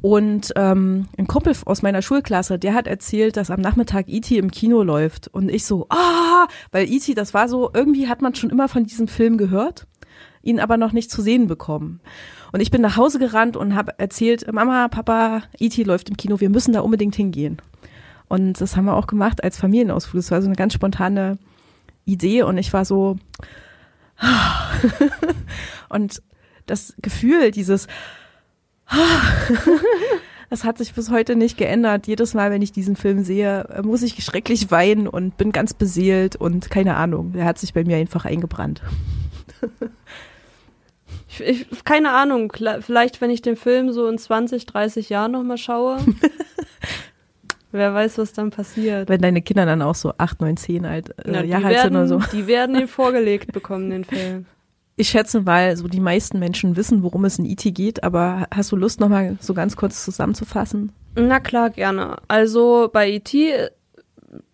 Und 0.00 0.54
ähm, 0.56 1.08
ein 1.18 1.26
Kumpel 1.26 1.54
aus 1.66 1.82
meiner 1.82 2.00
Schulklasse, 2.00 2.58
der 2.58 2.72
hat 2.72 2.86
erzählt, 2.86 3.36
dass 3.36 3.50
am 3.50 3.60
Nachmittag 3.60 4.06
E.T. 4.08 4.38
im 4.38 4.52
Kino 4.52 4.82
läuft. 4.82 5.28
Und 5.28 5.50
ich 5.50 5.66
so, 5.66 5.84
ah, 5.90 6.46
weil 6.72 6.90
E.T., 6.90 7.12
das 7.12 7.34
war 7.34 7.50
so, 7.50 7.70
irgendwie 7.74 8.08
hat 8.08 8.22
man 8.22 8.34
schon 8.34 8.48
immer 8.48 8.70
von 8.70 8.84
diesem 8.84 9.06
Film 9.06 9.36
gehört, 9.36 9.86
ihn 10.42 10.60
aber 10.60 10.78
noch 10.78 10.92
nicht 10.92 11.10
zu 11.10 11.20
sehen 11.20 11.46
bekommen. 11.46 12.00
Und 12.54 12.60
ich 12.60 12.70
bin 12.70 12.82
nach 12.82 12.96
Hause 12.96 13.18
gerannt 13.18 13.56
und 13.56 13.74
habe 13.74 13.98
erzählt, 13.98 14.46
Mama, 14.52 14.86
Papa, 14.86 15.42
E.T. 15.58 15.82
läuft 15.82 16.08
im 16.08 16.16
Kino, 16.16 16.38
wir 16.38 16.50
müssen 16.50 16.72
da 16.72 16.82
unbedingt 16.82 17.16
hingehen. 17.16 17.60
Und 18.28 18.60
das 18.60 18.76
haben 18.76 18.84
wir 18.84 18.94
auch 18.94 19.08
gemacht 19.08 19.42
als 19.42 19.58
Familienausflug. 19.58 20.22
Das 20.22 20.30
war 20.30 20.40
so 20.40 20.46
eine 20.46 20.54
ganz 20.54 20.72
spontane 20.72 21.36
Idee 22.04 22.44
und 22.44 22.56
ich 22.56 22.72
war 22.72 22.84
so 22.84 23.16
und 25.88 26.22
das 26.66 26.94
Gefühl, 27.02 27.50
dieses 27.50 27.88
das 30.48 30.62
hat 30.62 30.78
sich 30.78 30.94
bis 30.94 31.10
heute 31.10 31.34
nicht 31.34 31.58
geändert. 31.58 32.06
Jedes 32.06 32.34
Mal, 32.34 32.52
wenn 32.52 32.62
ich 32.62 32.70
diesen 32.70 32.94
Film 32.94 33.24
sehe, 33.24 33.66
muss 33.82 34.02
ich 34.02 34.22
schrecklich 34.22 34.70
weinen 34.70 35.08
und 35.08 35.36
bin 35.36 35.50
ganz 35.50 35.74
beseelt 35.74 36.36
und 36.36 36.70
keine 36.70 36.94
Ahnung. 36.94 37.32
Der 37.32 37.46
hat 37.46 37.58
sich 37.58 37.74
bei 37.74 37.82
mir 37.82 37.96
einfach 37.96 38.26
eingebrannt. 38.26 38.80
Ich, 41.40 41.66
ich, 41.70 41.84
keine 41.84 42.12
Ahnung, 42.12 42.52
vielleicht 42.80 43.20
wenn 43.20 43.30
ich 43.30 43.42
den 43.42 43.56
Film 43.56 43.92
so 43.92 44.08
in 44.08 44.18
20, 44.18 44.66
30 44.66 45.08
Jahren 45.08 45.32
nochmal 45.32 45.58
schaue. 45.58 45.98
Wer 47.72 47.92
weiß, 47.92 48.18
was 48.18 48.32
dann 48.32 48.50
passiert. 48.50 49.08
Wenn 49.08 49.20
deine 49.20 49.42
Kinder 49.42 49.66
dann 49.66 49.82
auch 49.82 49.96
so 49.96 50.12
8, 50.16 50.40
9, 50.40 50.56
10 50.56 50.86
alt, 50.86 51.08
äh, 51.18 51.22
Na, 51.26 51.42
Jahre 51.42 51.62
die 51.62 51.66
alt 51.66 51.80
sind 51.80 51.96
oder 51.96 52.08
werden, 52.08 52.20
so. 52.20 52.36
die 52.36 52.46
werden 52.46 52.76
den 52.76 52.86
vorgelegt 52.86 53.52
bekommen, 53.52 53.90
den 53.90 54.04
Film. 54.04 54.46
Ich 54.94 55.08
schätze, 55.08 55.44
weil 55.44 55.76
so 55.76 55.88
die 55.88 55.98
meisten 55.98 56.38
Menschen 56.38 56.76
wissen, 56.76 57.02
worum 57.02 57.24
es 57.24 57.40
in 57.40 57.46
IT 57.46 57.62
geht, 57.74 58.04
aber 58.04 58.46
hast 58.54 58.70
du 58.70 58.76
Lust, 58.76 59.00
nochmal 59.00 59.36
so 59.40 59.52
ganz 59.52 59.74
kurz 59.74 60.04
zusammenzufassen? 60.04 60.92
Na 61.16 61.40
klar, 61.40 61.70
gerne. 61.70 62.18
Also 62.28 62.88
bei 62.92 63.10
E.T. 63.10 63.52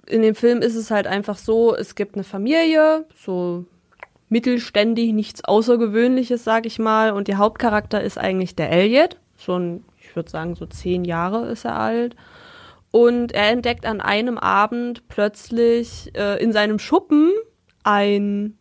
in 0.07 0.23
dem 0.23 0.35
Film 0.35 0.63
ist 0.63 0.77
es 0.77 0.91
halt 0.91 1.07
einfach 1.07 1.37
so, 1.37 1.77
es 1.77 1.95
gibt 1.95 2.15
eine 2.15 2.25
Familie, 2.25 3.05
so 3.23 3.67
mittelständig, 4.31 5.13
nichts 5.13 5.45
Außergewöhnliches, 5.45 6.43
sag 6.43 6.65
ich 6.65 6.79
mal. 6.79 7.13
Und 7.13 7.29
der 7.29 7.39
Hauptcharakter 7.39 8.01
ist 8.01 8.17
eigentlich 8.17 8.57
der 8.57 8.71
Elliot. 8.71 9.19
So 9.37 9.59
ein, 9.59 9.85
ich 10.01 10.17
würde 10.17 10.31
sagen, 10.31 10.55
so 10.55 10.65
zehn 10.67 11.05
Jahre 11.05 11.47
ist 11.49 11.67
er 11.67 11.79
alt. 11.79 12.17
Und 12.91 13.33
er 13.33 13.51
entdeckt 13.51 13.87
an 13.87 14.01
einem 14.01 14.39
Abend 14.39 15.07
plötzlich 15.09 16.11
äh, 16.17 16.43
in 16.43 16.53
seinem 16.53 16.79
Schuppen 16.79 17.33
ein, 17.83 18.57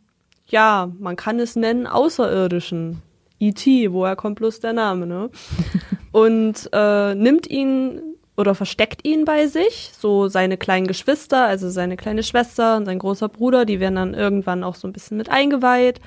ja, 0.48 0.92
man 1.00 1.16
kann 1.16 1.40
es 1.40 1.56
nennen, 1.56 1.88
Außerirdischen. 1.88 3.02
E.T., 3.40 3.94
woher 3.94 4.16
kommt 4.16 4.36
bloß 4.36 4.60
der 4.60 4.74
Name, 4.74 5.08
ne? 5.08 5.30
Und 6.12 6.70
äh, 6.74 7.16
nimmt 7.16 7.48
ihn 7.48 8.02
oder 8.40 8.56
versteckt 8.56 9.06
ihn 9.06 9.26
bei 9.26 9.48
sich. 9.48 9.92
So 9.98 10.30
seine 10.30 10.56
kleinen 10.56 10.88
Geschwister, 10.88 11.46
also 11.46 11.70
seine 11.70 11.98
kleine 11.98 12.24
Schwester 12.24 12.78
und 12.78 12.86
sein 12.86 12.98
großer 12.98 13.28
Bruder, 13.28 13.66
die 13.66 13.82
werden 13.82 13.96
dann 13.96 14.14
irgendwann 14.14 14.64
auch 14.64 14.76
so 14.76 14.88
ein 14.88 14.94
bisschen 14.94 15.18
mit 15.18 15.30
eingeweiht. 15.30 16.00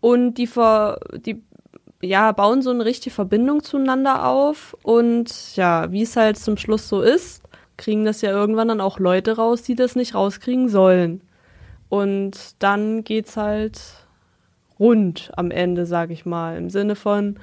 Und 0.00 0.34
die, 0.34 0.46
ver, 0.46 1.00
die 1.12 1.42
ja, 2.00 2.30
bauen 2.30 2.62
so 2.62 2.70
eine 2.70 2.84
richtige 2.84 3.12
Verbindung 3.12 3.64
zueinander 3.64 4.28
auf. 4.28 4.76
Und 4.84 5.56
ja, 5.56 5.90
wie 5.90 6.02
es 6.02 6.14
halt 6.14 6.38
zum 6.38 6.56
Schluss 6.56 6.88
so 6.88 7.00
ist, 7.00 7.42
kriegen 7.76 8.04
das 8.04 8.20
ja 8.20 8.30
irgendwann 8.30 8.68
dann 8.68 8.80
auch 8.80 9.00
Leute 9.00 9.36
raus, 9.36 9.62
die 9.62 9.74
das 9.74 9.96
nicht 9.96 10.14
rauskriegen 10.14 10.68
sollen. 10.68 11.22
Und 11.88 12.62
dann 12.62 13.02
geht's 13.02 13.36
halt 13.36 13.80
rund 14.78 15.32
am 15.36 15.50
Ende, 15.50 15.86
sag 15.86 16.10
ich 16.10 16.24
mal, 16.24 16.56
im 16.56 16.70
Sinne 16.70 16.94
von, 16.94 17.40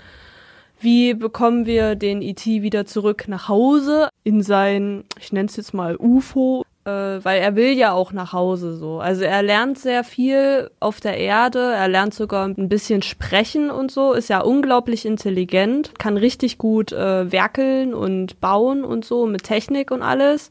wie 0.82 1.13
bekommen 1.13 1.65
wir 1.65 1.95
den 1.95 2.21
ET 2.21 2.45
wieder 2.45 2.86
zurück 2.86 3.25
nach 3.27 3.47
Hause 3.47 4.09
in 4.23 4.41
sein, 4.41 5.03
ich 5.19 5.32
nenne 5.32 5.47
es 5.47 5.55
jetzt 5.55 5.73
mal 5.73 5.95
UFO, 5.97 6.65
äh, 6.86 6.89
weil 6.89 7.41
er 7.41 7.55
will 7.55 7.73
ja 7.77 7.91
auch 7.91 8.11
nach 8.11 8.34
Hause 8.34 8.75
so. 8.75 8.99
Also 8.99 9.23
er 9.23 9.43
lernt 9.43 9.77
sehr 9.77 10.03
viel 10.03 10.71
auf 10.79 10.99
der 10.99 11.17
Erde, 11.17 11.59
er 11.59 11.88
lernt 11.88 12.13
sogar 12.13 12.47
ein 12.47 12.69
bisschen 12.69 13.01
sprechen 13.01 13.69
und 13.69 13.91
so, 13.91 14.13
ist 14.13 14.29
ja 14.29 14.41
unglaublich 14.41 15.05
intelligent, 15.05 15.97
kann 15.99 16.17
richtig 16.17 16.57
gut 16.57 16.91
äh, 16.91 17.32
werkeln 17.32 17.93
und 17.93 18.41
bauen 18.41 18.84
und 18.84 19.05
so 19.05 19.25
mit 19.27 19.43
Technik 19.43 19.91
und 19.91 20.01
alles. 20.01 20.49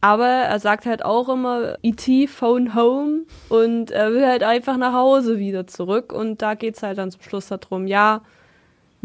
Aber 0.00 0.26
er 0.26 0.58
sagt 0.58 0.84
halt 0.84 1.02
auch 1.02 1.30
immer, 1.30 1.76
E.T. 1.82 2.26
phone 2.26 2.74
home 2.74 3.22
und 3.48 3.90
er 3.90 4.12
will 4.12 4.26
halt 4.26 4.42
einfach 4.42 4.76
nach 4.76 4.92
Hause 4.92 5.38
wieder 5.38 5.66
zurück 5.66 6.12
und 6.12 6.42
da 6.42 6.54
geht's 6.54 6.82
halt 6.82 6.98
dann 6.98 7.10
zum 7.10 7.22
Schluss 7.22 7.48
darum, 7.48 7.86
ja, 7.86 8.20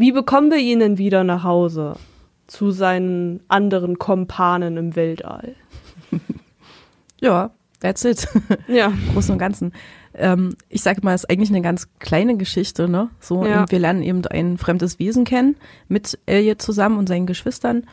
wie 0.00 0.12
bekommen 0.12 0.50
wir 0.50 0.58
ihn 0.58 0.80
denn 0.80 0.98
wieder 0.98 1.22
nach 1.24 1.44
Hause 1.44 1.94
zu 2.46 2.70
seinen 2.72 3.40
anderen 3.48 3.98
Kompanen 3.98 4.76
im 4.76 4.96
Weltall? 4.96 5.54
Ja, 7.20 7.50
that's 7.80 8.04
it. 8.04 8.26
Ja. 8.66 8.86
Im 8.88 9.12
Großen 9.12 9.32
und 9.32 9.38
Ganzen. 9.38 9.72
Ähm, 10.14 10.54
ich 10.68 10.82
sage 10.82 11.00
mal, 11.02 11.14
es 11.14 11.24
ist 11.24 11.30
eigentlich 11.30 11.50
eine 11.50 11.60
ganz 11.62 11.88
kleine 11.98 12.36
Geschichte, 12.36 12.88
ne? 12.88 13.10
So, 13.20 13.44
Ja. 13.44 13.66
wir 13.70 13.78
lernen 13.78 14.02
eben 14.02 14.24
ein 14.26 14.56
fremdes 14.58 14.98
Wesen 14.98 15.24
kennen 15.24 15.56
mit 15.88 16.18
Elliot 16.26 16.62
zusammen 16.62 16.98
und 16.98 17.08
seinen 17.08 17.26
Geschwistern. 17.26 17.84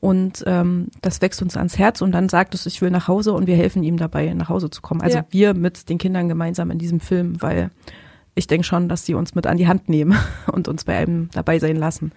Und 0.00 0.44
ähm, 0.46 0.86
das 1.02 1.20
wächst 1.20 1.42
uns 1.42 1.58
ans 1.58 1.76
Herz 1.76 2.00
und 2.00 2.12
dann 2.12 2.30
sagt 2.30 2.54
es, 2.54 2.64
ich 2.64 2.80
will 2.80 2.90
nach 2.90 3.06
Hause 3.06 3.34
und 3.34 3.46
wir 3.46 3.54
helfen 3.54 3.82
ihm 3.82 3.98
dabei, 3.98 4.32
nach 4.32 4.48
Hause 4.48 4.70
zu 4.70 4.80
kommen. 4.80 5.02
Also 5.02 5.18
Ja. 5.18 5.24
wir 5.28 5.52
mit 5.52 5.90
den 5.90 5.98
Kindern 5.98 6.26
gemeinsam 6.30 6.70
in 6.70 6.78
diesem 6.78 7.00
Film, 7.00 7.36
weil 7.42 7.70
ich 8.40 8.46
denke 8.46 8.66
schon, 8.66 8.88
dass 8.88 9.04
die 9.04 9.14
uns 9.14 9.34
mit 9.34 9.46
an 9.46 9.56
die 9.58 9.68
Hand 9.68 9.88
nehmen 9.88 10.18
und 10.52 10.66
uns 10.66 10.84
bei 10.84 10.96
einem 10.96 11.30
dabei 11.30 11.58
sein 11.58 11.76
lassen. 11.76 12.12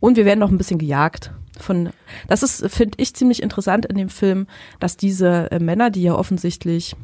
Und 0.00 0.16
wir 0.16 0.24
werden 0.24 0.40
noch 0.40 0.50
ein 0.50 0.58
bisschen 0.58 0.78
gejagt 0.78 1.32
von, 1.58 1.90
das 2.28 2.42
ist, 2.42 2.66
finde 2.70 2.98
ich, 2.98 3.14
ziemlich 3.14 3.42
interessant 3.42 3.86
in 3.86 3.96
dem 3.96 4.08
Film, 4.08 4.46
dass 4.78 4.96
diese 4.96 5.50
äh, 5.50 5.58
Männer, 5.58 5.90
die 5.90 6.02
ja 6.02 6.14
offensichtlich, 6.14 6.94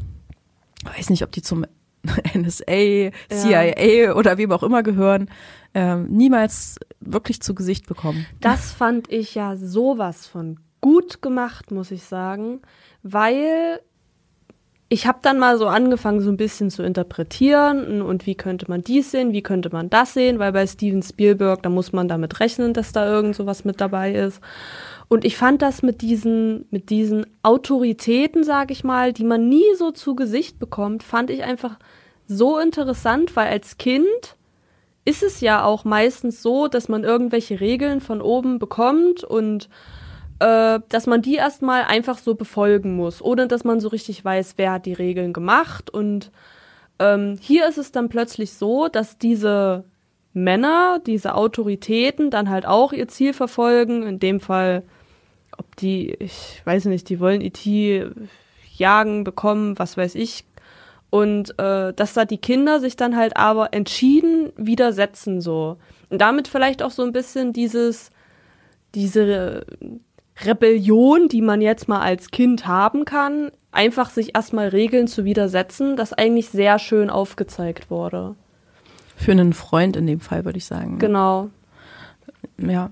weiß 0.85 1.11
nicht, 1.11 1.25
ob 1.25 1.33
die 1.33 1.43
zum 1.43 1.67
NSA, 2.35 3.11
CIA 3.31 4.15
oder 4.15 4.39
wem 4.39 4.53
auch 4.53 4.63
immer 4.63 4.83
gehören, 4.83 5.31
ähm, 5.75 6.07
niemals 6.11 6.79
wirklich 7.01 7.41
zu 7.41 7.55
Gesicht 7.55 7.87
bekommen. 7.87 8.27
Das 8.41 8.73
fand 8.73 9.11
ich 9.11 9.35
ja 9.35 9.57
sowas 9.57 10.27
von 10.27 10.61
gut 10.81 11.23
gemacht, 11.23 11.71
muss 11.71 11.91
ich 11.91 12.05
sagen, 12.05 12.61
weil 13.03 13.81
ich 14.93 15.07
habe 15.07 15.21
dann 15.23 15.39
mal 15.39 15.57
so 15.57 15.69
angefangen, 15.69 16.21
so 16.21 16.29
ein 16.29 16.37
bisschen 16.37 16.69
zu 16.69 16.83
interpretieren 16.83 18.03
und 18.03 18.27
wie 18.27 18.35
könnte 18.35 18.67
man 18.69 18.83
dies 18.83 19.11
sehen, 19.11 19.33
wie 19.33 19.43
könnte 19.43 19.71
man 19.73 19.89
das 19.89 20.13
sehen, 20.13 20.39
weil 20.39 20.53
bei 20.53 20.67
Steven 20.67 21.03
Spielberg, 21.03 21.63
da 21.63 21.71
muss 21.71 21.95
man 21.95 22.09
damit 22.09 22.41
rechnen, 22.41 22.75
dass 22.75 22.93
da 22.93 23.07
irgend 23.07 23.35
sowas 23.35 23.65
mit 23.65 23.81
dabei 23.81 24.13
ist. 24.13 24.43
Und 25.09 25.25
ich 25.25 25.39
fand 25.39 25.63
das 25.63 25.83
mit 25.83 26.03
diesen, 26.03 26.67
mit 26.71 26.91
diesen 26.91 27.25
Autoritäten, 27.43 28.45
sag 28.45 28.71
ich 28.71 28.85
mal, 28.85 29.15
die 29.15 29.25
man 29.25 29.49
nie 29.49 29.65
so 29.79 29.93
zu 29.93 30.15
Gesicht 30.15 30.59
bekommt, 30.59 31.03
fand 31.03 31.31
ich 31.31 31.43
einfach 31.43 31.79
so 32.27 32.59
interessant, 32.59 33.35
weil 33.35 33.49
als 33.49 33.79
Kind 33.79 34.37
ist 35.07 35.23
es 35.23 35.41
ja 35.41 35.65
auch 35.65 35.85
meistens 35.87 36.43
so, 36.43 36.69
dass 36.69 36.91
man 36.91 37.03
irgendwelche 37.03 37.61
Regeln 37.61 38.03
von 38.03 38.21
oben 38.21 38.59
bekommt 38.59 39.25
und 39.25 39.71
äh, 40.43 40.81
dass 40.89 41.07
man 41.07 41.23
die 41.23 41.37
erstmal 41.37 41.85
einfach 41.85 42.19
so 42.19 42.35
befolgen 42.35 42.97
muss, 42.97 43.23
ohne 43.23 43.47
dass 43.47 43.63
man 43.63 43.79
so 43.79 43.89
richtig 43.89 44.25
weiß, 44.25 44.55
wer 44.57 44.73
hat 44.73 44.87
die 44.87 44.93
Regeln 44.93 45.33
gemacht. 45.33 45.89
Und 45.89 46.33
ähm, 46.99 47.37
hier 47.41 47.69
ist 47.69 47.79
es 47.79 47.93
dann 47.93 48.09
plötzlich 48.09 48.55
so, 48.55 48.89
dass 48.89 49.19
diese 49.19 49.85
Männer, 50.33 51.01
diese 51.07 51.37
Autoritäten 51.37 52.31
dann 52.31 52.51
halt 52.51 52.67
auch 52.67 52.93
ihr 52.93 53.07
Ziel 53.07 53.35
verfolgen. 53.35 54.03
In 54.03 54.19
dem 54.19 54.41
Fall, 54.41 54.83
ob 55.57 55.77
die, 55.77 56.15
ich 56.15 56.61
weiß 56.65 56.87
nicht, 56.87 57.09
die 57.09 57.21
wollen 57.21 57.41
IT 57.41 57.65
jagen, 58.77 59.23
bekommen, 59.23 59.79
was 59.79 59.97
weiß 59.97 60.17
ich. 60.17 60.45
Und 61.09 61.57
äh, 61.61 61.93
dass 61.93 62.15
da 62.15 62.25
die 62.25 62.39
Kinder 62.39 62.81
sich 62.81 62.97
dann 62.97 63.17
halt 63.17 63.37
aber 63.37 63.75
entschieden 63.75 64.51
widersetzen 64.57 65.41
so. 65.41 65.77
Und 66.11 66.21
damit 66.21 66.49
vielleicht 66.49 66.83
auch 66.83 66.91
so 66.91 67.05
ein 67.05 67.13
bisschen 67.13 67.53
dieses, 67.53 68.11
diese 68.97 69.67
Rebellion, 70.45 71.29
die 71.29 71.43
man 71.43 71.61
jetzt 71.61 71.89
mal 71.89 72.01
als 72.01 72.31
Kind 72.31 72.67
haben 72.67 73.05
kann, 73.05 73.51
einfach 73.71 74.11
sich 74.11 74.35
erstmal 74.35 74.69
Regeln 74.69 75.07
zu 75.07 75.25
widersetzen, 75.25 75.97
das 75.97 76.13
eigentlich 76.13 76.49
sehr 76.49 76.79
schön 76.79 77.11
aufgezeigt 77.11 77.91
wurde. 77.91 78.35
Für 79.17 79.33
einen 79.33 79.53
Freund 79.53 79.97
in 79.97 80.07
dem 80.07 80.21
Fall, 80.21 80.45
würde 80.45 80.59
ich 80.59 80.65
sagen. 80.65 80.99
Genau. 80.99 81.51
Ja. 82.59 82.91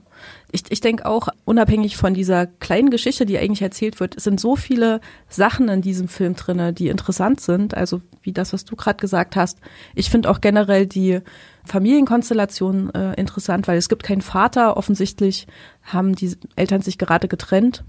Ich, 0.52 0.64
ich 0.70 0.80
denke 0.80 1.06
auch, 1.06 1.28
unabhängig 1.44 1.96
von 1.96 2.14
dieser 2.14 2.46
kleinen 2.46 2.90
Geschichte, 2.90 3.26
die 3.26 3.38
eigentlich 3.38 3.62
erzählt 3.62 4.00
wird, 4.00 4.20
sind 4.20 4.40
so 4.40 4.56
viele 4.56 5.00
Sachen 5.28 5.68
in 5.68 5.82
diesem 5.82 6.08
Film 6.08 6.34
drinne, 6.34 6.72
die 6.72 6.88
interessant 6.88 7.40
sind. 7.40 7.74
Also 7.76 8.00
wie 8.22 8.32
das, 8.32 8.52
was 8.52 8.64
du 8.64 8.76
gerade 8.76 8.98
gesagt 8.98 9.36
hast. 9.36 9.58
Ich 9.94 10.10
finde 10.10 10.30
auch 10.30 10.40
generell 10.40 10.86
die 10.86 11.20
Familienkonstellation 11.64 12.92
äh, 12.94 13.14
interessant, 13.14 13.68
weil 13.68 13.78
es 13.78 13.88
gibt 13.88 14.02
keinen 14.02 14.22
Vater. 14.22 14.76
Offensichtlich 14.76 15.46
haben 15.84 16.14
die 16.14 16.36
Eltern 16.56 16.82
sich 16.82 16.98
gerade 16.98 17.28
getrennt. 17.28 17.84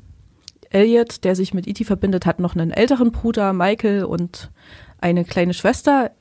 Elliot, 0.70 1.24
der 1.24 1.36
sich 1.36 1.53
mit 1.53 1.68
E.T. 1.68 1.84
verbindet, 1.84 2.26
hat 2.26 2.39
noch 2.39 2.55
einen 2.55 2.72
älteren 2.72 3.12
Bruder, 3.12 3.53
Michael, 3.53 4.05
und 4.05 4.51
eine 4.99 5.26
kleine 5.26 5.53
Schwester, 5.53 6.12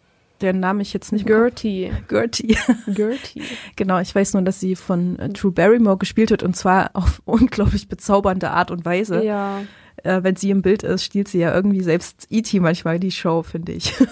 deren 0.43 0.61
Namen 0.61 0.81
ich 0.81 0.93
jetzt 0.93 1.13
nicht 1.13 1.27
Gertie. 1.27 1.93
Gertie. 2.09 2.57
Gertie. 2.87 3.43
Genau, 3.77 3.99
ich 4.01 4.15
weiß 4.15 4.35
nur, 4.35 4.43
dass 4.43 4.61
sie 4.61 4.77
von 4.77 5.19
äh, 5.19 5.29
Drew 5.29 5.51
Barrymore 5.51 5.99
gespielt 5.99 6.31
wird 6.31 6.43
und 6.43 6.57
zwar 6.57 6.91
auf 6.95 7.23
unglaublich 7.25 7.89
bezaubernde 7.89 8.51
Art 8.51 8.71
und 8.71 8.85
Weise. 8.85 9.25
Ja. 9.25 9.63
Äh, 10.03 10.23
wenn 10.23 10.37
sie 10.37 10.51
im 10.51 10.63
Bild 10.63 10.83
ist, 10.83 11.05
stiehlt 11.05 11.29
sie 11.29 11.39
ja 11.39 11.55
irgendwie 11.55 11.83
selbst 11.83 12.27
E.T. 12.31 12.61
manchmal 12.61 12.99
die 12.99 13.11
Show, 13.11 13.43
finde 13.43 13.73
ich. 13.73 13.95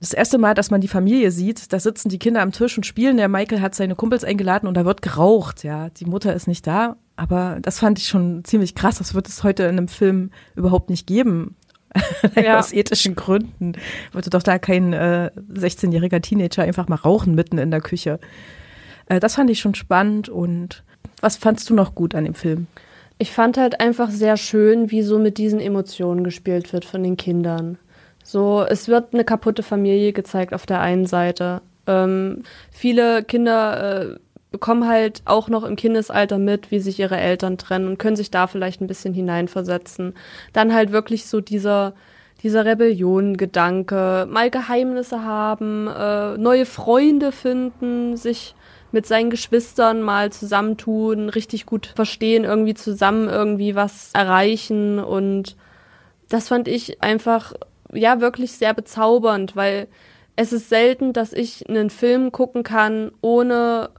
Das 0.00 0.14
erste 0.14 0.38
Mal, 0.38 0.54
dass 0.54 0.70
man 0.70 0.80
die 0.80 0.88
Familie 0.88 1.30
sieht, 1.30 1.74
da 1.74 1.78
sitzen 1.78 2.08
die 2.08 2.18
Kinder 2.18 2.40
am 2.40 2.52
Tisch 2.52 2.78
und 2.78 2.86
spielen. 2.86 3.18
Der 3.18 3.28
Michael 3.28 3.60
hat 3.60 3.74
seine 3.74 3.94
Kumpels 3.94 4.24
eingeladen 4.24 4.66
und 4.66 4.74
da 4.74 4.86
wird 4.86 5.02
geraucht. 5.02 5.62
Ja, 5.62 5.90
die 5.90 6.06
Mutter 6.06 6.34
ist 6.34 6.48
nicht 6.48 6.66
da, 6.66 6.96
aber 7.16 7.58
das 7.60 7.80
fand 7.80 7.98
ich 7.98 8.08
schon 8.08 8.42
ziemlich 8.44 8.74
krass. 8.74 8.96
Das 8.96 9.12
wird 9.12 9.28
es 9.28 9.44
heute 9.44 9.64
in 9.64 9.76
einem 9.76 9.88
Film 9.88 10.30
überhaupt 10.56 10.88
nicht 10.88 11.06
geben. 11.06 11.54
Ja. 12.36 12.58
Aus 12.58 12.72
ethischen 12.72 13.16
Gründen 13.16 13.72
wollte 14.12 14.30
doch 14.30 14.42
da 14.42 14.58
kein 14.58 14.92
äh, 14.92 15.30
16-jähriger 15.52 16.20
Teenager 16.20 16.62
einfach 16.62 16.88
mal 16.88 16.96
rauchen 16.96 17.34
mitten 17.34 17.58
in 17.58 17.70
der 17.70 17.80
Küche. 17.80 18.20
Äh, 19.06 19.20
das 19.20 19.34
fand 19.34 19.50
ich 19.50 19.60
schon 19.60 19.74
spannend 19.74 20.28
und 20.28 20.84
was 21.20 21.36
fandst 21.36 21.68
du 21.68 21.74
noch 21.74 21.94
gut 21.94 22.14
an 22.14 22.24
dem 22.24 22.34
Film? 22.34 22.66
Ich 23.18 23.32
fand 23.32 23.58
halt 23.58 23.80
einfach 23.80 24.10
sehr 24.10 24.36
schön, 24.36 24.90
wie 24.90 25.02
so 25.02 25.18
mit 25.18 25.36
diesen 25.36 25.60
Emotionen 25.60 26.24
gespielt 26.24 26.72
wird 26.72 26.84
von 26.84 27.02
den 27.02 27.16
Kindern. 27.16 27.78
So, 28.24 28.64
es 28.66 28.88
wird 28.88 29.12
eine 29.12 29.24
kaputte 29.24 29.62
Familie 29.62 30.12
gezeigt 30.12 30.54
auf 30.54 30.64
der 30.64 30.80
einen 30.80 31.06
Seite. 31.06 31.60
Ähm, 31.86 32.44
viele 32.70 33.24
Kinder 33.24 34.02
äh, 34.02 34.16
bekommen 34.50 34.88
halt 34.88 35.22
auch 35.24 35.48
noch 35.48 35.64
im 35.64 35.76
Kindesalter 35.76 36.38
mit, 36.38 36.70
wie 36.70 36.80
sich 36.80 36.98
ihre 36.98 37.16
Eltern 37.16 37.58
trennen 37.58 37.88
und 37.88 37.98
können 37.98 38.16
sich 38.16 38.30
da 38.30 38.46
vielleicht 38.46 38.80
ein 38.80 38.86
bisschen 38.86 39.14
hineinversetzen. 39.14 40.14
Dann 40.52 40.74
halt 40.74 40.92
wirklich 40.92 41.26
so 41.26 41.40
dieser 41.40 41.94
dieser 42.42 42.64
Rebellion-Gedanke, 42.64 44.26
mal 44.30 44.50
Geheimnisse 44.50 45.24
haben, 45.24 45.88
äh, 45.88 46.38
neue 46.38 46.64
Freunde 46.64 47.32
finden, 47.32 48.16
sich 48.16 48.54
mit 48.92 49.06
seinen 49.06 49.30
Geschwistern 49.30 50.02
mal 50.02 50.32
zusammentun, 50.32 51.28
richtig 51.28 51.66
gut 51.66 51.92
verstehen, 51.94 52.44
irgendwie 52.44 52.74
zusammen 52.74 53.28
irgendwie 53.28 53.74
was 53.74 54.10
erreichen 54.14 54.98
und 54.98 55.56
das 56.28 56.48
fand 56.48 56.66
ich 56.66 57.02
einfach 57.02 57.52
ja 57.92 58.20
wirklich 58.20 58.52
sehr 58.52 58.74
bezaubernd, 58.74 59.54
weil 59.54 59.88
es 60.36 60.52
ist 60.52 60.68
selten, 60.68 61.12
dass 61.12 61.32
ich 61.32 61.68
einen 61.68 61.90
Film 61.90 62.32
gucken 62.32 62.62
kann, 62.62 63.12
ohne 63.20 63.90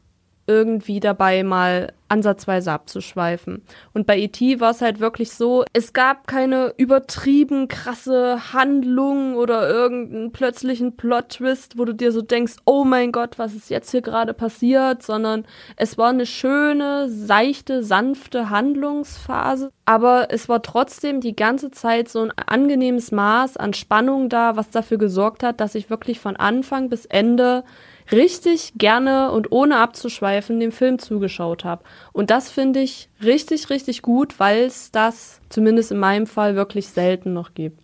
irgendwie 0.47 0.99
dabei 0.99 1.43
mal 1.43 1.93
ansatzweise 2.11 2.73
abzuschweifen. 2.73 3.63
Und 3.93 4.05
bei 4.05 4.19
E.T. 4.19 4.59
war 4.59 4.71
es 4.71 4.81
halt 4.81 4.99
wirklich 4.99 5.31
so, 5.31 5.63
es 5.71 5.93
gab 5.93 6.27
keine 6.27 6.73
übertrieben 6.75 7.69
krasse 7.69 8.53
Handlung 8.53 9.35
oder 9.35 9.69
irgendeinen 9.69 10.33
plötzlichen 10.33 10.97
Plot-Twist, 10.97 11.77
wo 11.77 11.85
du 11.85 11.93
dir 11.93 12.11
so 12.11 12.21
denkst, 12.21 12.55
oh 12.65 12.83
mein 12.83 13.13
Gott, 13.13 13.39
was 13.39 13.53
ist 13.53 13.69
jetzt 13.69 13.91
hier 13.91 14.01
gerade 14.01 14.33
passiert, 14.33 15.03
sondern 15.03 15.45
es 15.77 15.97
war 15.97 16.09
eine 16.09 16.25
schöne, 16.25 17.09
seichte, 17.09 17.81
sanfte 17.81 18.49
Handlungsphase. 18.49 19.71
Aber 19.85 20.27
es 20.31 20.49
war 20.49 20.61
trotzdem 20.61 21.21
die 21.21 21.35
ganze 21.35 21.71
Zeit 21.71 22.09
so 22.09 22.23
ein 22.23 22.31
angenehmes 22.45 23.11
Maß 23.11 23.55
an 23.55 23.73
Spannung 23.73 24.27
da, 24.27 24.57
was 24.57 24.69
dafür 24.69 24.97
gesorgt 24.97 25.43
hat, 25.43 25.61
dass 25.61 25.75
ich 25.75 25.89
wirklich 25.89 26.19
von 26.19 26.35
Anfang 26.35 26.89
bis 26.89 27.05
Ende 27.05 27.63
richtig 28.11 28.73
gerne 28.75 29.31
und 29.31 29.51
ohne 29.51 29.77
abzuschweifen 29.77 30.59
dem 30.59 30.71
Film 30.71 30.99
zugeschaut 30.99 31.63
habe. 31.63 31.83
Und 32.13 32.29
das 32.29 32.49
finde 32.49 32.81
ich 32.81 33.09
richtig, 33.23 33.69
richtig 33.69 34.01
gut, 34.01 34.39
weil 34.39 34.63
es 34.63 34.91
das 34.91 35.39
zumindest 35.49 35.91
in 35.91 35.99
meinem 35.99 36.27
Fall 36.27 36.55
wirklich 36.55 36.87
selten 36.87 37.33
noch 37.33 37.53
gibt. 37.53 37.81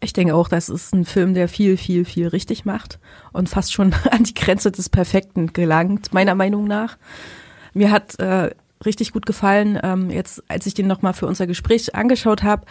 Ich 0.00 0.12
denke 0.12 0.34
auch, 0.34 0.48
das 0.48 0.68
ist 0.68 0.94
ein 0.94 1.04
Film, 1.04 1.34
der 1.34 1.48
viel, 1.48 1.76
viel, 1.76 2.04
viel 2.04 2.28
richtig 2.28 2.64
macht 2.64 3.00
und 3.32 3.48
fast 3.48 3.72
schon 3.72 3.94
an 4.10 4.24
die 4.24 4.34
Grenze 4.34 4.70
des 4.70 4.88
Perfekten 4.88 5.52
gelangt, 5.52 6.12
meiner 6.12 6.34
Meinung 6.34 6.66
nach. 6.66 6.98
Mir 7.74 7.90
hat 7.90 8.18
äh, 8.20 8.50
richtig 8.84 9.12
gut 9.12 9.26
gefallen, 9.26 9.78
ähm, 9.82 10.10
jetzt 10.10 10.42
als 10.48 10.66
ich 10.66 10.74
den 10.74 10.86
nochmal 10.86 11.14
für 11.14 11.26
unser 11.26 11.46
Gespräch 11.46 11.94
angeschaut 11.94 12.42
habe, 12.42 12.64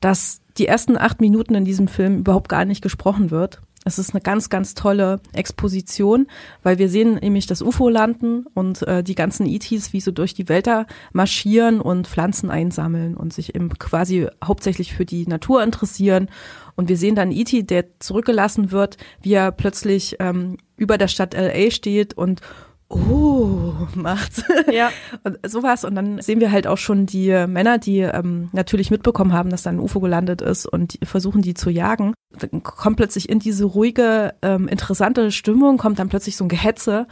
dass 0.00 0.40
die 0.58 0.66
ersten 0.66 0.96
acht 0.98 1.20
Minuten 1.20 1.54
in 1.54 1.64
diesem 1.64 1.88
Film 1.88 2.18
überhaupt 2.18 2.48
gar 2.48 2.64
nicht 2.64 2.82
gesprochen 2.82 3.30
wird. 3.30 3.60
Es 3.84 3.98
ist 3.98 4.14
eine 4.14 4.20
ganz, 4.20 4.48
ganz 4.48 4.74
tolle 4.74 5.20
Exposition, 5.32 6.28
weil 6.62 6.78
wir 6.78 6.88
sehen 6.88 7.14
nämlich 7.14 7.46
das 7.46 7.62
UFO 7.62 7.88
landen 7.88 8.46
und 8.54 8.82
äh, 8.82 9.02
die 9.02 9.16
ganzen 9.16 9.46
ETs, 9.46 9.92
wie 9.92 10.00
sie 10.00 10.12
durch 10.12 10.34
die 10.34 10.48
Wälder 10.48 10.86
marschieren 11.12 11.80
und 11.80 12.06
Pflanzen 12.06 12.50
einsammeln 12.50 13.16
und 13.16 13.32
sich 13.32 13.54
eben 13.54 13.70
quasi 13.78 14.28
hauptsächlich 14.44 14.94
für 14.94 15.04
die 15.04 15.26
Natur 15.26 15.62
interessieren. 15.62 16.28
Und 16.76 16.88
wir 16.88 16.96
sehen 16.96 17.16
dann 17.16 17.32
ET, 17.32 17.70
der 17.70 17.98
zurückgelassen 17.98 18.70
wird, 18.70 18.98
wie 19.20 19.34
er 19.34 19.50
plötzlich 19.50 20.16
ähm, 20.20 20.58
über 20.76 20.96
der 20.96 21.08
Stadt 21.08 21.34
LA 21.34 21.70
steht 21.70 22.14
und 22.14 22.40
oh, 22.94 23.74
macht. 23.94 24.44
Ja. 24.70 24.90
Und 25.24 25.38
sowas. 25.46 25.84
Und 25.84 25.94
dann 25.94 26.20
sehen 26.20 26.40
wir 26.40 26.52
halt 26.52 26.66
auch 26.66 26.78
schon 26.78 27.06
die 27.06 27.30
Männer, 27.46 27.78
die 27.78 28.00
ähm, 28.00 28.48
natürlich 28.52 28.90
mitbekommen 28.90 29.32
haben, 29.32 29.50
dass 29.50 29.62
da 29.62 29.70
ein 29.70 29.80
UFO 29.80 30.00
gelandet 30.00 30.40
ist 30.40 30.66
und 30.66 30.98
versuchen, 31.02 31.42
die 31.42 31.54
zu 31.54 31.70
jagen. 31.70 32.14
Dann 32.38 32.62
kommt 32.62 32.96
plötzlich 32.96 33.28
in 33.28 33.38
diese 33.38 33.64
ruhige, 33.64 34.34
ähm, 34.42 34.68
interessante 34.68 35.30
Stimmung, 35.32 35.76
kommt 35.76 35.98
dann 35.98 36.08
plötzlich 36.08 36.36
so 36.36 36.44
ein 36.44 36.48
Gehetze 36.48 37.06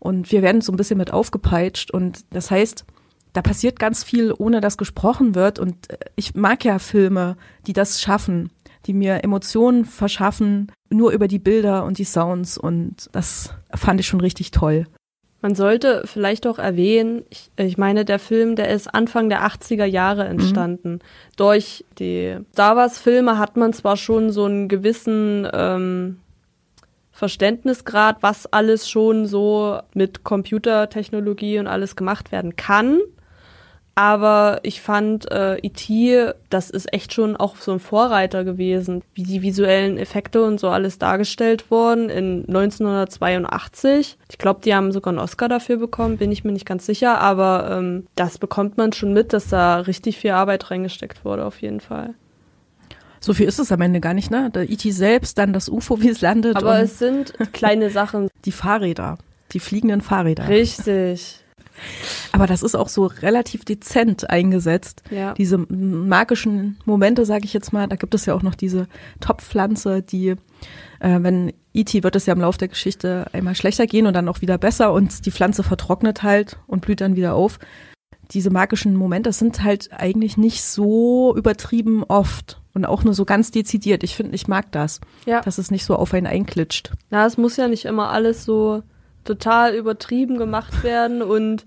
und 0.00 0.32
wir 0.32 0.42
werden 0.42 0.62
so 0.62 0.72
ein 0.72 0.76
bisschen 0.76 0.98
mit 0.98 1.12
aufgepeitscht. 1.12 1.90
Und 1.90 2.24
das 2.30 2.50
heißt, 2.50 2.84
da 3.32 3.42
passiert 3.42 3.78
ganz 3.78 4.02
viel, 4.02 4.34
ohne 4.36 4.60
dass 4.60 4.78
gesprochen 4.78 5.34
wird. 5.34 5.58
Und 5.58 5.90
äh, 5.90 5.98
ich 6.16 6.34
mag 6.34 6.64
ja 6.64 6.78
Filme, 6.78 7.36
die 7.66 7.72
das 7.72 8.00
schaffen, 8.00 8.50
die 8.86 8.94
mir 8.94 9.22
Emotionen 9.22 9.84
verschaffen, 9.84 10.72
nur 10.88 11.12
über 11.12 11.28
die 11.28 11.38
Bilder 11.38 11.84
und 11.84 11.98
die 11.98 12.04
Sounds. 12.04 12.58
Und 12.58 13.08
das 13.12 13.54
fand 13.74 14.00
ich 14.00 14.06
schon 14.06 14.20
richtig 14.20 14.50
toll. 14.50 14.86
Man 15.42 15.54
sollte 15.54 16.02
vielleicht 16.04 16.46
auch 16.46 16.58
erwähnen, 16.58 17.22
ich, 17.30 17.50
ich 17.56 17.78
meine, 17.78 18.04
der 18.04 18.18
Film, 18.18 18.56
der 18.56 18.68
ist 18.68 18.92
Anfang 18.92 19.30
der 19.30 19.46
80er 19.46 19.86
Jahre 19.86 20.24
entstanden. 20.24 20.92
Mhm. 20.92 21.00
Durch 21.36 21.84
die 21.98 22.36
Star 22.52 22.76
Wars-Filme 22.76 23.38
hat 23.38 23.56
man 23.56 23.72
zwar 23.72 23.96
schon 23.96 24.30
so 24.30 24.44
einen 24.44 24.68
gewissen 24.68 25.48
ähm, 25.52 26.18
Verständnisgrad, 27.12 28.18
was 28.22 28.52
alles 28.52 28.88
schon 28.88 29.26
so 29.26 29.78
mit 29.94 30.24
Computertechnologie 30.24 31.58
und 31.58 31.66
alles 31.66 31.96
gemacht 31.96 32.32
werden 32.32 32.56
kann. 32.56 32.98
Aber 34.00 34.60
ich 34.62 34.80
fand 34.80 35.30
äh, 35.30 35.58
E.T., 35.58 36.32
das 36.48 36.70
ist 36.70 36.90
echt 36.90 37.12
schon 37.12 37.36
auch 37.36 37.56
so 37.56 37.72
ein 37.72 37.80
Vorreiter 37.80 38.44
gewesen, 38.44 39.02
wie 39.12 39.24
die 39.24 39.42
visuellen 39.42 39.98
Effekte 39.98 40.42
und 40.42 40.58
so 40.58 40.70
alles 40.70 40.98
dargestellt 40.98 41.70
wurden 41.70 42.08
in 42.08 42.46
1982. 42.48 44.16
Ich 44.30 44.38
glaube, 44.38 44.62
die 44.64 44.74
haben 44.74 44.90
sogar 44.92 45.12
einen 45.12 45.18
Oscar 45.18 45.50
dafür 45.50 45.76
bekommen, 45.76 46.16
bin 46.16 46.32
ich 46.32 46.44
mir 46.44 46.52
nicht 46.52 46.64
ganz 46.64 46.86
sicher, 46.86 47.20
aber 47.20 47.68
ähm, 47.72 48.06
das 48.14 48.38
bekommt 48.38 48.78
man 48.78 48.94
schon 48.94 49.12
mit, 49.12 49.34
dass 49.34 49.48
da 49.48 49.80
richtig 49.80 50.16
viel 50.16 50.30
Arbeit 50.30 50.70
reingesteckt 50.70 51.26
wurde, 51.26 51.44
auf 51.44 51.60
jeden 51.60 51.80
Fall. 51.80 52.14
So 53.20 53.34
viel 53.34 53.48
ist 53.48 53.58
es 53.58 53.70
am 53.70 53.82
Ende 53.82 54.00
gar 54.00 54.14
nicht, 54.14 54.30
ne? 54.30 54.48
Der 54.48 54.70
E.T. 54.70 54.92
selbst, 54.92 55.36
dann 55.36 55.52
das 55.52 55.68
UFO, 55.68 56.00
wie 56.00 56.08
es 56.08 56.22
landet. 56.22 56.56
Aber 56.56 56.80
es 56.80 56.98
sind 56.98 57.34
kleine 57.52 57.90
Sachen. 57.90 58.30
Die 58.46 58.52
Fahrräder, 58.52 59.18
die 59.52 59.60
fliegenden 59.60 60.00
Fahrräder. 60.00 60.48
Richtig. 60.48 61.39
Aber 62.32 62.46
das 62.46 62.62
ist 62.62 62.74
auch 62.74 62.88
so 62.88 63.06
relativ 63.06 63.64
dezent 63.64 64.28
eingesetzt. 64.30 65.02
Ja. 65.10 65.34
Diese 65.34 65.58
magischen 65.58 66.78
Momente, 66.84 67.24
sage 67.26 67.44
ich 67.44 67.52
jetzt 67.52 67.72
mal, 67.72 67.86
da 67.88 67.96
gibt 67.96 68.14
es 68.14 68.26
ja 68.26 68.34
auch 68.34 68.42
noch 68.42 68.54
diese 68.54 68.86
Topfpflanze, 69.20 70.02
die, 70.02 70.28
äh, 71.00 71.18
wenn 71.20 71.52
E.T. 71.72 72.02
wird 72.02 72.16
es 72.16 72.26
ja 72.26 72.34
im 72.34 72.40
Laufe 72.40 72.58
der 72.58 72.68
Geschichte 72.68 73.26
einmal 73.32 73.54
schlechter 73.54 73.86
gehen 73.86 74.06
und 74.06 74.14
dann 74.14 74.28
auch 74.28 74.40
wieder 74.40 74.58
besser 74.58 74.92
und 74.92 75.24
die 75.26 75.30
Pflanze 75.30 75.62
vertrocknet 75.62 76.22
halt 76.22 76.58
und 76.66 76.82
blüht 76.82 77.00
dann 77.00 77.16
wieder 77.16 77.34
auf. 77.34 77.58
Diese 78.32 78.50
magischen 78.50 78.94
Momente 78.96 79.32
sind 79.32 79.62
halt 79.62 79.90
eigentlich 79.92 80.36
nicht 80.36 80.62
so 80.62 81.34
übertrieben 81.36 82.04
oft 82.04 82.60
und 82.74 82.84
auch 82.86 83.02
nur 83.04 83.14
so 83.14 83.24
ganz 83.24 83.50
dezidiert. 83.50 84.02
Ich 84.04 84.14
finde, 84.14 84.34
ich 84.34 84.46
mag 84.48 84.70
das, 84.72 85.00
Ja. 85.26 85.40
dass 85.40 85.58
es 85.58 85.70
nicht 85.72 85.84
so 85.84 85.96
auf 85.96 86.14
einen 86.14 86.26
einklitscht. 86.28 86.92
Na, 87.10 87.26
es 87.26 87.36
muss 87.38 87.56
ja 87.56 87.66
nicht 87.68 87.84
immer 87.86 88.10
alles 88.10 88.44
so 88.44 88.82
total 89.34 89.74
übertrieben 89.74 90.36
gemacht 90.38 90.82
werden 90.82 91.22
und 91.22 91.64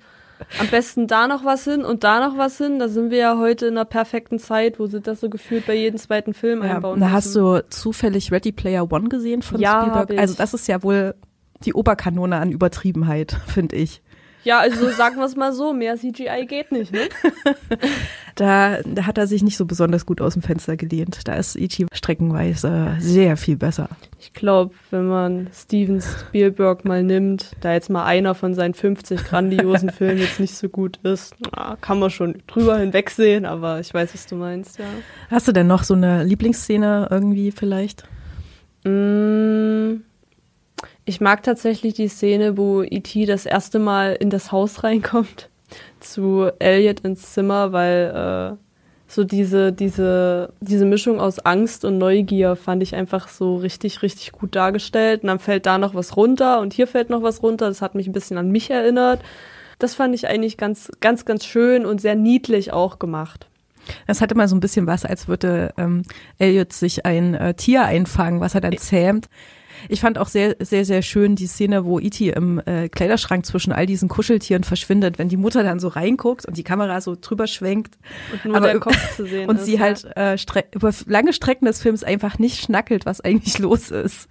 am 0.59 0.67
besten 0.67 1.07
da 1.07 1.27
noch 1.27 1.45
was 1.45 1.63
hin 1.63 1.85
und 1.85 2.03
da 2.03 2.19
noch 2.27 2.37
was 2.37 2.57
hin. 2.57 2.77
Da 2.77 2.89
sind 2.89 3.09
wir 3.11 3.17
ja 3.17 3.37
heute 3.37 3.67
in 3.67 3.73
einer 3.77 3.85
perfekten 3.85 4.39
Zeit, 4.39 4.77
wo 4.79 4.87
sie 4.87 4.99
das 4.99 5.21
so 5.21 5.29
gefühlt 5.29 5.65
bei 5.65 5.73
jedem 5.75 5.97
zweiten 5.97 6.33
Film 6.33 6.61
Ja, 6.63 6.75
einbauen. 6.75 6.99
da 6.99 7.11
hast 7.11 7.33
du 7.35 7.63
zufällig 7.69 8.31
Ready 8.31 8.51
Player 8.51 8.91
One 8.91 9.07
gesehen 9.07 9.41
von 9.41 9.59
Ja, 9.61 9.81
Spielberg. 9.81 10.19
Also 10.19 10.35
das 10.35 10.53
ist 10.53 10.67
ja 10.67 10.83
wohl 10.83 11.15
die 11.63 11.73
Oberkanone 11.73 12.35
an 12.37 12.51
Übertriebenheit, 12.51 13.37
finde 13.47 13.77
ich. 13.77 14.01
Ja, 14.43 14.59
also 14.59 14.89
sagen 14.91 15.17
wir 15.17 15.25
es 15.25 15.35
mal 15.35 15.53
so, 15.53 15.73
mehr 15.73 15.95
CGI 15.95 16.45
geht 16.47 16.71
nicht, 16.71 16.91
ne? 16.91 17.01
Da, 18.35 18.79
da 18.83 19.05
hat 19.05 19.19
er 19.19 19.27
sich 19.27 19.43
nicht 19.43 19.57
so 19.57 19.65
besonders 19.65 20.07
gut 20.07 20.19
aus 20.19 20.33
dem 20.33 20.41
Fenster 20.41 20.75
gelehnt. 20.75 21.27
Da 21.27 21.35
ist 21.35 21.55
E.T. 21.55 21.85
streckenweise 21.93 22.95
sehr 22.99 23.37
viel 23.37 23.57
besser. 23.57 23.89
Ich 24.19 24.33
glaube, 24.33 24.73
wenn 24.89 25.05
man 25.05 25.49
Steven 25.53 26.01
Spielberg 26.01 26.83
mal 26.83 27.03
nimmt, 27.03 27.51
da 27.61 27.73
jetzt 27.73 27.91
mal 27.91 28.05
einer 28.05 28.33
von 28.33 28.55
seinen 28.55 28.73
50 28.73 29.23
grandiosen 29.23 29.89
Filmen 29.91 30.17
jetzt 30.17 30.39
nicht 30.39 30.55
so 30.55 30.67
gut 30.67 30.97
ist, 31.03 31.35
na, 31.55 31.77
kann 31.79 31.99
man 31.99 32.09
schon 32.09 32.41
drüber 32.47 32.77
hinwegsehen, 32.77 33.45
aber 33.45 33.79
ich 33.79 33.93
weiß, 33.93 34.13
was 34.13 34.25
du 34.25 34.35
meinst, 34.35 34.79
ja. 34.79 34.85
Hast 35.29 35.47
du 35.47 35.51
denn 35.51 35.67
noch 35.67 35.83
so 35.83 35.93
eine 35.93 36.23
Lieblingsszene 36.23 37.09
irgendwie 37.11 37.51
vielleicht? 37.51 38.03
Mm, 38.83 39.97
Ich 41.05 41.19
mag 41.19 41.43
tatsächlich 41.43 41.93
die 41.95 42.07
Szene, 42.07 42.57
wo 42.57 42.81
E.T. 42.81 43.25
das 43.25 43.45
erste 43.45 43.79
Mal 43.79 44.13
in 44.13 44.29
das 44.29 44.51
Haus 44.51 44.83
reinkommt, 44.83 45.49
zu 45.99 46.49
Elliot 46.59 47.01
ins 47.01 47.33
Zimmer, 47.33 47.73
weil 47.73 48.55
äh, 48.55 48.63
so 49.13 49.23
diese, 49.23 49.73
diese, 49.73 50.53
diese 50.61 50.85
Mischung 50.85 51.19
aus 51.19 51.39
Angst 51.39 51.83
und 51.85 51.97
Neugier 51.97 52.55
fand 52.55 52.81
ich 52.81 52.95
einfach 52.95 53.27
so 53.27 53.57
richtig, 53.57 54.01
richtig 54.01 54.31
gut 54.31 54.55
dargestellt. 54.55 55.23
Und 55.23 55.27
dann 55.27 55.39
fällt 55.39 55.65
da 55.65 55.77
noch 55.77 55.93
was 55.93 56.15
runter 56.15 56.61
und 56.61 56.73
hier 56.73 56.87
fällt 56.87 57.09
noch 57.09 57.21
was 57.21 57.43
runter. 57.43 57.67
Das 57.67 57.81
hat 57.81 57.95
mich 57.95 58.07
ein 58.07 58.13
bisschen 58.13 58.37
an 58.37 58.49
mich 58.49 58.69
erinnert. 58.69 59.21
Das 59.79 59.95
fand 59.95 60.15
ich 60.15 60.27
eigentlich 60.27 60.57
ganz, 60.57 60.89
ganz, 61.01 61.25
ganz 61.25 61.45
schön 61.45 61.85
und 61.85 61.99
sehr 61.99 62.15
niedlich 62.15 62.71
auch 62.71 62.97
gemacht. 62.97 63.47
Das 64.07 64.21
hatte 64.21 64.35
mal 64.35 64.47
so 64.47 64.55
ein 64.55 64.61
bisschen 64.61 64.87
was, 64.87 65.03
als 65.03 65.27
würde 65.27 65.73
ähm, 65.77 66.03
Elliot 66.39 66.71
sich 66.71 67.05
ein 67.05 67.33
äh, 67.33 67.53
Tier 67.53 67.83
einfangen, 67.83 68.39
was 68.39 68.55
er 68.55 68.61
dann 68.61 68.77
zähmt. 68.77 69.27
Ich 69.89 70.01
fand 70.01 70.17
auch 70.17 70.27
sehr, 70.27 70.55
sehr, 70.59 70.85
sehr 70.85 71.01
schön 71.01 71.35
die 71.35 71.47
Szene, 71.47 71.85
wo 71.85 71.99
E.T. 71.99 72.29
im 72.29 72.61
äh, 72.65 72.89
Kleiderschrank 72.89 73.45
zwischen 73.45 73.73
all 73.73 73.85
diesen 73.85 74.09
Kuscheltieren 74.09 74.63
verschwindet, 74.63 75.19
wenn 75.19 75.29
die 75.29 75.37
Mutter 75.37 75.63
dann 75.63 75.79
so 75.79 75.87
reinguckt 75.87 76.45
und 76.45 76.57
die 76.57 76.63
Kamera 76.63 77.01
so 77.01 77.15
drüber 77.19 77.47
schwenkt. 77.47 77.95
Und 78.31 78.45
nur 78.45 78.57
Aber 78.57 78.67
der 78.67 78.79
Kopf 78.79 79.15
zu 79.15 79.25
sehen 79.27 79.49
Und 79.49 79.57
ist, 79.57 79.65
sie 79.65 79.75
ja. 79.75 79.79
halt 79.81 80.05
äh, 80.15 80.37
über 80.73 80.91
lange 81.07 81.33
Strecken 81.33 81.65
des 81.65 81.81
Films 81.81 82.03
einfach 82.03 82.39
nicht 82.39 82.61
schnackelt, 82.61 83.05
was 83.05 83.21
eigentlich 83.21 83.59
los 83.59 83.91
ist. 83.91 84.27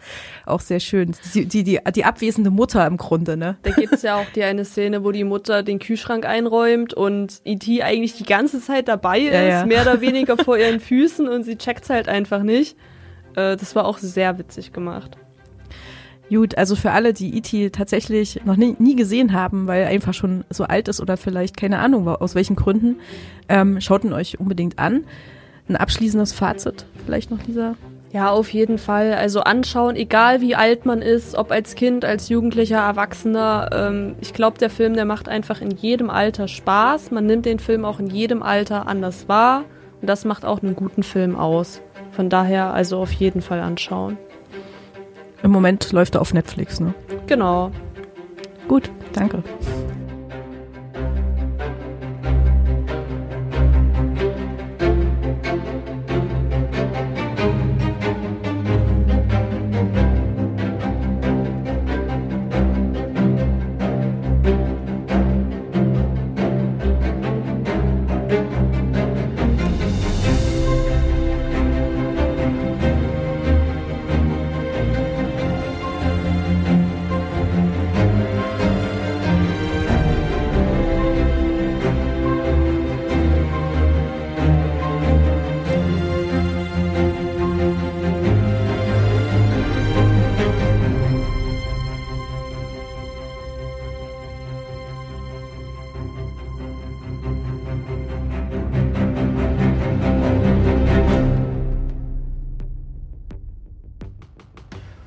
Auch 0.46 0.60
sehr 0.60 0.80
schön. 0.80 1.14
Die, 1.34 1.46
die, 1.46 1.64
die, 1.64 1.80
die 1.94 2.04
abwesende 2.04 2.50
Mutter 2.50 2.86
im 2.86 2.96
Grunde, 2.96 3.36
ne? 3.36 3.56
Da 3.62 3.70
gibt's 3.70 4.02
ja 4.02 4.16
auch 4.16 4.26
die 4.34 4.42
eine 4.42 4.64
Szene, 4.64 5.04
wo 5.04 5.12
die 5.12 5.24
Mutter 5.24 5.62
den 5.62 5.78
Kühlschrank 5.78 6.26
einräumt 6.26 6.94
und 6.94 7.40
E.T. 7.44 7.82
eigentlich 7.82 8.14
die 8.16 8.24
ganze 8.24 8.60
Zeit 8.60 8.88
dabei 8.88 9.20
ist, 9.20 9.34
Ja, 9.34 9.42
ja. 9.42 9.66
mehr 9.66 9.82
oder 9.82 10.00
weniger 10.00 10.36
vor 10.36 10.58
ihren 10.58 10.80
Füßen 10.80 11.28
und 11.28 11.44
sie 11.44 11.56
checkt's 11.56 11.90
halt 11.90 12.08
einfach 12.08 12.42
nicht. 12.42 12.76
Äh, 13.34 13.56
das 13.56 13.74
war 13.74 13.84
auch 13.86 13.98
sehr 13.98 14.38
witzig 14.38 14.72
gemacht. 14.72 15.16
Gut, 16.32 16.56
also 16.56 16.76
für 16.76 16.92
alle, 16.92 17.12
die 17.12 17.36
E.T. 17.36 17.70
tatsächlich 17.70 18.40
noch 18.46 18.56
nie, 18.56 18.74
nie 18.78 18.96
gesehen 18.96 19.34
haben, 19.34 19.66
weil 19.66 19.82
er 19.82 19.88
einfach 19.88 20.14
schon 20.14 20.44
so 20.48 20.64
alt 20.64 20.88
ist 20.88 21.00
oder 21.00 21.18
vielleicht 21.18 21.58
keine 21.58 21.78
Ahnung 21.78 22.08
aus 22.08 22.34
welchen 22.34 22.56
Gründen, 22.56 23.00
ähm, 23.50 23.82
schaut 23.82 24.02
ihn 24.02 24.14
euch 24.14 24.40
unbedingt 24.40 24.78
an. 24.78 25.04
Ein 25.68 25.76
abschließendes 25.76 26.32
Fazit 26.32 26.86
vielleicht 27.04 27.30
noch 27.30 27.42
dieser. 27.42 27.74
Ja, 28.12 28.30
auf 28.30 28.50
jeden 28.50 28.78
Fall. 28.78 29.12
Also 29.12 29.40
anschauen, 29.40 29.94
egal 29.94 30.40
wie 30.40 30.54
alt 30.54 30.86
man 30.86 31.02
ist, 31.02 31.34
ob 31.34 31.50
als 31.50 31.74
Kind, 31.74 32.04
als 32.04 32.30
Jugendlicher, 32.30 32.78
Erwachsener. 32.78 33.68
Ähm, 33.70 34.14
ich 34.22 34.32
glaube, 34.32 34.56
der 34.56 34.70
Film, 34.70 34.94
der 34.94 35.04
macht 35.04 35.28
einfach 35.28 35.60
in 35.60 35.70
jedem 35.70 36.08
Alter 36.08 36.48
Spaß. 36.48 37.10
Man 37.10 37.26
nimmt 37.26 37.44
den 37.44 37.58
Film 37.58 37.84
auch 37.84 38.00
in 38.00 38.06
jedem 38.06 38.42
Alter 38.42 38.86
anders 38.86 39.28
wahr. 39.28 39.64
Und 40.00 40.08
das 40.08 40.24
macht 40.24 40.46
auch 40.46 40.62
einen 40.62 40.76
guten 40.76 41.02
Film 41.02 41.36
aus. 41.36 41.82
Von 42.10 42.30
daher 42.30 42.72
also 42.72 42.98
auf 42.98 43.12
jeden 43.12 43.42
Fall 43.42 43.60
anschauen. 43.60 44.16
Im 45.42 45.50
Moment 45.50 45.92
läuft 45.92 46.14
er 46.14 46.20
auf 46.20 46.32
Netflix, 46.32 46.80
ne? 46.80 46.94
Genau. 47.26 47.70
Gut, 48.68 48.90
danke. 49.12 49.42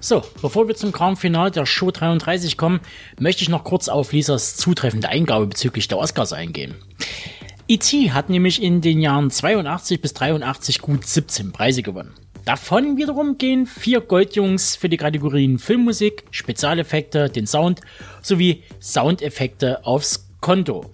So, 0.05 0.21
bevor 0.39 0.67
wir 0.67 0.75
zum 0.75 0.91
Grand 0.91 1.17
Finale 1.17 1.49
der 1.49 1.65
Show 1.65 1.89
33 1.89 2.57
kommen, 2.57 2.79
möchte 3.17 3.41
ich 3.41 3.49
noch 3.49 3.63
kurz 3.63 3.87
auf 3.87 4.11
Lisas 4.11 4.55
zutreffende 4.55 5.09
Eingabe 5.09 5.47
bezüglich 5.47 5.87
der 5.87 5.97
Oscars 5.97 6.31
eingehen. 6.31 6.75
E.T. 7.67 8.11
hat 8.11 8.29
nämlich 8.29 8.61
in 8.61 8.81
den 8.81 9.01
Jahren 9.01 9.31
82 9.31 10.03
bis 10.03 10.13
83 10.13 10.79
gut 10.81 11.07
17 11.07 11.51
Preise 11.51 11.81
gewonnen. 11.81 12.13
Davon 12.45 12.97
wiederum 12.97 13.39
gehen 13.39 13.65
vier 13.65 13.99
Goldjungs 13.99 14.75
für 14.75 14.89
die 14.89 14.97
Kategorien 14.97 15.57
Filmmusik, 15.57 16.25
Spezialeffekte, 16.29 17.27
den 17.31 17.47
Sound 17.47 17.81
sowie 18.21 18.61
Soundeffekte 18.79 19.87
aufs 19.87 20.29
Konto. 20.39 20.85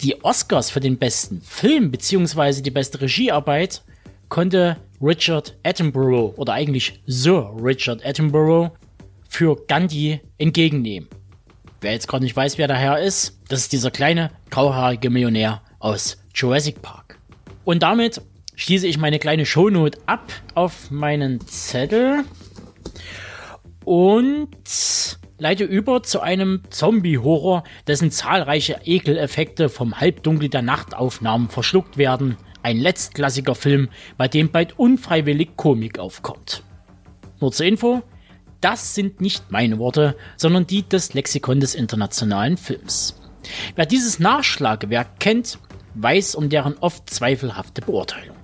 Die 0.00 0.24
Oscars 0.24 0.70
für 0.70 0.80
den 0.80 0.98
besten 0.98 1.40
Film 1.40 1.92
bzw. 1.92 2.62
die 2.62 2.72
beste 2.72 3.00
Regiearbeit 3.00 3.82
konnte 4.28 4.78
Richard 5.00 5.56
Attenborough 5.62 6.36
oder 6.36 6.52
eigentlich 6.52 7.00
Sir 7.06 7.54
Richard 7.60 8.04
Attenborough 8.04 8.70
für 9.28 9.56
Gandhi 9.66 10.20
entgegennehmen. 10.38 11.08
Wer 11.80 11.92
jetzt 11.92 12.08
gerade 12.08 12.24
nicht 12.24 12.36
weiß, 12.36 12.56
wer 12.58 12.66
der 12.66 12.76
Herr 12.76 13.00
ist, 13.00 13.40
das 13.48 13.60
ist 13.60 13.72
dieser 13.72 13.90
kleine 13.90 14.30
grauhaarige 14.50 15.10
Millionär 15.10 15.62
aus 15.80 16.16
Jurassic 16.34 16.80
Park. 16.80 17.18
Und 17.64 17.82
damit 17.82 18.22
schließe 18.54 18.86
ich 18.86 18.98
meine 18.98 19.18
kleine 19.18 19.44
Shownote 19.44 19.98
ab 20.06 20.32
auf 20.54 20.90
meinen 20.90 21.40
Zettel 21.46 22.24
und 23.84 24.48
leite 25.38 25.64
über 25.64 26.02
zu 26.02 26.20
einem 26.20 26.62
Zombie-Horror, 26.70 27.64
dessen 27.86 28.10
zahlreiche 28.10 28.80
Ekeleffekte 28.84 29.68
vom 29.68 30.00
Halbdunkel 30.00 30.48
der 30.48 30.62
Nachtaufnahmen 30.62 31.48
verschluckt 31.48 31.98
werden. 31.98 32.36
Ein 32.64 32.78
letztklassiger 32.78 33.54
Film, 33.54 33.90
bei 34.16 34.26
dem 34.26 34.50
bald 34.50 34.78
unfreiwillig 34.78 35.50
Komik 35.54 35.98
aufkommt. 35.98 36.62
Nur 37.38 37.52
zur 37.52 37.66
Info, 37.66 38.02
das 38.62 38.94
sind 38.94 39.20
nicht 39.20 39.52
meine 39.52 39.78
Worte, 39.78 40.16
sondern 40.38 40.66
die 40.66 40.82
des 40.82 41.12
Lexikon 41.12 41.60
des 41.60 41.74
internationalen 41.74 42.56
Films. 42.56 43.20
Wer 43.76 43.84
dieses 43.84 44.18
Nachschlagewerk 44.18 45.20
kennt, 45.20 45.58
weiß 45.92 46.36
um 46.36 46.48
deren 46.48 46.78
oft 46.78 47.10
zweifelhafte 47.10 47.82
Beurteilung. 47.82 48.36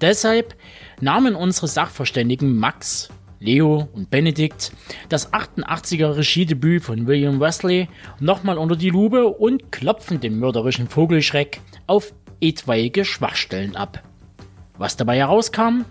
Deshalb 0.00 0.54
nahmen 1.02 1.34
unsere 1.34 1.68
Sachverständigen 1.68 2.56
Max, 2.56 3.10
Leo 3.38 3.86
und 3.92 4.08
Benedikt 4.08 4.72
das 5.10 5.30
88er 5.34 6.16
Regiedebüt 6.16 6.82
von 6.82 7.06
William 7.06 7.38
Wesley 7.38 7.90
nochmal 8.18 8.56
unter 8.56 8.76
die 8.76 8.88
Lupe 8.88 9.26
und 9.26 9.70
klopfen 9.70 10.20
den 10.20 10.38
mörderischen 10.38 10.88
Vogelschreck 10.88 11.60
auf 11.86 12.14
etwaige 12.40 13.04
Schwachstellen 13.04 13.76
ab. 13.76 14.02
Was 14.76 14.96
dabei 14.96 15.16
herauskam, 15.16 15.84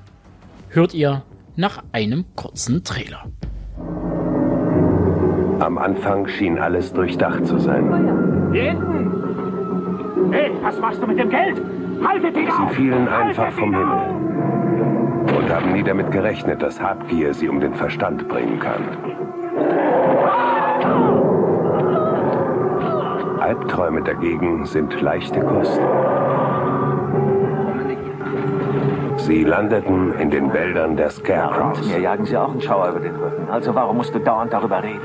hört 0.69 0.93
ihr 0.93 1.23
nach 1.55 1.83
einem 1.91 2.25
kurzen 2.35 2.83
Trailer. 2.83 3.25
Am 5.59 5.77
Anfang 5.77 6.27
schien 6.27 6.57
alles 6.59 6.93
durchdacht 6.93 7.45
zu 7.47 7.57
sein. 7.57 8.51
Hinten! 8.53 10.31
Hey, 10.31 10.51
was 10.61 10.79
machst 10.79 11.01
du 11.01 11.07
mit 11.07 11.17
dem 11.19 11.29
Geld? 11.29 11.61
Haltet 12.05 12.37
ihn 12.37 12.49
auf! 12.49 12.69
Sie 12.69 12.75
fielen 12.75 13.07
einfach 13.07 13.51
vom 13.53 13.73
Himmel 13.73 13.91
auf! 13.91 14.27
und 15.35 15.49
haben 15.49 15.73
nie 15.73 15.83
damit 15.83 16.11
gerechnet, 16.11 16.61
dass 16.61 16.81
Habgier 16.81 17.33
sie 17.33 17.49
um 17.49 17.59
den 17.59 17.73
Verstand 17.73 18.27
bringen 18.27 18.59
kann. 18.59 18.83
Albträume 23.39 24.01
dagegen 24.03 24.65
sind 24.65 24.99
leichte 25.01 25.39
Kost. 25.41 25.79
Sie 29.27 29.43
landeten 29.43 30.13
in 30.19 30.31
den 30.31 30.53
Wäldern 30.53 30.95
der 30.95 31.09
Scarecrows. 31.09 31.85
Mir 31.85 31.99
jagen 31.99 32.23
sie 32.23 32.37
auch 32.37 32.49
einen 32.49 32.61
Schauer 32.61 32.91
über 32.91 33.01
den 33.01 33.13
Rücken. 33.13 33.49
Also 33.49 33.75
warum 33.75 33.97
musst 33.97 34.15
du 34.15 34.19
dauernd 34.19 34.53
darüber 34.53 34.81
reden? 34.81 35.01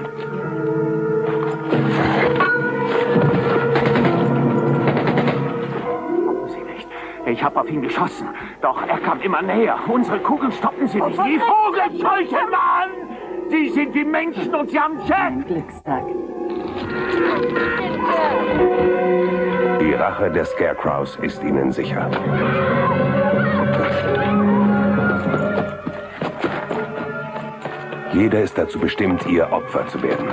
Sie 6.47 6.61
nicht. 6.61 6.89
Ich 7.27 7.43
habe 7.43 7.61
auf 7.61 7.69
ihn 7.69 7.83
geschossen. 7.83 8.29
Doch 8.61 8.81
er 8.87 8.99
kam 8.99 9.21
immer 9.23 9.43
näher. 9.43 9.77
Unsere 9.89 10.21
Kugeln 10.21 10.53
stoppen 10.53 10.87
sie 10.87 11.01
nicht. 11.01 11.19
Die 11.19 11.41
Vogelscheuche, 11.41 12.47
Mann! 12.49 12.91
Sie 13.49 13.71
sind 13.71 13.93
wie 13.93 14.05
Menschen 14.05 14.55
und 14.55 14.71
sie 14.71 14.79
haben 14.79 15.01
Jack! 15.05 15.49
Glückstag. 15.49 16.05
Die 19.81 19.95
Rache 19.95 20.31
der 20.31 20.45
Scarecrows 20.45 21.17
ist 21.17 21.43
ihnen 21.43 21.73
sicher. 21.73 22.09
Jeder 28.23 28.41
ist 28.41 28.57
dazu 28.57 28.79
bestimmt, 28.79 29.27
ihr 29.27 29.51
Opfer 29.51 29.85
zu 29.89 30.01
werden. 30.01 30.29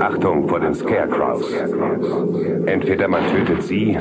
Achtung 0.00 0.48
vor 0.48 0.58
den 0.58 0.74
Scarecrows. 0.74 1.46
Entweder 2.66 3.06
man 3.06 3.24
tötet 3.28 3.62
sie 3.62 3.96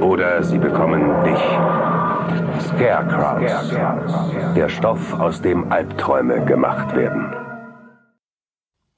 oder 0.00 0.42
sie 0.42 0.58
bekommen 0.58 1.02
dich. 1.22 1.38
Scarecrows. 2.66 3.70
Der 4.56 4.68
Stoff, 4.68 5.12
aus 5.12 5.40
dem 5.40 5.70
Albträume 5.70 6.44
gemacht 6.46 6.96
werden. 6.96 7.32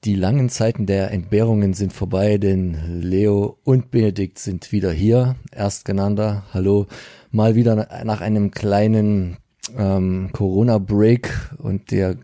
Die 0.03 0.15
langen 0.15 0.49
Zeiten 0.49 0.87
der 0.87 1.11
Entbehrungen 1.11 1.75
sind 1.75 1.93
vorbei, 1.93 2.39
denn 2.39 2.99
Leo 2.99 3.59
und 3.63 3.91
Benedikt 3.91 4.39
sind 4.39 4.71
wieder 4.71 4.91
hier. 4.91 5.35
Erstgenannter, 5.51 6.45
hallo, 6.51 6.87
mal 7.29 7.53
wieder 7.53 7.87
nach 8.03 8.21
einem 8.21 8.49
kleinen 8.49 9.37
ähm, 9.77 10.29
Corona-Break 10.31 11.29
und 11.59 11.91
der 11.91 12.15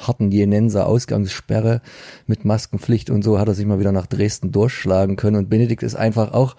harten 0.00 0.30
Jenenser 0.30 0.86
Ausgangssperre 0.86 1.80
mit 2.26 2.44
Maskenpflicht 2.44 3.10
und 3.10 3.22
so 3.22 3.38
hat 3.38 3.48
er 3.48 3.54
sich 3.54 3.66
mal 3.66 3.78
wieder 3.78 3.92
nach 3.92 4.06
Dresden 4.06 4.52
durchschlagen 4.52 5.16
können. 5.16 5.36
Und 5.36 5.50
Benedikt 5.50 5.82
ist 5.82 5.94
einfach 5.94 6.32
auch 6.32 6.56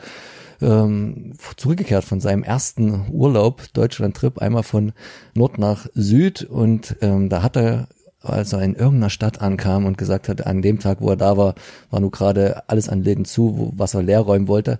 ähm, 0.61 1.33
zurückgekehrt 1.55 2.03
von 2.03 2.19
seinem 2.19 2.43
ersten 2.43 3.05
Urlaub, 3.11 3.63
Deutschland-Trip, 3.73 4.39
einmal 4.39 4.63
von 4.63 4.93
Nord 5.35 5.57
nach 5.57 5.87
Süd. 5.93 6.43
Und 6.43 6.97
ähm, 7.01 7.29
da 7.29 7.43
hat 7.43 7.57
er 7.57 7.87
als 8.21 8.53
er 8.53 8.61
in 8.61 8.75
irgendeiner 8.75 9.09
Stadt 9.09 9.41
ankam 9.41 9.85
und 9.85 9.97
gesagt 9.97 10.27
hat, 10.27 10.45
an 10.45 10.61
dem 10.61 10.79
Tag, 10.79 11.01
wo 11.01 11.09
er 11.09 11.15
da 11.15 11.37
war, 11.37 11.55
war 11.89 11.99
nur 11.99 12.11
gerade 12.11 12.67
alles 12.67 12.89
an 12.89 13.03
Läden 13.03 13.25
zu, 13.25 13.57
wo, 13.57 13.73
was 13.75 13.93
er 13.93 14.03
leer 14.03 14.19
räumen 14.19 14.47
wollte. 14.47 14.79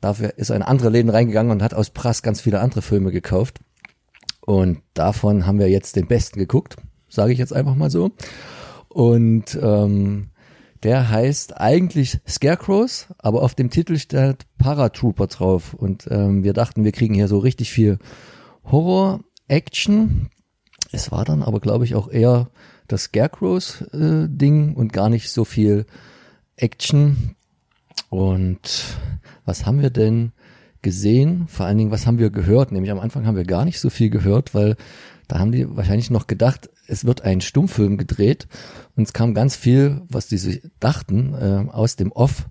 Dafür 0.00 0.34
ist 0.36 0.50
er 0.50 0.56
in 0.56 0.62
andere 0.62 0.90
Läden 0.90 1.10
reingegangen 1.10 1.52
und 1.52 1.62
hat 1.62 1.74
aus 1.74 1.90
Prass 1.90 2.22
ganz 2.22 2.40
viele 2.40 2.60
andere 2.60 2.82
Filme 2.82 3.12
gekauft. 3.12 3.58
Und 4.40 4.78
davon 4.94 5.46
haben 5.46 5.58
wir 5.58 5.68
jetzt 5.68 5.96
den 5.96 6.06
besten 6.06 6.38
geguckt, 6.38 6.76
sage 7.16 7.32
ich 7.32 7.38
jetzt 7.40 7.52
einfach 7.52 7.74
mal 7.74 7.90
so. 7.90 8.12
Und 8.88 9.58
ähm, 9.60 10.28
der 10.82 11.10
heißt 11.10 11.60
eigentlich 11.60 12.20
Scarecrows, 12.28 13.08
aber 13.18 13.42
auf 13.42 13.54
dem 13.56 13.70
Titel 13.70 13.96
steht 13.98 14.46
Paratrooper 14.58 15.26
drauf. 15.26 15.74
Und 15.74 16.06
ähm, 16.10 16.44
wir 16.44 16.52
dachten, 16.52 16.84
wir 16.84 16.92
kriegen 16.92 17.14
hier 17.14 17.26
so 17.26 17.38
richtig 17.38 17.72
viel 17.72 17.98
Horror, 18.64 19.20
Action. 19.48 20.30
Es 20.92 21.10
war 21.10 21.24
dann 21.24 21.42
aber, 21.42 21.60
glaube 21.60 21.84
ich, 21.84 21.94
auch 21.94 22.08
eher 22.08 22.48
das 22.88 23.04
Scarecrows-Ding 23.04 24.74
und 24.74 24.92
gar 24.92 25.08
nicht 25.08 25.30
so 25.30 25.44
viel 25.44 25.86
Action. 26.56 27.34
Und 28.10 28.84
was 29.44 29.66
haben 29.66 29.82
wir 29.82 29.90
denn 29.90 30.32
gesehen? 30.82 31.48
Vor 31.48 31.66
allen 31.66 31.78
Dingen, 31.78 31.90
was 31.90 32.06
haben 32.06 32.18
wir 32.18 32.30
gehört? 32.30 32.70
Nämlich 32.70 32.92
am 32.92 33.00
Anfang 33.00 33.26
haben 33.26 33.36
wir 33.36 33.44
gar 33.44 33.64
nicht 33.64 33.80
so 33.80 33.90
viel 33.90 34.10
gehört, 34.10 34.54
weil 34.54 34.76
da 35.26 35.38
haben 35.38 35.52
die 35.52 35.76
wahrscheinlich 35.76 36.10
noch 36.10 36.26
gedacht, 36.26 36.70
es 36.88 37.04
wird 37.04 37.22
ein 37.22 37.40
Stummfilm 37.40 37.96
gedreht 37.96 38.46
und 38.96 39.04
es 39.04 39.12
kam 39.12 39.34
ganz 39.34 39.56
viel, 39.56 40.02
was 40.08 40.28
die 40.28 40.38
sich 40.38 40.62
dachten, 40.80 41.34
äh, 41.34 41.70
aus 41.70 41.96
dem 41.96 42.12
Off. 42.12 42.48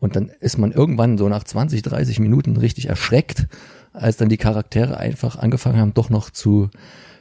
Und 0.00 0.14
dann 0.14 0.30
ist 0.40 0.58
man 0.58 0.72
irgendwann 0.72 1.18
so 1.18 1.28
nach 1.28 1.44
20, 1.44 1.82
30 1.82 2.20
Minuten 2.20 2.56
richtig 2.56 2.86
erschreckt, 2.86 3.48
als 3.92 4.16
dann 4.16 4.28
die 4.28 4.36
Charaktere 4.36 4.96
einfach 4.96 5.36
angefangen 5.36 5.78
haben, 5.78 5.94
doch 5.94 6.10
noch 6.10 6.30
zu 6.30 6.70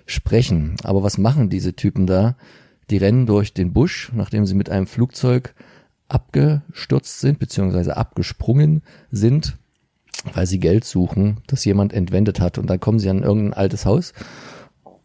sprechen. 0.05 0.75
Aber 0.83 1.03
was 1.03 1.17
machen 1.17 1.49
diese 1.49 1.73
Typen 1.73 2.05
da? 2.05 2.35
Die 2.89 2.97
rennen 2.97 3.25
durch 3.25 3.53
den 3.53 3.73
Busch, 3.73 4.11
nachdem 4.13 4.45
sie 4.45 4.53
mit 4.53 4.69
einem 4.69 4.87
Flugzeug 4.87 5.53
abgestürzt 6.07 7.19
sind, 7.19 7.39
beziehungsweise 7.39 7.97
abgesprungen 7.97 8.81
sind, 9.11 9.57
weil 10.33 10.47
sie 10.47 10.59
Geld 10.59 10.85
suchen, 10.85 11.41
das 11.47 11.65
jemand 11.65 11.93
entwendet 11.93 12.39
hat. 12.39 12.57
Und 12.57 12.69
dann 12.69 12.79
kommen 12.79 12.99
sie 12.99 13.09
an 13.09 13.23
irgendein 13.23 13.53
altes 13.53 13.85
Haus, 13.85 14.13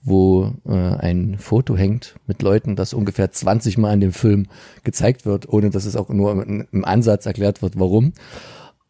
wo 0.04 0.52
äh, 0.66 0.72
ein 0.72 1.38
Foto 1.38 1.76
hängt 1.76 2.16
mit 2.26 2.42
Leuten, 2.42 2.76
das 2.76 2.94
ungefähr 2.94 3.30
20 3.30 3.78
Mal 3.78 3.94
in 3.94 4.00
dem 4.00 4.12
Film 4.12 4.46
gezeigt 4.84 5.24
wird, 5.24 5.48
ohne 5.48 5.70
dass 5.70 5.84
es 5.84 5.96
auch 5.96 6.08
nur 6.08 6.32
im, 6.32 6.66
im 6.70 6.84
Ansatz 6.84 7.26
erklärt 7.26 7.62
wird, 7.62 7.78
warum. 7.78 8.12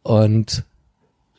Und 0.03 0.65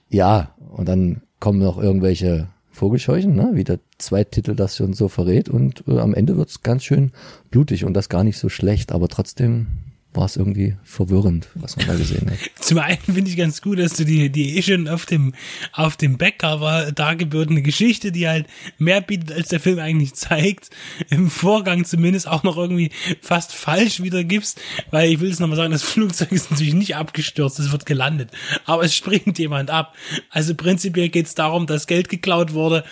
ja, 0.09 0.51
und 0.71 0.87
dann 0.87 1.21
kommen 1.39 1.59
noch 1.59 1.77
irgendwelche 1.77 2.47
Vogelscheuchen, 2.71 3.35
ne? 3.35 3.51
wie 3.53 3.63
der 3.63 3.79
Zweititel 3.97 4.55
das 4.55 4.77
schon 4.77 4.93
so 4.93 5.07
verrät. 5.07 5.49
Und 5.49 5.83
äh, 5.87 5.99
am 5.99 6.13
Ende 6.13 6.37
wird's 6.37 6.63
ganz 6.63 6.83
schön 6.83 7.11
blutig 7.51 7.85
und 7.85 7.93
das 7.93 8.09
gar 8.09 8.23
nicht 8.23 8.37
so 8.37 8.49
schlecht, 8.49 8.91
aber 8.91 9.07
trotzdem 9.07 9.67
war 10.15 10.25
es 10.25 10.35
irgendwie 10.35 10.75
verwirrend, 10.83 11.47
was 11.55 11.75
man 11.77 11.87
da 11.87 11.95
gesehen 11.95 12.29
hat. 12.29 12.37
Zum 12.59 12.79
einen 12.79 12.99
finde 12.99 13.29
ich 13.29 13.37
ganz 13.37 13.61
gut, 13.61 13.79
dass 13.79 13.93
du 13.93 14.05
die, 14.05 14.29
die 14.29 14.57
eh 14.57 14.61
schon 14.61 14.87
auf 14.87 15.05
dem, 15.05 15.33
auf 15.71 15.97
dem 15.97 16.17
Backcover 16.17 16.91
dargebotene 16.91 17.61
Geschichte, 17.61 18.11
die 18.11 18.27
halt 18.27 18.47
mehr 18.77 19.01
bietet, 19.01 19.31
als 19.31 19.49
der 19.49 19.59
Film 19.59 19.79
eigentlich 19.79 20.13
zeigt, 20.13 20.69
im 21.09 21.29
Vorgang 21.29 21.85
zumindest 21.85 22.27
auch 22.27 22.43
noch 22.43 22.57
irgendwie 22.57 22.91
fast 23.21 23.53
falsch 23.53 24.01
wiedergibst, 24.01 24.59
weil 24.91 25.11
ich 25.11 25.19
will 25.19 25.31
es 25.31 25.39
nochmal 25.39 25.57
sagen, 25.57 25.71
das 25.71 25.83
Flugzeug 25.93 26.31
ist 26.31 26.51
natürlich 26.51 26.73
nicht 26.73 26.95
abgestürzt, 26.95 27.59
es 27.59 27.71
wird 27.71 27.85
gelandet, 27.85 28.31
aber 28.65 28.83
es 28.83 28.95
springt 29.03 29.39
jemand 29.39 29.69
ab. 29.69 29.95
Also 30.29 30.55
prinzipiell 30.55 31.09
geht 31.09 31.27
es 31.27 31.35
darum, 31.35 31.67
dass 31.67 31.87
Geld 31.87 32.09
geklaut 32.09 32.53
wurde 32.53 32.83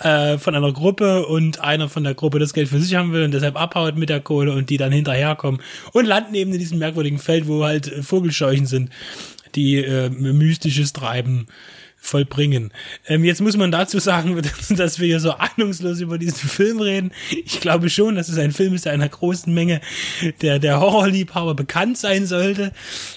äh, 0.00 0.38
von 0.38 0.54
einer 0.54 0.72
Gruppe 0.72 1.26
und 1.26 1.60
einer 1.60 1.88
von 1.88 2.04
der 2.04 2.14
Gruppe 2.14 2.38
das 2.38 2.52
Geld 2.52 2.68
für 2.68 2.80
sich 2.80 2.94
haben 2.94 3.12
will 3.12 3.24
und 3.24 3.32
deshalb 3.32 3.56
abhaut 3.56 3.96
mit 3.96 4.08
der 4.08 4.20
Kohle 4.20 4.52
und 4.52 4.70
die 4.70 4.76
dann 4.76 4.92
hinterherkommen 4.92 5.60
und 5.92 6.06
landen 6.06 6.34
eben 6.34 6.52
in 6.52 6.58
diesem 6.58 6.78
merkwürdigen 6.78 7.18
Feld, 7.18 7.46
wo 7.46 7.64
halt 7.64 7.86
Vogelscheuchen 8.02 8.66
sind, 8.66 8.90
die 9.54 9.76
äh, 9.76 10.08
mystisches 10.10 10.92
Treiben 10.92 11.46
vollbringen. 11.96 12.72
Ähm, 13.06 13.24
jetzt 13.24 13.42
muss 13.42 13.56
man 13.56 13.70
dazu 13.70 13.98
sagen, 13.98 14.40
dass 14.70 14.98
wir 14.98 15.06
hier 15.06 15.20
so 15.20 15.32
ahnungslos 15.32 16.00
über 16.00 16.18
diesen 16.18 16.48
Film 16.48 16.80
reden. 16.80 17.12
Ich 17.44 17.60
glaube 17.60 17.90
schon, 17.90 18.14
dass 18.14 18.28
es 18.28 18.38
ein 18.38 18.52
Film 18.52 18.74
ist, 18.74 18.86
der 18.86 18.92
einer 18.92 19.08
großen 19.08 19.52
Menge 19.52 19.80
der, 20.40 20.58
der 20.58 20.80
Horrorliebhaber 20.80 21.54
bekannt 21.54 21.98
sein 21.98 22.26
sollte. 22.26 22.72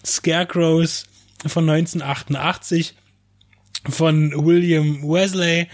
Scarecrows 0.06 1.06
von 1.46 1.70
1988 1.70 2.94
von 3.90 4.46
William 4.46 5.02
Wesley 5.04 5.68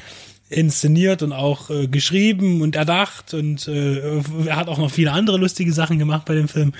inszeniert 0.49 1.21
und 1.21 1.31
auch 1.31 1.69
äh, 1.69 1.87
geschrieben 1.87 2.61
und 2.61 2.75
erdacht 2.75 3.35
und 3.35 3.67
äh, 3.67 4.19
er 4.47 4.55
hat 4.55 4.67
auch 4.67 4.79
noch 4.79 4.89
viele 4.89 5.11
andere 5.11 5.37
lustige 5.37 5.71
Sachen 5.71 5.99
gemacht 5.99 6.25
bei 6.25 6.33
dem 6.33 6.47
Film. 6.47 6.73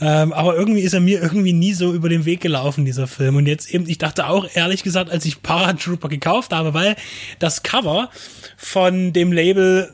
Ähm, 0.00 0.32
aber 0.32 0.56
irgendwie 0.56 0.80
ist 0.80 0.94
er 0.94 1.00
mir 1.00 1.20
irgendwie 1.20 1.52
nie 1.52 1.74
so 1.74 1.92
über 1.92 2.08
den 2.08 2.24
Weg 2.24 2.40
gelaufen, 2.40 2.86
dieser 2.86 3.06
Film. 3.06 3.36
Und 3.36 3.46
jetzt 3.46 3.72
eben, 3.72 3.86
ich 3.88 3.98
dachte 3.98 4.26
auch 4.28 4.48
ehrlich 4.54 4.82
gesagt, 4.82 5.10
als 5.10 5.26
ich 5.26 5.42
Paratrooper 5.42 6.08
gekauft 6.08 6.52
habe, 6.52 6.72
weil 6.72 6.96
das 7.38 7.62
Cover 7.62 8.08
von 8.56 9.12
dem 9.12 9.30
Label 9.30 9.92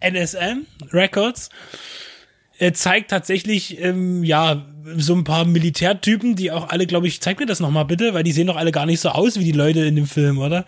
NSM 0.00 0.66
Records 0.92 1.50
äh, 2.62 2.72
zeigt 2.72 3.10
tatsächlich, 3.10 3.80
ähm, 3.82 4.22
ja, 4.22 4.64
so 4.96 5.14
ein 5.14 5.24
paar 5.24 5.44
Militärtypen, 5.44 6.36
die 6.36 6.52
auch 6.52 6.68
alle, 6.68 6.86
glaube 6.86 7.08
ich, 7.08 7.20
zeig 7.20 7.40
mir 7.40 7.46
das 7.46 7.58
nochmal 7.58 7.86
bitte, 7.86 8.14
weil 8.14 8.22
die 8.22 8.30
sehen 8.30 8.46
doch 8.46 8.56
alle 8.56 8.70
gar 8.70 8.86
nicht 8.86 9.00
so 9.00 9.08
aus 9.08 9.36
wie 9.38 9.44
die 9.44 9.52
Leute 9.52 9.80
in 9.80 9.96
dem 9.96 10.06
Film, 10.06 10.38
oder? 10.38 10.64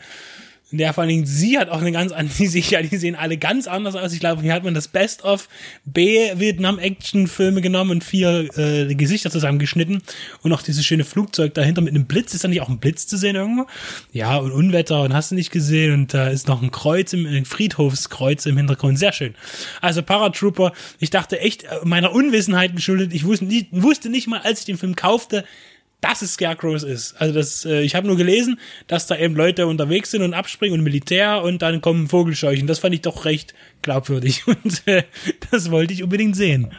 Ja, 0.77 0.93
vor 0.93 1.03
allen 1.03 1.09
Dingen, 1.09 1.27
sie 1.27 1.59
hat 1.59 1.69
auch 1.69 1.81
eine 1.81 1.93
ganz 1.93 2.13
andere, 2.13 2.37
die, 2.37 2.47
sich, 2.49 2.71
ja, 2.71 2.83
die 2.83 2.97
sehen 2.97 3.15
alle 3.15 3.37
ganz 3.37 3.67
anders 3.67 3.95
aus. 3.97 4.13
Ich 4.13 4.21
glaube, 4.21 4.43
hier 4.43 4.53
hat 4.53 4.65
man 4.65 4.75
das 4.75 4.89
Best 4.89 5.25
of 5.25 5.49
B-Vietnam-Action-Filme 5.85 7.61
genommen 7.61 7.91
und 7.91 8.05
vier 8.05 8.49
äh, 8.57 8.95
Gesichter 8.95 9.31
zusammengeschnitten 9.31 10.03
und 10.43 10.51
noch 10.51 10.63
dieses 10.63 10.85
schöne 10.85 11.05
Flugzeug 11.05 11.55
dahinter 11.55 11.83
mit 11.83 11.95
einem 11.95 12.07
Blitz. 12.07 12.35
Ist 12.35 12.45
da 12.45 12.49
nicht 12.49 12.61
auch 12.61 12.69
ein 12.69 12.79
Blitz 12.79 13.07
zu 13.07 13.17
sehen 13.17 13.37
irgendwo? 13.37 13.67
Ja, 14.13 14.37
und 14.37 14.53
Unwetter 14.53 15.03
und 15.03 15.15
hast 15.15 15.31
du 15.31 15.35
nicht 15.35 15.51
gesehen 15.51 15.93
und 15.93 16.15
da 16.15 16.29
ist 16.29 16.49
noch 16.49 16.63
ein 16.63 16.71
Kreuz 16.71 17.13
im 17.13 17.27
ein 17.27 17.45
Friedhofskreuz 17.45 18.47
im 18.47 18.57
Hintergrund. 18.57 18.99
Sehr 18.99 19.13
schön. 19.13 19.35
Also 19.81 20.03
Paratrooper, 20.03 20.73
ich 20.99 21.11
dachte 21.11 21.41
echt 21.41 21.65
äh, 21.65 21.79
meiner 21.85 22.13
Unwissenheit 22.13 22.75
geschuldet. 22.75 23.13
Ich 23.13 23.25
wusste 23.25 23.45
nicht, 23.45 23.69
wusste 23.71 24.09
nicht 24.09 24.27
mal, 24.27 24.41
als 24.41 24.61
ich 24.61 24.65
den 24.67 24.79
Film 24.79 24.97
kaufte, 24.97 25.45
dass 26.05 26.21
es 26.21 26.35
Scarecrows 26.35 26.83
ist. 26.83 27.15
Also 27.19 27.33
das, 27.33 27.65
äh, 27.65 27.81
ich 27.81 27.95
habe 27.95 28.07
nur 28.07 28.17
gelesen, 28.17 28.61
dass 28.89 29.07
da 29.07 29.17
eben 29.17 29.35
Leute 29.35 29.67
unterwegs 29.67 30.11
sind 30.11 30.21
und 30.21 30.35
abspringen 30.35 30.79
und 30.79 30.85
Militär 30.85 31.43
und 31.43 31.63
dann 31.63 31.81
kommen 31.81 32.09
Vogelscheuchen. 32.09 32.67
Das 32.67 32.79
fand 32.79 32.95
ich 32.95 33.01
doch 33.01 33.25
recht 33.25 33.55
glaubwürdig 33.81 34.43
und 34.47 34.87
äh, 34.87 35.05
das 35.51 35.71
wollte 35.71 35.95
ich 35.95 36.03
unbedingt 36.03 36.37
sehen. 36.37 36.73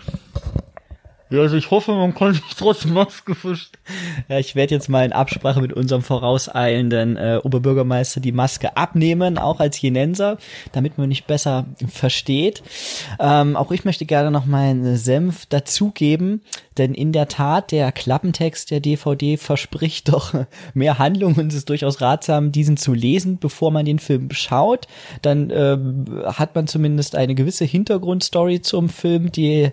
Ja, 1.32 1.40
also 1.42 1.58
ich 1.58 1.72
hoffe, 1.72 1.92
man 1.94 2.14
kann 2.14 2.34
sich 2.34 2.44
trotzdem 2.56 2.94
Maske 2.94 3.34
verstehen. 3.34 3.82
Ja, 4.30 4.38
ich 4.38 4.54
werde 4.54 4.76
jetzt 4.76 4.90
mal 4.90 5.04
in 5.04 5.12
Absprache 5.12 5.60
mit 5.60 5.74
unserem 5.74 6.04
vorauseilenden 6.04 7.18
äh, 7.18 7.40
Oberbürgermeister 7.44 8.22
die 8.22 8.32
Maske 8.32 8.78
abnehmen, 8.78 9.40
auch 9.40 9.60
als 9.60 9.82
Jenenser, 9.82 10.38
damit 10.72 11.00
man 11.00 11.10
mich 11.10 11.26
besser 11.26 11.66
versteht. 11.88 12.62
Ähm, 13.20 13.56
auch 13.56 13.72
ich 13.72 13.86
möchte 13.86 14.06
gerne 14.06 14.30
noch 14.30 14.46
meinen 14.46 14.98
Senf 14.98 15.48
dazugeben, 15.48 16.42
denn 16.78 16.94
in 16.94 17.12
der 17.12 17.28
Tat, 17.28 17.72
der 17.72 17.92
Klappentext 17.92 18.72
der 18.72 18.80
DVD 18.80 19.38
verspricht 19.38 20.10
doch 20.14 20.34
mehr 20.74 21.00
Handlung 21.00 21.36
und 21.36 21.48
es 21.48 21.56
ist 21.60 21.70
durchaus 21.70 22.02
ratsam, 22.02 22.52
diesen 22.52 22.78
zu 22.78 22.94
lesen, 22.94 23.38
bevor 23.40 23.72
man 23.72 23.86
den 23.86 24.00
Film 24.00 24.30
schaut. 24.32 24.88
Dann 25.22 25.52
ähm, 25.52 26.06
hat 26.26 26.56
man 26.56 26.68
zumindest 26.68 27.16
eine 27.16 27.36
gewisse 27.36 27.66
Hintergrundstory 27.66 28.62
zum 28.62 28.90
Film, 28.90 29.32
die 29.32 29.72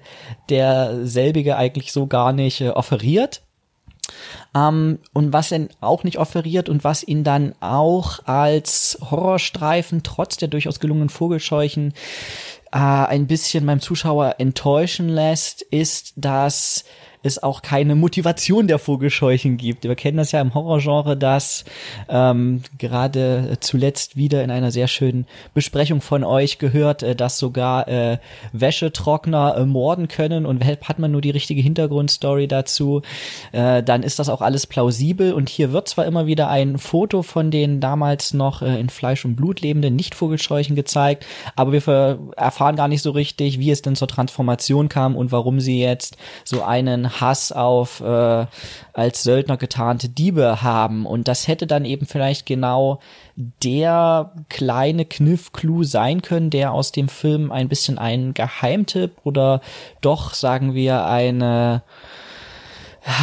der 0.48 1.06
selbige 1.06 1.56
eigentlich 1.56 1.92
so 1.92 2.06
gar 2.06 2.32
nicht 2.32 2.60
äh, 2.60 2.70
offeriert. 2.70 3.42
Ähm, 4.54 4.98
und 5.12 5.32
was 5.32 5.52
er 5.52 5.68
auch 5.80 6.04
nicht 6.04 6.18
offeriert 6.18 6.68
und 6.68 6.84
was 6.84 7.06
ihn 7.06 7.24
dann 7.24 7.54
auch 7.60 8.20
als 8.26 8.98
Horrorstreifen 9.10 10.02
trotz 10.02 10.36
der 10.36 10.48
durchaus 10.48 10.80
gelungenen 10.80 11.08
Vogelscheuchen 11.08 11.94
äh, 12.72 12.78
ein 12.78 13.26
bisschen 13.26 13.66
beim 13.66 13.80
Zuschauer 13.80 14.36
enttäuschen 14.38 15.08
lässt, 15.08 15.62
ist, 15.62 16.14
dass 16.16 16.84
es 17.22 17.42
auch 17.42 17.62
keine 17.62 17.94
Motivation 17.94 18.66
der 18.66 18.78
Vogelscheuchen 18.78 19.56
gibt. 19.56 19.84
Wir 19.84 19.94
kennen 19.94 20.16
das 20.16 20.32
ja 20.32 20.40
im 20.40 20.54
Horrorgenre, 20.54 21.16
dass 21.16 21.64
ähm, 22.08 22.62
gerade 22.78 23.56
zuletzt 23.60 24.16
wieder 24.16 24.42
in 24.42 24.50
einer 24.50 24.70
sehr 24.70 24.88
schönen 24.88 25.26
Besprechung 25.54 26.00
von 26.00 26.24
euch 26.24 26.58
gehört, 26.58 27.02
äh, 27.02 27.14
dass 27.14 27.38
sogar 27.38 27.88
äh, 27.88 28.18
Wäschetrockner 28.52 29.56
äh, 29.56 29.64
morden 29.64 30.08
können. 30.08 30.46
Und 30.46 30.64
hat 30.64 30.98
man 30.98 31.10
nur 31.10 31.20
die 31.20 31.30
richtige 31.30 31.62
Hintergrundstory 31.62 32.48
dazu, 32.48 33.02
äh, 33.52 33.82
dann 33.82 34.02
ist 34.02 34.18
das 34.18 34.28
auch 34.28 34.40
alles 34.40 34.66
plausibel. 34.66 35.32
Und 35.32 35.48
hier 35.48 35.72
wird 35.72 35.88
zwar 35.88 36.06
immer 36.06 36.26
wieder 36.26 36.48
ein 36.48 36.78
Foto 36.78 37.22
von 37.22 37.50
den 37.50 37.80
damals 37.80 38.34
noch 38.34 38.62
äh, 38.62 38.80
in 38.80 38.88
Fleisch 38.88 39.24
und 39.24 39.36
Blut 39.36 39.60
lebenden 39.60 39.96
Nicht-Vogelscheuchen 39.96 40.76
gezeigt, 40.76 41.26
aber 41.56 41.72
wir 41.72 42.18
erfahren 42.36 42.76
gar 42.76 42.88
nicht 42.88 43.02
so 43.02 43.10
richtig, 43.10 43.58
wie 43.58 43.70
es 43.70 43.82
denn 43.82 43.96
zur 43.96 44.08
Transformation 44.08 44.88
kam 44.88 45.16
und 45.16 45.32
warum 45.32 45.60
sie 45.60 45.80
jetzt 45.80 46.16
so 46.44 46.62
einen 46.62 47.11
Hass 47.20 47.52
auf 47.52 48.00
äh, 48.00 48.46
als 48.92 49.22
Söldner 49.22 49.56
getarnte 49.56 50.08
Diebe 50.08 50.62
haben. 50.62 51.06
Und 51.06 51.28
das 51.28 51.48
hätte 51.48 51.66
dann 51.66 51.84
eben 51.84 52.06
vielleicht 52.06 52.46
genau 52.46 53.00
der 53.36 54.32
kleine 54.48 55.04
Kniff-Clou 55.04 55.84
sein 55.84 56.22
können, 56.22 56.50
der 56.50 56.72
aus 56.72 56.92
dem 56.92 57.08
Film 57.08 57.50
ein 57.50 57.68
bisschen 57.68 57.98
ein 57.98 58.34
Geheimtipp 58.34 59.12
oder 59.24 59.60
doch, 60.00 60.34
sagen 60.34 60.74
wir, 60.74 61.06
eine 61.06 61.82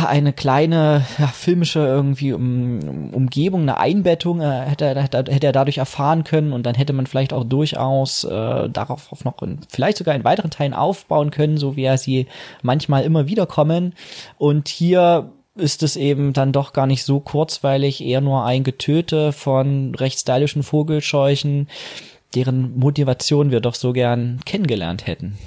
eine 0.05 0.33
kleine 0.33 1.05
ja, 1.17 1.27
filmische 1.27 1.79
irgendwie 1.79 2.33
um, 2.33 3.11
Umgebung, 3.13 3.61
eine 3.61 3.77
Einbettung 3.77 4.41
äh, 4.41 4.61
hätte, 4.65 4.85
er, 4.85 5.03
hätte 5.03 5.47
er 5.47 5.51
dadurch 5.51 5.77
erfahren 5.77 6.23
können 6.23 6.51
und 6.51 6.63
dann 6.63 6.75
hätte 6.75 6.91
man 6.93 7.07
vielleicht 7.07 7.31
auch 7.31 7.45
durchaus 7.45 8.25
äh, 8.25 8.69
darauf 8.69 9.23
noch 9.23 9.41
in, 9.41 9.59
vielleicht 9.69 9.97
sogar 9.97 10.15
in 10.15 10.25
weiteren 10.25 10.51
Teilen 10.51 10.73
aufbauen 10.73 11.31
können, 11.31 11.57
so 11.57 11.75
wie 11.75 11.83
er 11.83 11.97
sie 11.97 12.27
manchmal 12.61 13.03
immer 13.03 13.27
wieder 13.27 13.45
kommen. 13.45 13.93
Und 14.37 14.67
hier 14.67 15.31
ist 15.55 15.83
es 15.83 15.95
eben 15.95 16.33
dann 16.33 16.51
doch 16.51 16.73
gar 16.73 16.87
nicht 16.87 17.03
so 17.03 17.19
kurzweilig, 17.19 18.03
eher 18.03 18.21
nur 18.21 18.45
ein 18.45 18.63
Getöte 18.63 19.31
von 19.31 19.95
recht 19.95 20.19
stylischen 20.19 20.63
Vogelscheuchen, 20.63 21.67
deren 22.35 22.77
Motivation 22.77 23.51
wir 23.51 23.59
doch 23.61 23.75
so 23.75 23.93
gern 23.93 24.39
kennengelernt 24.45 25.07
hätten. 25.07 25.37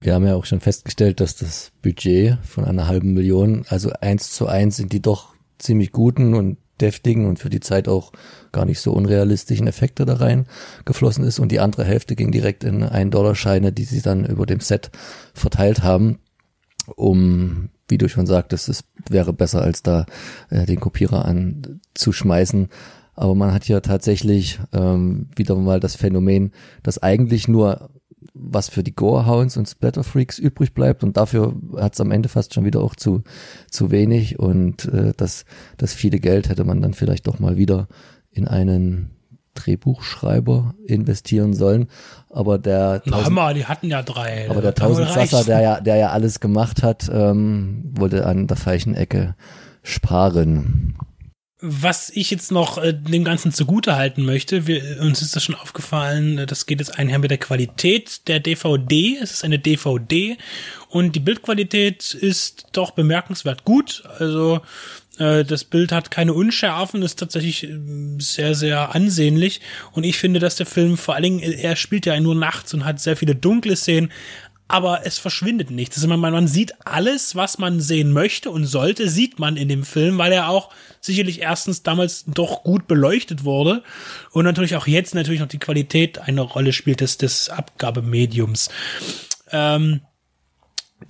Wir 0.00 0.14
haben 0.14 0.26
ja 0.26 0.36
auch 0.36 0.44
schon 0.44 0.60
festgestellt, 0.60 1.20
dass 1.20 1.36
das 1.36 1.72
Budget 1.82 2.38
von 2.44 2.64
einer 2.64 2.86
halben 2.86 3.14
Million, 3.14 3.64
also 3.68 3.90
eins 4.00 4.30
zu 4.30 4.46
eins 4.46 4.76
sind 4.76 4.92
die 4.92 5.02
doch 5.02 5.34
ziemlich 5.58 5.90
guten 5.90 6.34
und 6.34 6.58
deftigen 6.80 7.26
und 7.26 7.40
für 7.40 7.50
die 7.50 7.58
Zeit 7.58 7.88
auch 7.88 8.12
gar 8.52 8.64
nicht 8.64 8.80
so 8.80 8.92
unrealistischen 8.92 9.66
Effekte 9.66 10.04
da 10.04 10.14
rein 10.14 10.46
geflossen 10.84 11.24
ist 11.24 11.40
und 11.40 11.50
die 11.50 11.58
andere 11.58 11.84
Hälfte 11.84 12.14
ging 12.14 12.30
direkt 12.30 12.62
in 12.62 12.84
ein 12.84 13.10
Dollar 13.10 13.34
Scheine, 13.34 13.72
die 13.72 13.84
sie 13.84 14.00
dann 14.00 14.24
über 14.24 14.46
dem 14.46 14.60
Set 14.60 14.92
verteilt 15.34 15.82
haben, 15.82 16.20
um, 16.94 17.70
wie 17.88 17.98
du 17.98 18.08
schon 18.08 18.26
sagtest, 18.26 18.68
es 18.68 18.84
wäre 19.08 19.32
besser 19.32 19.62
als 19.62 19.82
da 19.82 20.06
äh, 20.50 20.66
den 20.66 20.80
Kopierer 20.80 21.24
anzuschmeißen. 21.24 22.68
Aber 23.14 23.34
man 23.34 23.52
hat 23.52 23.66
ja 23.66 23.80
tatsächlich 23.80 24.60
ähm, 24.72 25.28
wieder 25.34 25.56
mal 25.56 25.80
das 25.80 25.96
Phänomen, 25.96 26.52
dass 26.84 27.02
eigentlich 27.02 27.48
nur 27.48 27.90
was 28.34 28.68
für 28.68 28.82
die 28.82 28.94
Gorehounds 28.94 29.56
und 29.56 29.68
Splatterfreaks 29.68 30.38
übrig 30.38 30.74
bleibt 30.74 31.04
und 31.04 31.16
dafür 31.16 31.54
hat 31.76 31.94
es 31.94 32.00
am 32.00 32.10
Ende 32.10 32.28
fast 32.28 32.54
schon 32.54 32.64
wieder 32.64 32.80
auch 32.80 32.94
zu 32.94 33.22
zu 33.70 33.90
wenig 33.90 34.38
und 34.38 34.86
äh, 34.86 35.12
das 35.16 35.44
das 35.76 35.94
viele 35.94 36.18
Geld 36.18 36.48
hätte 36.48 36.64
man 36.64 36.82
dann 36.82 36.94
vielleicht 36.94 37.26
doch 37.26 37.38
mal 37.38 37.56
wieder 37.56 37.88
in 38.30 38.46
einen 38.48 39.10
Drehbuchschreiber 39.54 40.74
investieren 40.86 41.52
sollen, 41.52 41.88
aber 42.30 42.58
der 42.58 43.02
Tausend, 43.02 43.34
mal, 43.34 43.54
die 43.54 43.66
hatten 43.66 43.88
ja 43.88 44.02
drei. 44.02 44.48
Aber 44.48 44.62
der 44.62 44.74
Tausendsasser, 44.74 45.44
der 45.44 45.60
ja 45.60 45.80
der 45.80 45.96
ja 45.96 46.10
alles 46.10 46.38
gemacht 46.38 46.82
hat, 46.82 47.10
ähm, 47.12 47.90
wollte 47.96 48.24
an 48.24 48.46
der 48.46 48.56
falschen 48.56 48.94
Ecke 48.94 49.34
sparen. 49.82 50.96
Was 51.60 52.10
ich 52.10 52.30
jetzt 52.30 52.52
noch 52.52 52.78
äh, 52.78 52.94
dem 52.94 53.24
Ganzen 53.24 53.52
zugute 53.52 53.96
halten 53.96 54.24
möchte, 54.24 54.68
wir, 54.68 55.00
uns 55.00 55.22
ist 55.22 55.34
das 55.34 55.42
schon 55.42 55.56
aufgefallen, 55.56 56.38
äh, 56.38 56.46
das 56.46 56.66
geht 56.66 56.78
jetzt 56.78 56.96
einher 56.96 57.18
mit 57.18 57.32
der 57.32 57.38
Qualität 57.38 58.28
der 58.28 58.38
DVD. 58.38 59.18
Es 59.20 59.32
ist 59.32 59.44
eine 59.44 59.58
DVD 59.58 60.36
und 60.88 61.16
die 61.16 61.20
Bildqualität 61.20 62.14
ist 62.14 62.66
doch 62.72 62.92
bemerkenswert 62.92 63.64
gut. 63.64 64.04
Also 64.20 64.60
äh, 65.18 65.44
das 65.44 65.64
Bild 65.64 65.92
hat 65.92 66.10
keine 66.10 66.32
Unschärfen, 66.32 67.02
ist 67.02 67.18
tatsächlich 67.18 67.64
äh, 67.64 67.76
sehr, 68.18 68.54
sehr 68.54 68.94
ansehnlich. 68.94 69.60
Und 69.92 70.04
ich 70.04 70.16
finde, 70.16 70.40
dass 70.40 70.56
der 70.56 70.66
Film 70.66 70.96
vor 70.96 71.14
allen 71.14 71.24
Dingen, 71.24 71.40
er 71.40 71.76
spielt 71.76 72.06
ja 72.06 72.18
nur 72.20 72.34
nachts 72.34 72.72
und 72.72 72.84
hat 72.84 73.00
sehr 73.00 73.16
viele 73.16 73.34
dunkle 73.34 73.76
Szenen, 73.76 74.12
aber 74.68 75.06
es 75.06 75.18
verschwindet 75.18 75.70
nichts. 75.70 75.96
Also 75.96 76.08
man, 76.08 76.20
man 76.20 76.46
sieht 76.46 76.74
alles, 76.86 77.34
was 77.34 77.58
man 77.58 77.80
sehen 77.80 78.12
möchte 78.12 78.50
und 78.50 78.66
sollte, 78.66 79.08
sieht 79.08 79.38
man 79.38 79.56
in 79.56 79.68
dem 79.68 79.82
Film, 79.82 80.18
weil 80.18 80.32
er 80.32 80.50
auch 80.50 80.70
sicherlich 81.00 81.40
erstens 81.40 81.82
damals 81.82 82.24
doch 82.26 82.62
gut 82.64 82.86
beleuchtet 82.86 83.44
wurde 83.44 83.82
und 84.32 84.44
natürlich 84.44 84.76
auch 84.76 84.86
jetzt 84.86 85.14
natürlich 85.14 85.40
noch 85.40 85.48
die 85.48 85.58
Qualität 85.58 86.18
eine 86.18 86.42
Rolle 86.42 86.74
spielt 86.74 87.00
des, 87.00 87.16
des 87.16 87.48
Abgabemediums. 87.48 88.68
Ähm, 89.50 90.02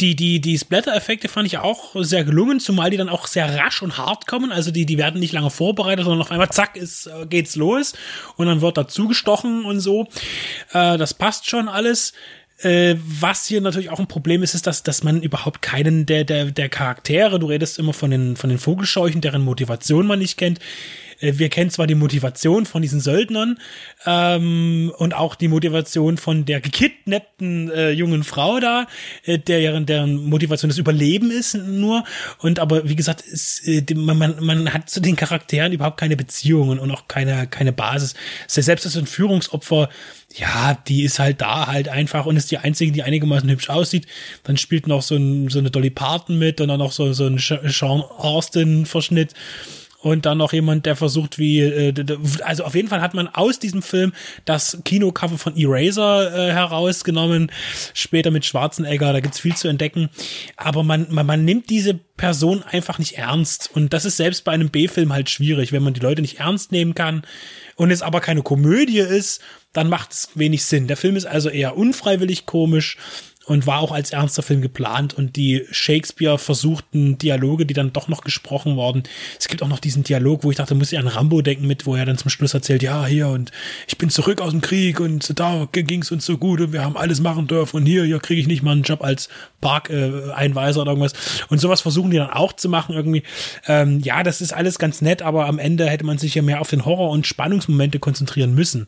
die, 0.00 0.14
die, 0.14 0.40
die 0.40 0.59
Splatter-Effekte 0.59 1.28
fand 1.28 1.46
ich 1.46 1.59
auch 1.59 1.96
sehr 1.96 2.22
gelungen, 2.22 2.61
zumal 2.61 2.90
die 2.90 2.98
dann 2.98 3.09
auch 3.09 3.26
sehr 3.26 3.59
rasch 3.59 3.82
und 3.82 3.96
hart 3.96 4.26
kommen. 4.26 4.52
Also 4.52 4.70
die, 4.70 4.84
die 4.84 4.98
werden 4.98 5.18
nicht 5.18 5.32
lange 5.32 5.50
vorbereitet, 5.50 6.04
sondern 6.04 6.20
auf 6.20 6.30
einmal 6.30 6.50
zack, 6.50 6.76
ist, 6.76 7.06
äh, 7.06 7.26
geht's 7.26 7.56
los 7.56 7.94
und 8.36 8.46
dann 8.46 8.61
wird 8.61 8.76
dazu 8.76 9.09
gestochen 9.09 9.64
und 9.64 9.80
so. 9.80 10.06
Äh, 10.72 10.98
das 10.98 11.14
passt 11.14 11.48
schon 11.48 11.68
alles. 11.68 12.12
Äh, 12.59 12.96
was 13.04 13.46
hier 13.46 13.61
natürlich 13.61 13.90
auch 13.90 14.00
ein 14.00 14.09
Problem 14.09 14.42
ist, 14.42 14.54
ist, 14.54 14.66
dass, 14.66 14.82
dass 14.82 15.04
man 15.04 15.22
überhaupt 15.22 15.62
keinen 15.62 16.06
der, 16.06 16.24
der, 16.24 16.46
der 16.46 16.68
Charaktere, 16.68 17.38
du 17.38 17.46
redest 17.46 17.78
immer 17.78 17.92
von 17.92 18.11
den, 18.11 18.36
von 18.36 18.50
den 18.50 18.59
Vogelscheuchen, 18.59 19.20
deren 19.20 19.42
Motivation 19.42 20.06
man 20.06 20.18
nicht 20.18 20.36
kennt, 20.36 20.59
wir 21.20 21.48
kennen 21.48 21.70
zwar 21.70 21.86
die 21.86 21.94
Motivation 21.94 22.66
von 22.66 22.82
diesen 22.82 23.00
Söldnern 23.00 23.58
ähm, 24.06 24.92
und 24.96 25.14
auch 25.14 25.34
die 25.34 25.48
Motivation 25.48 26.16
von 26.16 26.44
der 26.44 26.60
gekidnappten 26.60 27.70
äh, 27.70 27.90
jungen 27.90 28.22
Frau 28.22 28.60
da, 28.60 28.86
äh, 29.24 29.38
deren, 29.38 29.86
deren 29.86 30.28
Motivation 30.28 30.68
das 30.68 30.78
Überleben 30.78 31.30
ist 31.30 31.54
nur. 31.54 32.04
Und 32.38 32.60
aber 32.60 32.88
wie 32.88 32.96
gesagt, 32.96 33.22
ist, 33.22 33.66
äh, 33.66 33.84
man, 33.94 34.18
man, 34.18 34.44
man 34.44 34.72
hat 34.72 34.88
zu 34.90 35.00
den 35.00 35.16
Charakteren 35.16 35.72
überhaupt 35.72 35.98
keine 35.98 36.16
Beziehungen 36.16 36.78
und 36.78 36.90
auch 36.90 37.08
keine, 37.08 37.46
keine 37.46 37.72
Basis. 37.72 38.14
Selbst 38.46 38.84
das 38.84 38.96
Entführungsopfer, 38.96 39.88
ja, 40.36 40.78
die 40.86 41.02
ist 41.02 41.18
halt 41.18 41.40
da 41.40 41.66
halt 41.66 41.88
einfach 41.88 42.26
und 42.26 42.36
ist 42.36 42.50
die 42.50 42.58
einzige, 42.58 42.92
die 42.92 43.02
einigermaßen 43.02 43.48
hübsch 43.50 43.70
aussieht. 43.70 44.06
Dann 44.44 44.56
spielt 44.56 44.86
noch 44.86 45.02
so, 45.02 45.16
ein, 45.16 45.48
so 45.48 45.58
eine 45.58 45.70
Dolly 45.70 45.90
Parton 45.90 46.38
mit 46.38 46.60
und 46.60 46.68
dann 46.68 46.78
noch 46.78 46.92
so, 46.92 47.12
so 47.12 47.26
ein 47.26 47.38
Sean 47.38 48.02
Austin-Verschnitt 48.02 49.34
und 50.01 50.26
dann 50.26 50.38
noch 50.38 50.53
jemand, 50.53 50.86
der 50.86 50.94
versucht, 50.94 51.38
wie, 51.38 51.61
äh, 51.61 51.92
also 52.42 52.64
auf 52.64 52.74
jeden 52.74 52.88
Fall 52.88 53.01
hat 53.01 53.14
man 53.14 53.26
aus 53.28 53.59
diesem 53.59 53.82
Film 53.82 54.12
das 54.44 54.78
Kinocover 54.84 55.38
von 55.38 55.57
Eraser 55.57 56.49
äh, 56.49 56.53
herausgenommen, 56.53 57.51
später 57.94 58.30
mit 58.30 58.44
Schwarzenegger, 58.44 59.12
da 59.12 59.20
gibt's 59.20 59.40
viel 59.40 59.57
zu 59.57 59.66
entdecken, 59.66 60.09
aber 60.57 60.84
man, 60.84 61.07
man, 61.11 61.26
man 61.26 61.44
nimmt 61.44 61.68
diese 61.68 61.94
Person 61.94 62.62
einfach 62.62 62.99
nicht 62.99 63.18
ernst. 63.18 63.70
Und 63.74 63.92
das 63.92 64.05
ist 64.05 64.16
selbst 64.16 64.44
bei 64.44 64.53
einem 64.53 64.70
B-Film 64.70 65.12
halt 65.12 65.30
schwierig, 65.30 65.72
wenn 65.72 65.82
man 65.82 65.94
die 65.94 66.01
Leute 66.01 66.22
nicht 66.22 66.38
ernst 66.38 66.70
nehmen 66.70 66.94
kann 66.94 67.22
und 67.76 67.90
es 67.90 68.03
aber 68.03 68.20
keine 68.20 68.42
Komödie 68.42 68.99
ist, 68.99 69.40
dann 69.72 69.88
macht 69.88 70.12
es 70.12 70.30
wenig 70.34 70.64
Sinn. 70.64 70.86
Der 70.86 70.96
Film 70.96 71.16
ist 71.16 71.26
also 71.26 71.49
eher 71.49 71.76
unfreiwillig 71.76 72.46
komisch 72.46 72.96
und 73.49 73.66
war 73.66 73.80
auch 73.80 73.92
als 73.92 74.11
ernster 74.11 74.42
Film 74.42 74.61
geplant 74.61 75.14
und 75.14 75.36
die 75.36 75.64
Shakespeare 75.70 76.38
versuchten 76.38 77.16
Dialoge, 77.18 77.64
die 77.64 77.74
dann 77.74 77.92
doch 77.92 78.09
noch 78.09 78.20
gesprochen 78.20 78.76
wurden. 78.76 79.05
Es 79.38 79.49
gibt 79.49 79.62
auch 79.62 79.68
noch 79.68 79.78
diesen 79.78 80.05
Dialog, 80.05 80.44
wo 80.44 80.51
ich 80.51 80.59
dachte, 80.59 80.74
muss 80.74 80.92
ich 80.92 80.99
an 80.99 81.09
Rambo 81.09 81.40
denken 81.40 81.66
mit, 81.66 81.86
wo 81.86 81.96
er 81.96 82.05
dann 82.05 82.18
zum 82.18 82.30
Schluss 82.30 82.53
erzählt, 82.53 82.82
ja, 82.82 83.07
hier 83.07 83.28
und 83.28 83.51
ich 83.86 83.96
bin 83.96 84.11
zurück 84.11 84.40
aus 84.40 84.51
dem 84.51 84.61
Krieg 84.61 85.01
und 85.01 85.38
da 85.38 85.66
ging 85.72 86.03
es 86.03 86.11
uns 86.11 86.26
so 86.26 86.36
gut 86.36 86.61
und 86.61 86.72
wir 86.72 86.84
haben 86.84 86.96
alles 86.96 87.20
machen 87.20 87.46
dürfen 87.46 87.78
und 87.78 87.86
hier, 87.86 88.05
hier 88.05 88.20
kriege 88.20 88.40
ich 88.40 88.46
nicht 88.46 88.62
mal 88.62 88.72
einen 88.72 88.82
Job 88.82 89.03
als 89.03 89.28
Parkeinweiser 89.61 90.78
äh, 90.78 90.82
oder 90.82 90.90
irgendwas. 90.92 91.14
Und 91.49 91.59
sowas 91.59 91.80
versuchen 91.80 92.11
die 92.11 92.18
dann 92.18 92.30
auch 92.30 92.53
zu 92.53 92.68
machen 92.68 92.94
irgendwie. 92.94 93.22
Ähm, 93.66 94.01
ja, 94.01 94.22
das 94.22 94.40
ist 94.40 94.53
alles 94.53 94.78
ganz 94.78 95.01
nett, 95.01 95.22
aber 95.22 95.46
am 95.46 95.59
Ende 95.59 95.86
hätte 95.86 96.05
man 96.05 96.18
sich 96.18 96.34
ja 96.34 96.42
mehr 96.42 96.61
auf 96.61 96.70
den 96.70 96.84
Horror- 96.84 97.11
und 97.11 97.26
Spannungsmomente 97.26 97.99
konzentrieren 97.99 98.55
müssen. 98.55 98.86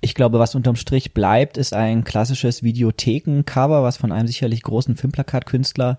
Ich 0.00 0.14
glaube, 0.14 0.38
was 0.38 0.54
unterm 0.54 0.76
Strich 0.76 1.12
bleibt, 1.12 1.58
ist 1.58 1.74
ein 1.74 2.04
klassisches 2.04 2.62
Videotheken-Cover, 2.62 3.82
was 3.82 3.96
von 3.96 4.12
einem 4.12 4.26
sicherlich 4.26 4.62
großen 4.62 4.96
Filmplakatkünstler 4.96 5.98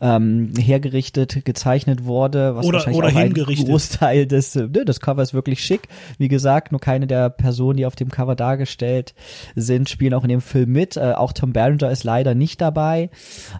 ähm, 0.00 0.52
hergerichtet, 0.58 1.44
gezeichnet 1.44 2.04
wurde. 2.04 2.54
Was 2.54 2.66
oder 2.66 2.78
wahrscheinlich 2.78 2.98
oder 2.98 3.08
auch 3.08 3.12
hingerichtet. 3.12 3.66
Ein 3.66 3.70
Großteil 3.70 4.26
des, 4.26 4.56
äh, 4.56 4.68
ne, 4.68 4.84
das 4.84 5.00
Cover 5.00 5.22
ist 5.22 5.34
wirklich 5.34 5.64
schick. 5.64 5.88
Wie 6.18 6.28
gesagt, 6.28 6.72
nur 6.72 6.80
keine 6.80 7.06
der 7.06 7.30
Personen, 7.30 7.76
die 7.76 7.86
auf 7.86 7.96
dem 7.96 8.10
Cover 8.10 8.36
dargestellt 8.36 9.14
sind, 9.56 9.88
spielen 9.88 10.14
auch 10.14 10.22
in 10.22 10.30
dem 10.30 10.40
Film 10.40 10.70
mit. 10.70 10.96
Äh, 10.96 11.12
auch 11.12 11.32
Tom 11.32 11.52
Berenger 11.52 11.90
ist 11.90 12.04
leider 12.04 12.34
nicht 12.34 12.60
dabei. 12.60 13.10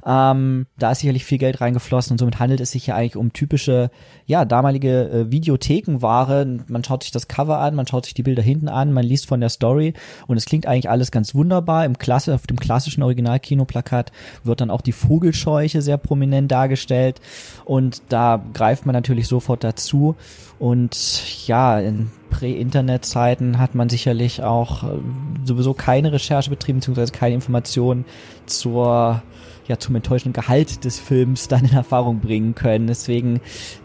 Ähm, 0.06 0.66
da 0.78 0.92
ist 0.92 1.00
sicherlich 1.00 1.24
viel 1.24 1.38
Geld 1.38 1.60
reingeflossen 1.60 2.14
und 2.14 2.18
somit 2.18 2.38
handelt 2.38 2.60
es 2.60 2.70
sich 2.70 2.86
ja 2.86 2.94
eigentlich 2.94 3.16
um 3.16 3.32
typische, 3.32 3.90
ja, 4.30 4.44
damalige 4.44 5.10
äh, 5.10 5.30
Videothekenware. 5.32 6.46
Man 6.68 6.84
schaut 6.84 7.02
sich 7.02 7.10
das 7.10 7.26
Cover 7.26 7.58
an, 7.58 7.74
man 7.74 7.88
schaut 7.88 8.04
sich 8.04 8.14
die 8.14 8.22
Bilder 8.22 8.42
hinten 8.42 8.68
an, 8.68 8.92
man 8.92 9.04
liest 9.04 9.26
von 9.26 9.40
der 9.40 9.48
Story 9.48 9.92
und 10.28 10.36
es 10.36 10.44
klingt 10.44 10.66
eigentlich 10.66 10.88
alles 10.88 11.10
ganz 11.10 11.34
wunderbar. 11.34 11.84
Im 11.84 11.98
Klasse, 11.98 12.32
auf 12.32 12.46
dem 12.46 12.58
klassischen 12.58 13.02
Originalkinoplakat 13.02 14.12
wird 14.44 14.60
dann 14.60 14.70
auch 14.70 14.82
die 14.82 14.92
Vogelscheuche 14.92 15.82
sehr 15.82 15.98
prominent 15.98 16.50
dargestellt 16.52 17.20
und 17.64 18.02
da 18.08 18.40
greift 18.54 18.86
man 18.86 18.92
natürlich 18.94 19.26
sofort 19.26 19.64
dazu 19.64 20.14
und 20.60 21.46
ja, 21.48 21.80
in 21.80 22.12
Prä-Internet-Zeiten 22.30 23.58
hat 23.58 23.74
man 23.74 23.88
sicherlich 23.88 24.42
auch 24.42 24.84
äh, 24.84 24.98
sowieso 25.44 25.74
keine 25.74 26.12
Recherche 26.12 26.50
betrieben, 26.50 26.78
beziehungsweise 26.78 27.12
keine 27.12 27.34
Informationen 27.34 28.04
zur 28.46 29.22
ja 29.68 29.78
zum 29.78 29.94
enttäuschenden 29.94 30.32
Gehalt 30.32 30.84
des 30.84 30.98
Films 30.98 31.48
dann 31.48 31.64
in 31.64 31.72
Erfahrung 31.72 32.20
bringen 32.20 32.54
können. 32.54 32.88
Deswegen 32.88 33.40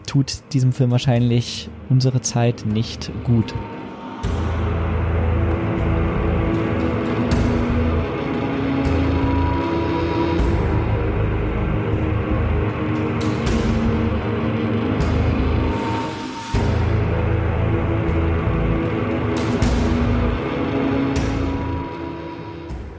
tut 0.06 0.40
diesem 0.52 0.72
Film 0.72 0.90
wahrscheinlich 0.90 1.70
unsere 1.88 2.20
Zeit 2.20 2.66
nicht 2.66 3.10
gut. 3.24 3.54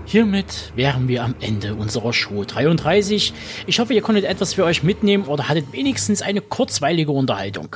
Hiermit 0.09 0.71
wären 0.73 1.09
wir 1.09 1.25
am 1.25 1.35
Ende 1.41 1.75
unserer 1.75 2.13
Show 2.13 2.45
33. 2.45 3.33
Ich 3.67 3.79
hoffe, 3.79 3.93
ihr 3.93 4.01
konntet 4.01 4.23
etwas 4.23 4.53
für 4.53 4.63
euch 4.63 4.81
mitnehmen 4.81 5.25
oder 5.25 5.49
hattet 5.49 5.73
wenigstens 5.73 6.21
eine 6.21 6.39
kurzweilige 6.39 7.11
Unterhaltung. 7.11 7.75